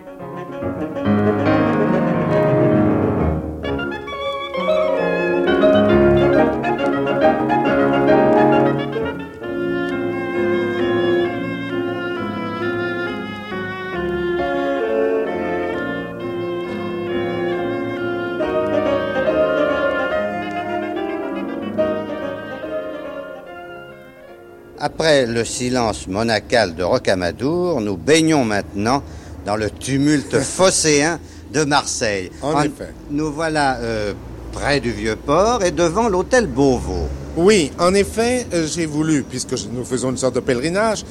Après 24.85 25.27
le 25.27 25.45
silence 25.45 26.09
monacal 26.09 26.75
de 26.75 26.83
Rocamadour, 26.83 27.81
nous 27.81 27.97
baignons 27.97 28.45
maintenant 28.45 29.05
dans 29.47 29.55
le 29.55 29.71
tumulte 29.71 30.41
phocéen 30.41 31.21
de 31.55 31.63
Marseille. 31.63 32.33
En 32.43 32.61
effet. 32.63 32.93
Nous 33.09 33.31
voilà 33.33 33.77
euh, 33.77 34.13
près 34.51 34.81
du 34.81 34.91
vieux 34.91 35.15
port 35.15 35.63
et 35.63 35.71
devant 35.71 36.09
l'hôtel 36.09 36.49
Beauvau. 36.49 37.07
Oui, 37.37 37.71
en 37.79 37.95
effet, 37.95 38.45
euh, 38.53 38.67
j'ai 38.67 38.87
voulu, 38.87 39.23
puisque 39.23 39.53
nous 39.73 39.85
faisons 39.85 40.11
une 40.11 40.17
sorte 40.17 40.35
de 40.35 40.41
pèlerinage, 40.41 41.05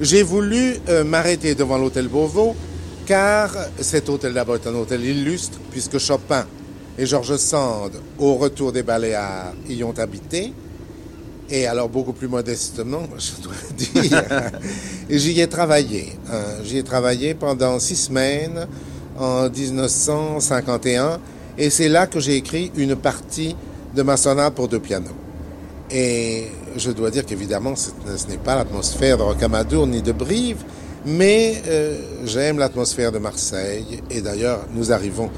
j'ai 0.00 0.22
voulu 0.22 0.76
euh, 0.88 1.02
m'arrêter 1.02 1.56
devant 1.56 1.78
l'hôtel 1.78 2.06
Beauvau, 2.06 2.54
car 3.06 3.50
cet 3.80 4.08
hôtel 4.08 4.34
d'abord 4.34 4.54
est 4.54 4.68
un 4.68 4.74
hôtel 4.76 5.02
illustre, 5.02 5.58
puisque 5.72 5.98
Chopin 5.98 6.46
et 6.96 7.06
Georges 7.06 7.38
Sand, 7.38 7.90
au 8.20 8.36
retour 8.36 8.70
des 8.70 8.84
Baléares, 8.84 9.52
y 9.68 9.82
ont 9.82 9.98
habité. 9.98 10.52
Et 11.48 11.66
alors 11.66 11.88
beaucoup 11.88 12.12
plus 12.12 12.28
modestement, 12.28 13.02
je 13.18 13.42
dois 13.42 13.54
dire. 13.76 14.22
j'y 15.10 15.40
ai 15.40 15.46
travaillé. 15.46 16.12
hein. 16.30 16.40
J'y 16.64 16.78
ai 16.78 16.82
travaillé 16.82 17.34
pendant 17.34 17.78
six 17.78 17.96
semaines 17.96 18.66
en 19.18 19.48
1951. 19.48 21.20
Et 21.58 21.70
c'est 21.70 21.88
là 21.88 22.06
que 22.06 22.20
j'ai 22.20 22.36
écrit 22.36 22.70
une 22.76 22.96
partie 22.96 23.54
de 23.94 24.02
ma 24.02 24.16
sonate 24.16 24.54
pour 24.54 24.68
deux 24.68 24.80
pianos. 24.80 25.14
Et 25.90 26.48
je 26.76 26.90
dois 26.90 27.10
dire 27.10 27.24
qu'évidemment, 27.24 27.76
ce 27.76 27.90
ce 28.16 28.26
n'est 28.26 28.38
pas 28.38 28.56
l'atmosphère 28.56 29.16
de 29.16 29.22
Rocamadour 29.22 29.86
ni 29.86 30.02
de 30.02 30.12
Brive, 30.12 30.64
mais 31.06 31.62
euh, 31.68 31.96
j'aime 32.24 32.58
l'atmosphère 32.58 33.12
de 33.12 33.18
Marseille. 33.18 34.02
Et 34.10 34.20
d'ailleurs, 34.20 34.66
nous 34.74 34.92
arrivons 34.92 35.30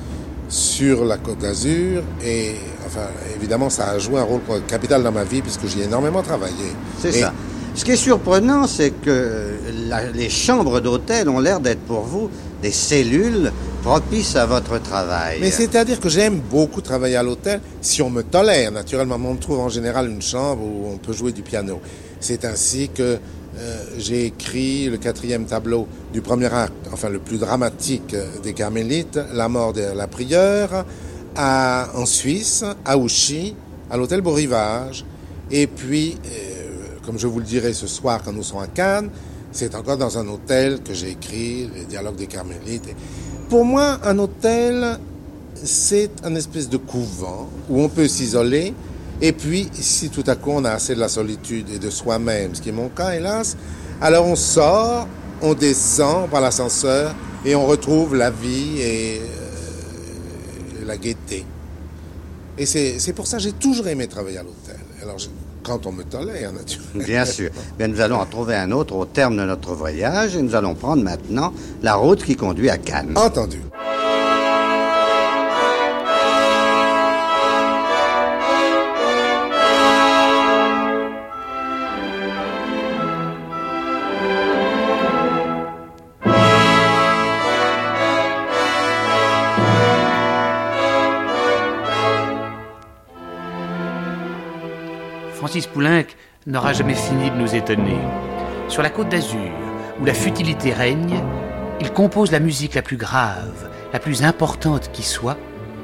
sur 0.48 1.04
la 1.04 1.18
Côte 1.18 1.38
d'Azur. 1.40 2.02
Et 2.24 2.54
enfin, 2.88 3.06
évidemment, 3.36 3.70
ça 3.70 3.90
a 3.90 3.98
joué 3.98 4.18
un 4.20 4.24
rôle 4.24 4.40
capital 4.66 5.02
dans 5.02 5.12
ma 5.12 5.24
vie 5.24 5.42
puisque 5.42 5.66
j'y 5.66 5.80
ai 5.80 5.84
énormément 5.84 6.22
travaillé. 6.22 6.72
C'est 7.00 7.10
Et- 7.10 7.20
ça. 7.20 7.32
Ce 7.74 7.84
qui 7.84 7.92
est 7.92 7.96
surprenant, 7.96 8.66
c'est 8.66 8.90
que 8.90 9.50
la- 9.88 10.10
les 10.10 10.28
chambres 10.28 10.80
d'hôtel 10.80 11.28
ont 11.28 11.38
l'air 11.38 11.60
d'être 11.60 11.82
pour 11.82 12.00
vous 12.00 12.28
des 12.60 12.72
cellules 12.72 13.52
propices 13.84 14.34
à 14.34 14.46
votre 14.46 14.82
travail. 14.82 15.38
Mais 15.40 15.52
c'est-à-dire 15.52 16.00
que 16.00 16.08
j'aime 16.08 16.40
beaucoup 16.40 16.80
travailler 16.80 17.14
à 17.14 17.22
l'hôtel, 17.22 17.60
si 17.80 18.02
on 18.02 18.10
me 18.10 18.22
tolère, 18.22 18.72
naturellement. 18.72 19.16
On 19.24 19.36
trouve 19.36 19.60
en 19.60 19.68
général 19.68 20.08
une 20.10 20.22
chambre 20.22 20.62
où 20.64 20.90
on 20.92 20.96
peut 20.96 21.12
jouer 21.12 21.30
du 21.30 21.42
piano. 21.42 21.80
C'est 22.18 22.44
ainsi 22.44 22.88
que 22.92 23.18
euh, 23.60 23.76
j'ai 23.96 24.26
écrit 24.26 24.86
le 24.88 24.96
quatrième 24.98 25.44
tableau 25.44 25.86
du 26.12 26.20
premier 26.20 26.46
acte, 26.52 26.74
enfin 26.92 27.08
le 27.08 27.18
plus 27.20 27.38
dramatique 27.38 28.14
euh, 28.14 28.26
des 28.42 28.54
Carmélites, 28.54 29.18
La 29.34 29.48
mort 29.48 29.72
de 29.72 29.82
la 29.96 30.06
prieure, 30.08 30.84
en 31.38 32.06
Suisse, 32.06 32.64
à 32.84 32.98
Ouchy, 32.98 33.54
à 33.90 33.96
l'hôtel 33.96 34.20
Beau 34.20 34.32
Rivage. 34.32 35.04
Et 35.50 35.66
puis, 35.66 36.16
euh, 36.26 36.98
comme 37.04 37.18
je 37.18 37.26
vous 37.26 37.38
le 37.38 37.44
dirai 37.44 37.72
ce 37.72 37.86
soir 37.86 38.20
quand 38.24 38.32
nous 38.32 38.42
serons 38.42 38.60
à 38.60 38.66
Cannes, 38.66 39.10
c'est 39.52 39.74
encore 39.74 39.96
dans 39.96 40.18
un 40.18 40.28
hôtel 40.28 40.80
que 40.82 40.92
j'ai 40.92 41.10
écrit 41.10 41.70
les 41.74 41.84
dialogues 41.84 42.16
des 42.16 42.26
Carmélites. 42.26 42.94
Pour 43.48 43.64
moi, 43.64 43.98
un 44.04 44.18
hôtel, 44.18 44.98
c'est 45.54 46.10
un 46.22 46.34
espèce 46.34 46.68
de 46.68 46.76
couvent 46.76 47.48
où 47.70 47.80
on 47.80 47.88
peut 47.88 48.08
s'isoler. 48.08 48.74
Et 49.20 49.32
puis, 49.32 49.68
si 49.72 50.10
tout 50.10 50.24
à 50.26 50.36
coup 50.36 50.50
on 50.52 50.64
a 50.64 50.72
assez 50.72 50.94
de 50.94 51.00
la 51.00 51.08
solitude 51.08 51.70
et 51.70 51.78
de 51.78 51.90
soi-même, 51.90 52.54
ce 52.54 52.60
qui 52.60 52.68
est 52.68 52.72
mon 52.72 52.88
cas, 52.88 53.14
hélas, 53.14 53.56
alors 54.00 54.26
on 54.26 54.36
sort, 54.36 55.08
on 55.40 55.54
descend 55.54 56.28
par 56.28 56.40
l'ascenseur 56.40 57.14
et 57.44 57.54
on 57.54 57.66
retrouve 57.66 58.14
la 58.14 58.30
vie 58.30 58.80
et 58.80 59.20
euh, 59.20 59.47
la 60.88 60.96
gaieté. 60.96 61.44
Et 62.58 62.66
c'est 62.66 63.12
pour 63.12 63.26
ça 63.28 63.36
que 63.36 63.42
j'ai 63.44 63.52
toujours 63.52 63.86
aimé 63.86 64.08
travailler 64.08 64.38
à 64.38 64.42
l'hôtel. 64.42 64.76
Alors, 65.02 65.18
je- 65.18 65.28
quand 65.62 65.86
on 65.86 65.92
me 65.92 66.02
tolère, 66.02 66.52
naturellement. 66.52 67.04
Bien 67.04 67.24
sûr. 67.24 67.50
Bien, 67.78 67.88
nous 67.88 68.00
allons 68.00 68.16
en 68.16 68.26
trouver 68.26 68.56
un 68.56 68.72
autre 68.72 68.94
au 68.96 69.04
terme 69.04 69.36
de 69.36 69.44
notre 69.44 69.74
voyage 69.74 70.34
et 70.34 70.42
nous 70.42 70.54
allons 70.56 70.74
prendre 70.74 71.02
maintenant 71.02 71.52
la 71.82 71.94
route 71.94 72.24
qui 72.24 72.34
conduit 72.36 72.70
à 72.70 72.78
Cannes. 72.78 73.12
Entendu. 73.16 73.60
Francis 95.58 95.74
Poulenc 95.74 96.06
n'aura 96.46 96.72
jamais 96.72 96.94
fini 96.94 97.32
de 97.32 97.34
nous 97.34 97.56
étonner. 97.56 97.98
Sur 98.68 98.80
la 98.80 98.90
côte 98.90 99.08
d'Azur, 99.08 99.50
où 100.00 100.04
la 100.04 100.14
futilité 100.14 100.72
règne, 100.72 101.18
il 101.80 101.92
compose 101.92 102.30
la 102.30 102.38
musique 102.38 102.76
la 102.76 102.82
plus 102.82 102.96
grave, 102.96 103.68
la 103.92 103.98
plus 103.98 104.22
importante 104.22 104.92
qui 104.92 105.02
soit, 105.02 105.36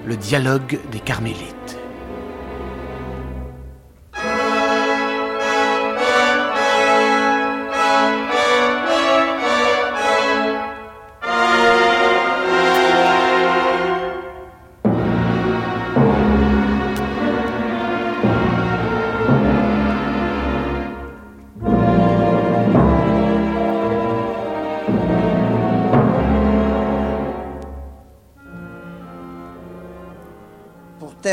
le 0.06 0.16
dialogue 0.16 0.78
des 0.92 1.00
carmélites. 1.00 1.78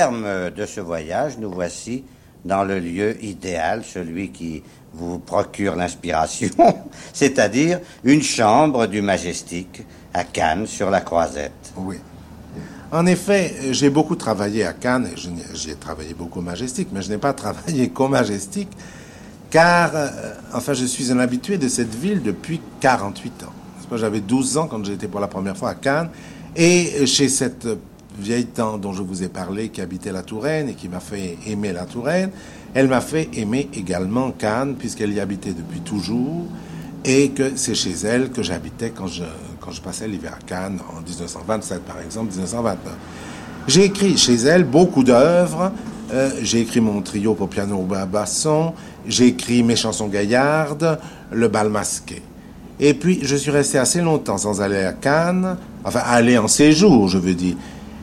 Terme 0.02 0.50
de 0.50 0.66
ce 0.66 0.82
voyage, 0.82 1.38
nous 1.38 1.52
voici 1.52 2.04
dans 2.44 2.64
le 2.64 2.80
lieu 2.80 3.24
idéal, 3.24 3.84
celui 3.84 4.32
qui 4.32 4.64
vous 4.96 5.20
procure 5.20 5.76
l'inspiration, 5.76 6.50
c'est-à-dire 7.14 7.80
une 8.04 8.24
chambre 8.24 8.88
du 8.88 9.04
Majestic 9.04 9.84
à 10.12 10.24
Cannes 10.24 10.66
sur 10.66 10.90
la 10.90 11.02
Croisette. 11.02 11.72
Oui. 11.78 11.98
En 12.92 13.06
effet, 13.06 13.54
j'ai 13.74 13.92
beaucoup 13.92 14.16
travaillé 14.16 14.66
à 14.66 14.74
Cannes, 14.74 15.08
j'ai 15.54 15.76
travaillé 15.76 16.16
beaucoup 16.16 16.40
au 16.40 16.42
Majestic, 16.42 16.88
mais 16.92 17.04
je 17.04 17.10
n'ai 17.12 17.20
pas 17.20 17.34
travaillé 17.44 17.90
qu'au 17.90 18.08
Majestic, 18.08 18.70
car, 19.52 19.92
euh, 19.94 20.08
enfin, 20.52 20.74
je 20.74 20.86
suis 20.86 21.12
un 21.12 21.20
habitué 21.20 21.60
de 21.60 21.68
cette 21.68 21.94
ville 21.94 22.24
depuis 22.24 22.60
48 22.80 23.44
ans. 23.44 23.54
J'avais 23.98 24.22
12 24.22 24.58
ans 24.58 24.68
quand 24.68 24.84
j'étais 24.84 25.08
pour 25.08 25.20
la 25.20 25.28
première 25.28 25.56
fois 25.56 25.70
à 25.70 25.76
Cannes, 25.76 26.10
et 26.56 27.06
chez 27.06 27.30
cette 27.30 27.68
vieille 28.22 28.46
tante 28.46 28.82
dont 28.82 28.94
je 28.94 29.04
vous 29.04 29.24
ai 29.24 29.28
parlé, 29.28 29.70
qui 29.70 29.82
habitait 29.82 30.12
la 30.12 30.24
Touraine 30.24 30.70
et 30.70 30.74
qui 30.74 30.88
m'a 30.88 31.00
fait 31.00 31.38
aimer 31.48 31.74
la 31.74 31.86
Touraine, 31.86 32.32
elle 32.74 32.88
m'a 32.88 33.02
fait 33.02 33.30
aimer 33.34 33.70
également 33.74 34.32
Cannes, 34.32 34.76
puisqu'elle 34.78 35.14
y 35.14 35.20
habitait 35.20 35.54
depuis 35.54 35.82
toujours, 35.82 36.46
et 37.04 37.30
que 37.30 37.54
c'est 37.56 37.76
chez 37.76 37.94
elle 38.04 38.30
que 38.30 38.44
j'habitais 38.44 38.92
quand 38.92 39.08
je, 39.08 39.24
quand 39.60 39.72
je 39.72 39.82
passais 39.82 40.08
l'hiver 40.08 40.38
à 40.40 40.46
Cannes, 40.46 40.80
en 40.96 41.02
1927 41.02 41.82
par 41.82 42.00
exemple, 42.00 42.32
1929. 42.32 42.94
J'ai 43.68 43.86
écrit 43.86 44.18
chez 44.18 44.36
elle 44.36 44.64
beaucoup 44.64 45.04
d'œuvres. 45.04 45.72
Euh, 46.14 46.32
j'ai 46.42 46.62
écrit 46.62 46.82
mon 46.82 47.02
trio 47.02 47.36
pour 47.36 47.48
piano 47.48 47.78
ou 47.78 48.06
basson. 48.06 48.74
J'ai 49.08 49.28
écrit 49.28 49.64
mes 49.64 49.76
chansons 49.76 50.08
gaillardes, 50.08 51.00
le 51.32 51.48
bal 51.48 51.70
masqué. 51.70 52.22
Et 52.80 52.96
puis, 52.96 53.20
je 53.22 53.36
suis 53.36 53.52
resté 53.52 53.78
assez 53.78 54.02
longtemps 54.02 54.40
sans 54.40 54.62
aller 54.62 54.84
à 54.84 54.94
Cannes, 54.94 55.56
enfin, 55.84 56.02
aller 56.04 56.38
en 56.40 56.48
séjour, 56.48 57.08
je 57.08 57.20
veux 57.20 57.36
dire. 57.36 57.56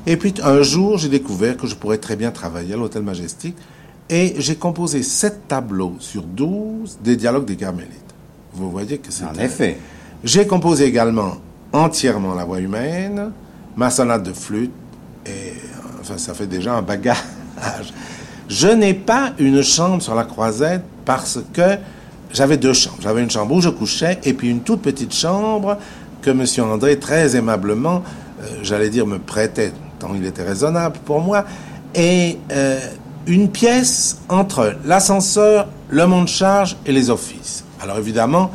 Et 0.07 0.17
puis, 0.17 0.35
un 0.43 0.63
jour, 0.63 0.99
j'ai 0.99 1.09
découvert 1.09 1.57
que 1.57 1.67
je 1.67 1.75
pourrais 1.75 1.99
très 1.99 2.17
bien 2.17 2.31
travailler 2.31 2.75
à 2.75 2.77
l'Hôtel 2.77 3.03
Majestic. 3.03 3.57
Et 4.11 4.35
j'ai 4.39 4.57
composé 4.57 5.03
sept 5.03 5.49
tableaux 5.49 5.97
sur 5.99 6.23
12 6.23 6.99
des 7.03 7.17
dialogues 7.17 7.45
des 7.45 7.57
Carmélites. 7.57 7.93
Vous 8.55 8.71
voyez 8.71 8.99
que 8.99 9.13
c'est. 9.13 9.25
En 9.25 9.35
effet. 9.35 9.79
J'ai 10.25 10.47
composé 10.47 10.85
également 10.85 11.37
entièrement 11.73 12.35
la 12.35 12.45
voix 12.45 12.61
humaine, 12.61 13.31
ma 13.77 13.91
sonate 13.91 14.23
de 14.23 14.33
flûte, 14.33 14.73
et 15.27 15.53
enfin, 16.01 16.17
ça 16.17 16.35
fait 16.35 16.47
déjà 16.47 16.75
un 16.75 16.83
bagage. 16.83 17.93
Je 18.49 18.69
n'ai 18.69 18.95
pas 18.95 19.35
une 19.39 19.63
chambre 19.63 20.03
sur 20.03 20.15
la 20.15 20.25
croisette 20.25 20.83
parce 21.05 21.39
que 21.53 21.77
j'avais 22.33 22.57
deux 22.57 22.73
chambres. 22.73 22.97
J'avais 23.01 23.23
une 23.23 23.31
chambre 23.31 23.55
où 23.55 23.61
je 23.61 23.69
couchais 23.69 24.19
et 24.25 24.33
puis 24.33 24.49
une 24.49 24.61
toute 24.61 24.81
petite 24.81 25.15
chambre 25.15 25.77
que 26.23 26.31
M. 26.31 26.45
André, 26.71 26.99
très 26.99 27.37
aimablement, 27.37 28.03
euh, 28.41 28.47
j'allais 28.63 28.91
dire, 28.91 29.07
me 29.07 29.19
prêtait, 29.19 29.73
tant 29.99 30.15
il 30.15 30.25
était 30.25 30.43
raisonnable 30.43 30.99
pour 31.05 31.21
moi, 31.21 31.45
et 31.95 32.39
euh, 32.53 32.79
une 33.27 33.51
pièce 33.51 34.19
entre 34.29 34.75
l'ascenseur, 34.85 35.69
le 35.91 36.07
monte-charge 36.07 36.77
et 36.87 36.93
les 36.93 37.11
offices. 37.11 37.65
Alors 37.81 37.99
évidemment, 37.99 38.51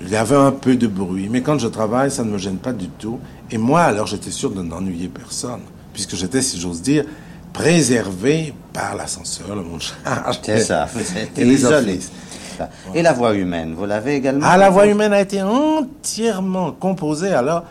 il 0.00 0.08
y 0.08 0.16
avait 0.16 0.36
un 0.36 0.52
peu 0.52 0.76
de 0.76 0.86
bruit, 0.86 1.28
mais 1.30 1.42
quand 1.42 1.58
je 1.58 1.68
travaille, 1.68 2.10
ça 2.10 2.24
ne 2.24 2.30
me 2.30 2.38
gêne 2.38 2.58
pas 2.58 2.72
du 2.72 2.88
tout. 2.88 3.18
Et 3.50 3.58
moi, 3.58 3.82
alors, 3.82 4.06
j'étais 4.06 4.30
sûr 4.30 4.50
de 4.50 4.62
n'ennuyer 4.62 5.08
personne, 5.08 5.60
puisque 5.92 6.14
j'étais, 6.14 6.42
si 6.42 6.60
j'ose 6.60 6.82
dire, 6.82 7.04
préservé 7.52 8.54
par 8.72 8.94
l'ascenseur, 8.94 9.56
le 9.56 9.62
monte-charge. 9.62 10.38
C'est 10.42 10.60
ça, 10.60 10.86
et 11.36 11.44
les 11.44 11.54
isolé. 11.54 11.92
offices. 11.94 12.12
Et 12.94 13.02
la 13.02 13.12
voix 13.12 13.34
humaine, 13.34 13.74
vous 13.76 13.86
l'avez 13.86 14.16
également 14.16 14.46
Ah, 14.48 14.56
la 14.56 14.70
voix 14.70 14.86
humaine 14.86 15.12
a 15.12 15.20
été 15.20 15.42
entièrement 15.42 16.72
composée, 16.72 17.32
alors, 17.32 17.64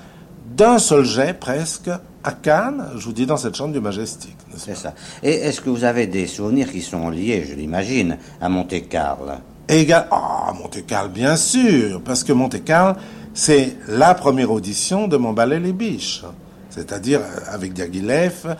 d'un 0.55 0.79
seul 0.79 1.03
jet, 1.03 1.33
presque, 1.33 1.89
à 2.27 2.33
Cannes, 2.33 2.89
je 2.97 3.05
vous 3.05 3.13
dis, 3.13 3.25
dans 3.25 3.37
cette 3.37 3.55
chambre 3.55 3.71
du 3.71 3.79
Majestic. 3.79 4.35
C'est 4.57 4.75
ça. 4.75 4.93
Et 5.23 5.31
est-ce 5.31 5.61
que 5.61 5.69
vous 5.69 5.85
avez 5.85 6.07
des 6.07 6.27
souvenirs 6.27 6.69
qui 6.69 6.81
sont 6.81 7.09
liés, 7.09 7.45
je 7.49 7.55
l'imagine, 7.55 8.17
à 8.41 8.49
Monte-Carlo? 8.49 9.31
Égal... 9.69 10.07
Ah, 10.11 10.51
Monte-Carlo, 10.53 11.09
bien 11.09 11.37
sûr, 11.37 12.01
parce 12.03 12.25
que 12.25 12.33
Monte-Carlo, 12.33 12.99
c'est 13.33 13.77
la 13.87 14.13
première 14.13 14.51
audition 14.51 15.07
de 15.07 15.15
mon 15.15 15.31
ballet 15.31 15.57
Les 15.57 15.71
Biches. 15.71 16.25
C'est-à-dire, 16.69 17.21
euh, 17.21 17.39
avec 17.53 17.71
Diaghilev, 17.71 18.57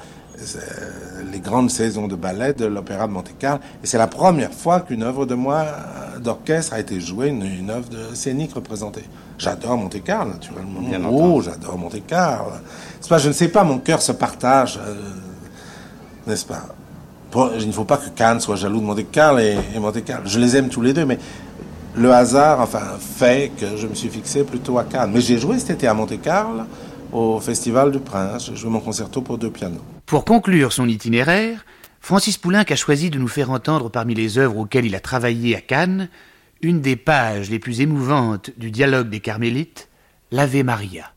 les 1.32 1.40
grandes 1.40 1.70
saisons 1.70 2.08
de 2.08 2.16
ballet 2.16 2.54
de 2.54 2.66
l'Opéra 2.66 3.08
de 3.08 3.12
Monte-Carlo. 3.14 3.60
Et 3.84 3.88
c'est 3.88 3.98
la 3.98 4.08
première 4.08 4.54
fois 4.54 4.82
qu'une 4.82 5.04
œuvre 5.04 5.26
de 5.26 5.36
moi 5.36 5.66
euh, 5.66 6.20
d'orchestre 6.20 6.74
a 6.74 6.80
été 6.80 7.00
jouée, 7.00 7.30
une, 7.30 7.44
une 7.44 7.70
œuvre 7.70 7.90
de 7.90 8.16
scénique 8.16 8.54
représentée. 8.54 9.04
J'adore 9.38 9.78
Monte-Carlo, 9.78 10.32
naturellement. 10.32 10.82
Bien 10.82 11.02
oh, 11.10 11.42
j'adore 11.42 11.78
Monte-Carlo. 11.78 12.52
C'est 13.02 13.10
pas, 13.10 13.18
je 13.18 13.30
ne 13.30 13.34
sais 13.34 13.50
pas, 13.50 13.64
mon 13.64 13.80
cœur 13.80 14.02
se 14.02 14.12
partage, 14.12 14.80
euh, 14.86 14.96
n'est-ce 16.26 16.46
pas? 16.46 16.64
Il 17.60 17.68
ne 17.68 17.74
faut 17.74 17.84
pas 17.84 17.98
que 17.98 18.10
Cannes 18.10 18.40
soit 18.40 18.56
jaloux 18.56 18.80
de 18.80 18.86
Monte-Carlo 18.86 19.40
et, 19.40 19.58
et 19.76 19.80
Monte-Carlo. 19.80 20.24
Je 20.28 20.40
les 20.40 20.56
aime 20.56 20.70
tous 20.70 20.82
les 20.82 20.94
deux, 20.94 21.06
mais 21.06 21.20
le 21.96 22.14
hasard, 22.14 22.62
enfin, 22.62 22.82
fait 23.00 23.52
que 23.60 23.76
je 23.76 23.88
me 23.88 23.96
suis 23.96 24.10
fixé 24.10 24.44
plutôt 24.44 24.78
à 24.78 24.84
Cannes. 24.84 25.12
Mais 25.14 25.22
j'ai 25.22 25.38
joué 25.38 25.60
cet 25.60 25.72
été 25.72 25.88
à 25.88 25.94
Monte-Carlo 25.94 26.64
au 27.12 27.40
Festival 27.40 27.92
du 27.92 28.00
Prince. 28.00 28.48
J'ai 28.48 28.56
joué 28.56 28.70
mon 28.70 28.80
concerto 28.80 29.22
pour 29.22 29.38
deux 29.38 29.52
pianos. 29.52 29.82
Pour 30.06 30.26
conclure 30.26 30.74
son 30.74 30.88
itinéraire, 30.88 31.66
Francis 32.00 32.38
Poulenc 32.38 32.66
a 32.70 32.76
choisi 32.76 33.10
de 33.10 33.20
nous 33.20 33.28
faire 33.28 33.52
entendre 33.52 33.90
parmi 33.90 34.16
les 34.16 34.38
œuvres 34.38 34.58
auxquelles 34.58 34.86
il 34.86 34.96
a 34.96 35.00
travaillé 35.00 35.56
à 35.56 35.62
Cannes 35.62 36.10
une 36.62 36.82
des 36.82 36.96
pages 36.96 37.50
les 37.50 37.60
plus 37.60 37.82
émouvantes 37.82 38.52
du 38.58 38.72
dialogue 38.72 39.10
des 39.10 39.20
Carmélites, 39.20 39.90
l'Ave 40.32 40.64
Maria. 40.64 41.12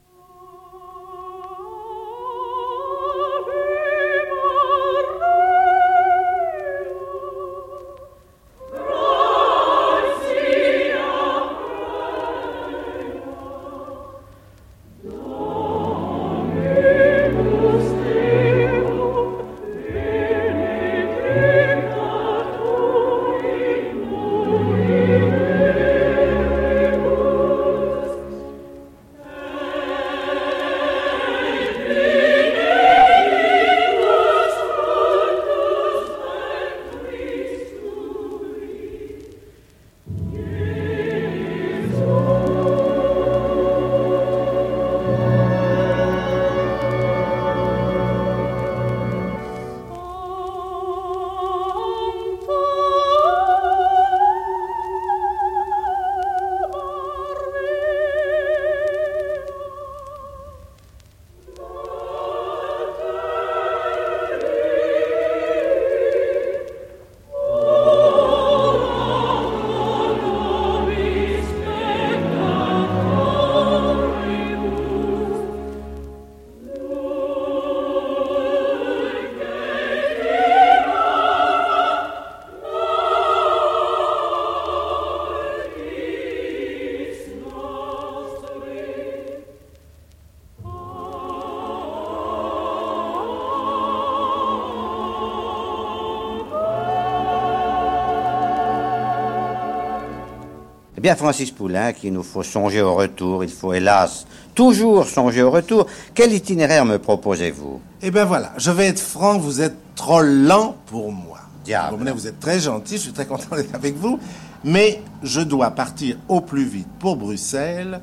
Eh 101.00 101.02
bien, 101.02 101.16
Francis 101.16 101.50
Poulain, 101.50 101.94
qu'il 101.94 102.12
nous 102.12 102.22
faut 102.22 102.42
songer 102.42 102.82
au 102.82 102.94
retour, 102.94 103.42
il 103.42 103.48
faut 103.48 103.72
hélas 103.72 104.26
toujours 104.54 105.06
songer 105.06 105.40
au 105.40 105.50
retour. 105.50 105.86
Quel 106.12 106.30
itinéraire 106.30 106.84
me 106.84 106.98
proposez-vous? 106.98 107.80
Eh 108.02 108.10
bien 108.10 108.26
voilà, 108.26 108.52
je 108.58 108.70
vais 108.70 108.88
être 108.88 109.00
franc, 109.00 109.38
vous 109.38 109.62
êtes 109.62 109.76
trop 109.94 110.20
lent 110.20 110.76
pour 110.84 111.10
moi. 111.10 111.38
Diable. 111.64 111.96
Vous 111.96 112.14
vous 112.14 112.26
êtes 112.26 112.38
très 112.38 112.60
gentil, 112.60 112.96
je 112.96 113.00
suis 113.00 113.12
très 113.12 113.24
content 113.24 113.56
d'être 113.56 113.74
avec 113.74 113.96
vous, 113.96 114.18
mais 114.62 115.00
je 115.22 115.40
dois 115.40 115.70
partir 115.70 116.18
au 116.28 116.42
plus 116.42 116.66
vite 116.66 116.88
pour 116.98 117.16
Bruxelles, 117.16 118.02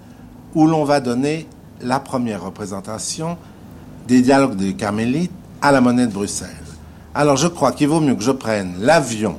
où 0.55 0.65
l'on 0.65 0.83
va 0.83 0.99
donner 0.99 1.47
la 1.81 1.99
première 1.99 2.45
représentation 2.45 3.37
des 4.07 4.23
dialogues 4.23 4.55
des 4.55 4.73
Carmélites 4.73 5.31
à 5.61 5.71
la 5.71 5.81
monnaie 5.81 6.07
de 6.07 6.13
Bruxelles. 6.13 6.49
Alors 7.13 7.37
je 7.37 7.47
crois 7.47 7.73
qu'il 7.73 7.89
vaut 7.89 7.99
mieux 7.99 8.15
que 8.15 8.23
je 8.23 8.31
prenne 8.31 8.73
l'avion 8.79 9.35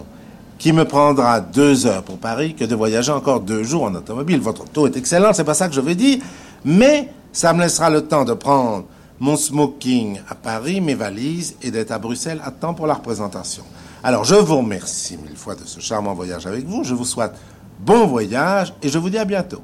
qui 0.58 0.72
me 0.72 0.84
prendra 0.84 1.40
deux 1.40 1.86
heures 1.86 2.02
pour 2.02 2.18
Paris 2.18 2.54
que 2.54 2.64
de 2.64 2.74
voyager 2.74 3.12
encore 3.12 3.40
deux 3.40 3.62
jours 3.62 3.84
en 3.84 3.94
automobile. 3.94 4.40
Votre 4.40 4.62
auto 4.62 4.86
est 4.86 4.96
excellent, 4.96 5.32
c'est 5.32 5.44
pas 5.44 5.54
ça 5.54 5.68
que 5.68 5.74
je 5.74 5.80
veux 5.80 5.94
dire, 5.94 6.18
mais 6.64 7.08
ça 7.32 7.52
me 7.52 7.62
laissera 7.62 7.88
le 7.90 8.02
temps 8.02 8.24
de 8.24 8.34
prendre 8.34 8.84
mon 9.20 9.36
smoking 9.36 10.20
à 10.28 10.34
Paris, 10.34 10.80
mes 10.80 10.94
valises 10.94 11.56
et 11.62 11.70
d'être 11.70 11.92
à 11.92 11.98
Bruxelles 11.98 12.40
à 12.44 12.50
temps 12.50 12.74
pour 12.74 12.86
la 12.86 12.94
représentation. 12.94 13.64
Alors 14.02 14.24
je 14.24 14.34
vous 14.34 14.58
remercie 14.58 15.16
mille 15.16 15.36
fois 15.36 15.54
de 15.54 15.64
ce 15.64 15.80
charmant 15.80 16.14
voyage 16.14 16.46
avec 16.46 16.66
vous, 16.66 16.84
je 16.84 16.94
vous 16.94 17.04
souhaite 17.04 17.32
bon 17.80 18.06
voyage 18.06 18.74
et 18.82 18.88
je 18.88 18.98
vous 18.98 19.10
dis 19.10 19.18
à 19.18 19.24
bientôt. 19.24 19.62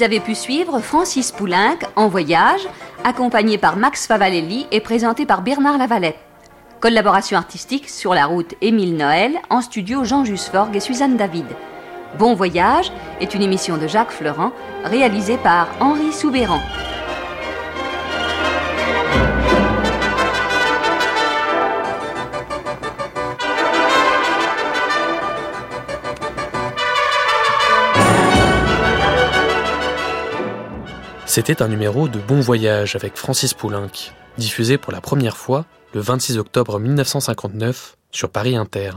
Vous 0.00 0.06
avez 0.06 0.20
pu 0.20 0.34
suivre 0.34 0.80
Francis 0.80 1.30
Poulenc 1.30 1.76
en 1.94 2.08
voyage, 2.08 2.66
accompagné 3.04 3.58
par 3.58 3.76
Max 3.76 4.06
Favalelli 4.06 4.66
et 4.70 4.80
présenté 4.80 5.26
par 5.26 5.42
Bernard 5.42 5.76
Lavalette. 5.76 6.16
Collaboration 6.80 7.36
artistique 7.36 7.86
sur 7.90 8.14
la 8.14 8.24
route 8.24 8.54
Émile 8.62 8.96
Noël, 8.96 9.34
en 9.50 9.60
studio 9.60 10.02
Jean 10.04 10.24
Jusforgue 10.24 10.74
et 10.74 10.80
Suzanne 10.80 11.18
David. 11.18 11.44
Bon 12.18 12.32
voyage 12.32 12.90
est 13.20 13.34
une 13.34 13.42
émission 13.42 13.76
de 13.76 13.86
Jacques 13.86 14.12
Fleurant, 14.12 14.52
réalisée 14.84 15.36
par 15.36 15.68
Henri 15.80 16.14
Soubéran. 16.14 16.60
C'était 31.32 31.62
un 31.62 31.68
numéro 31.68 32.08
de 32.08 32.18
Bon 32.18 32.40
Voyage 32.40 32.96
avec 32.96 33.16
Francis 33.16 33.54
Poulenc, 33.54 33.92
diffusé 34.36 34.78
pour 34.78 34.92
la 34.92 35.00
première 35.00 35.36
fois 35.36 35.64
le 35.94 36.00
26 36.00 36.38
octobre 36.38 36.80
1959 36.80 37.96
sur 38.10 38.30
Paris 38.30 38.56
Inter. 38.56 38.90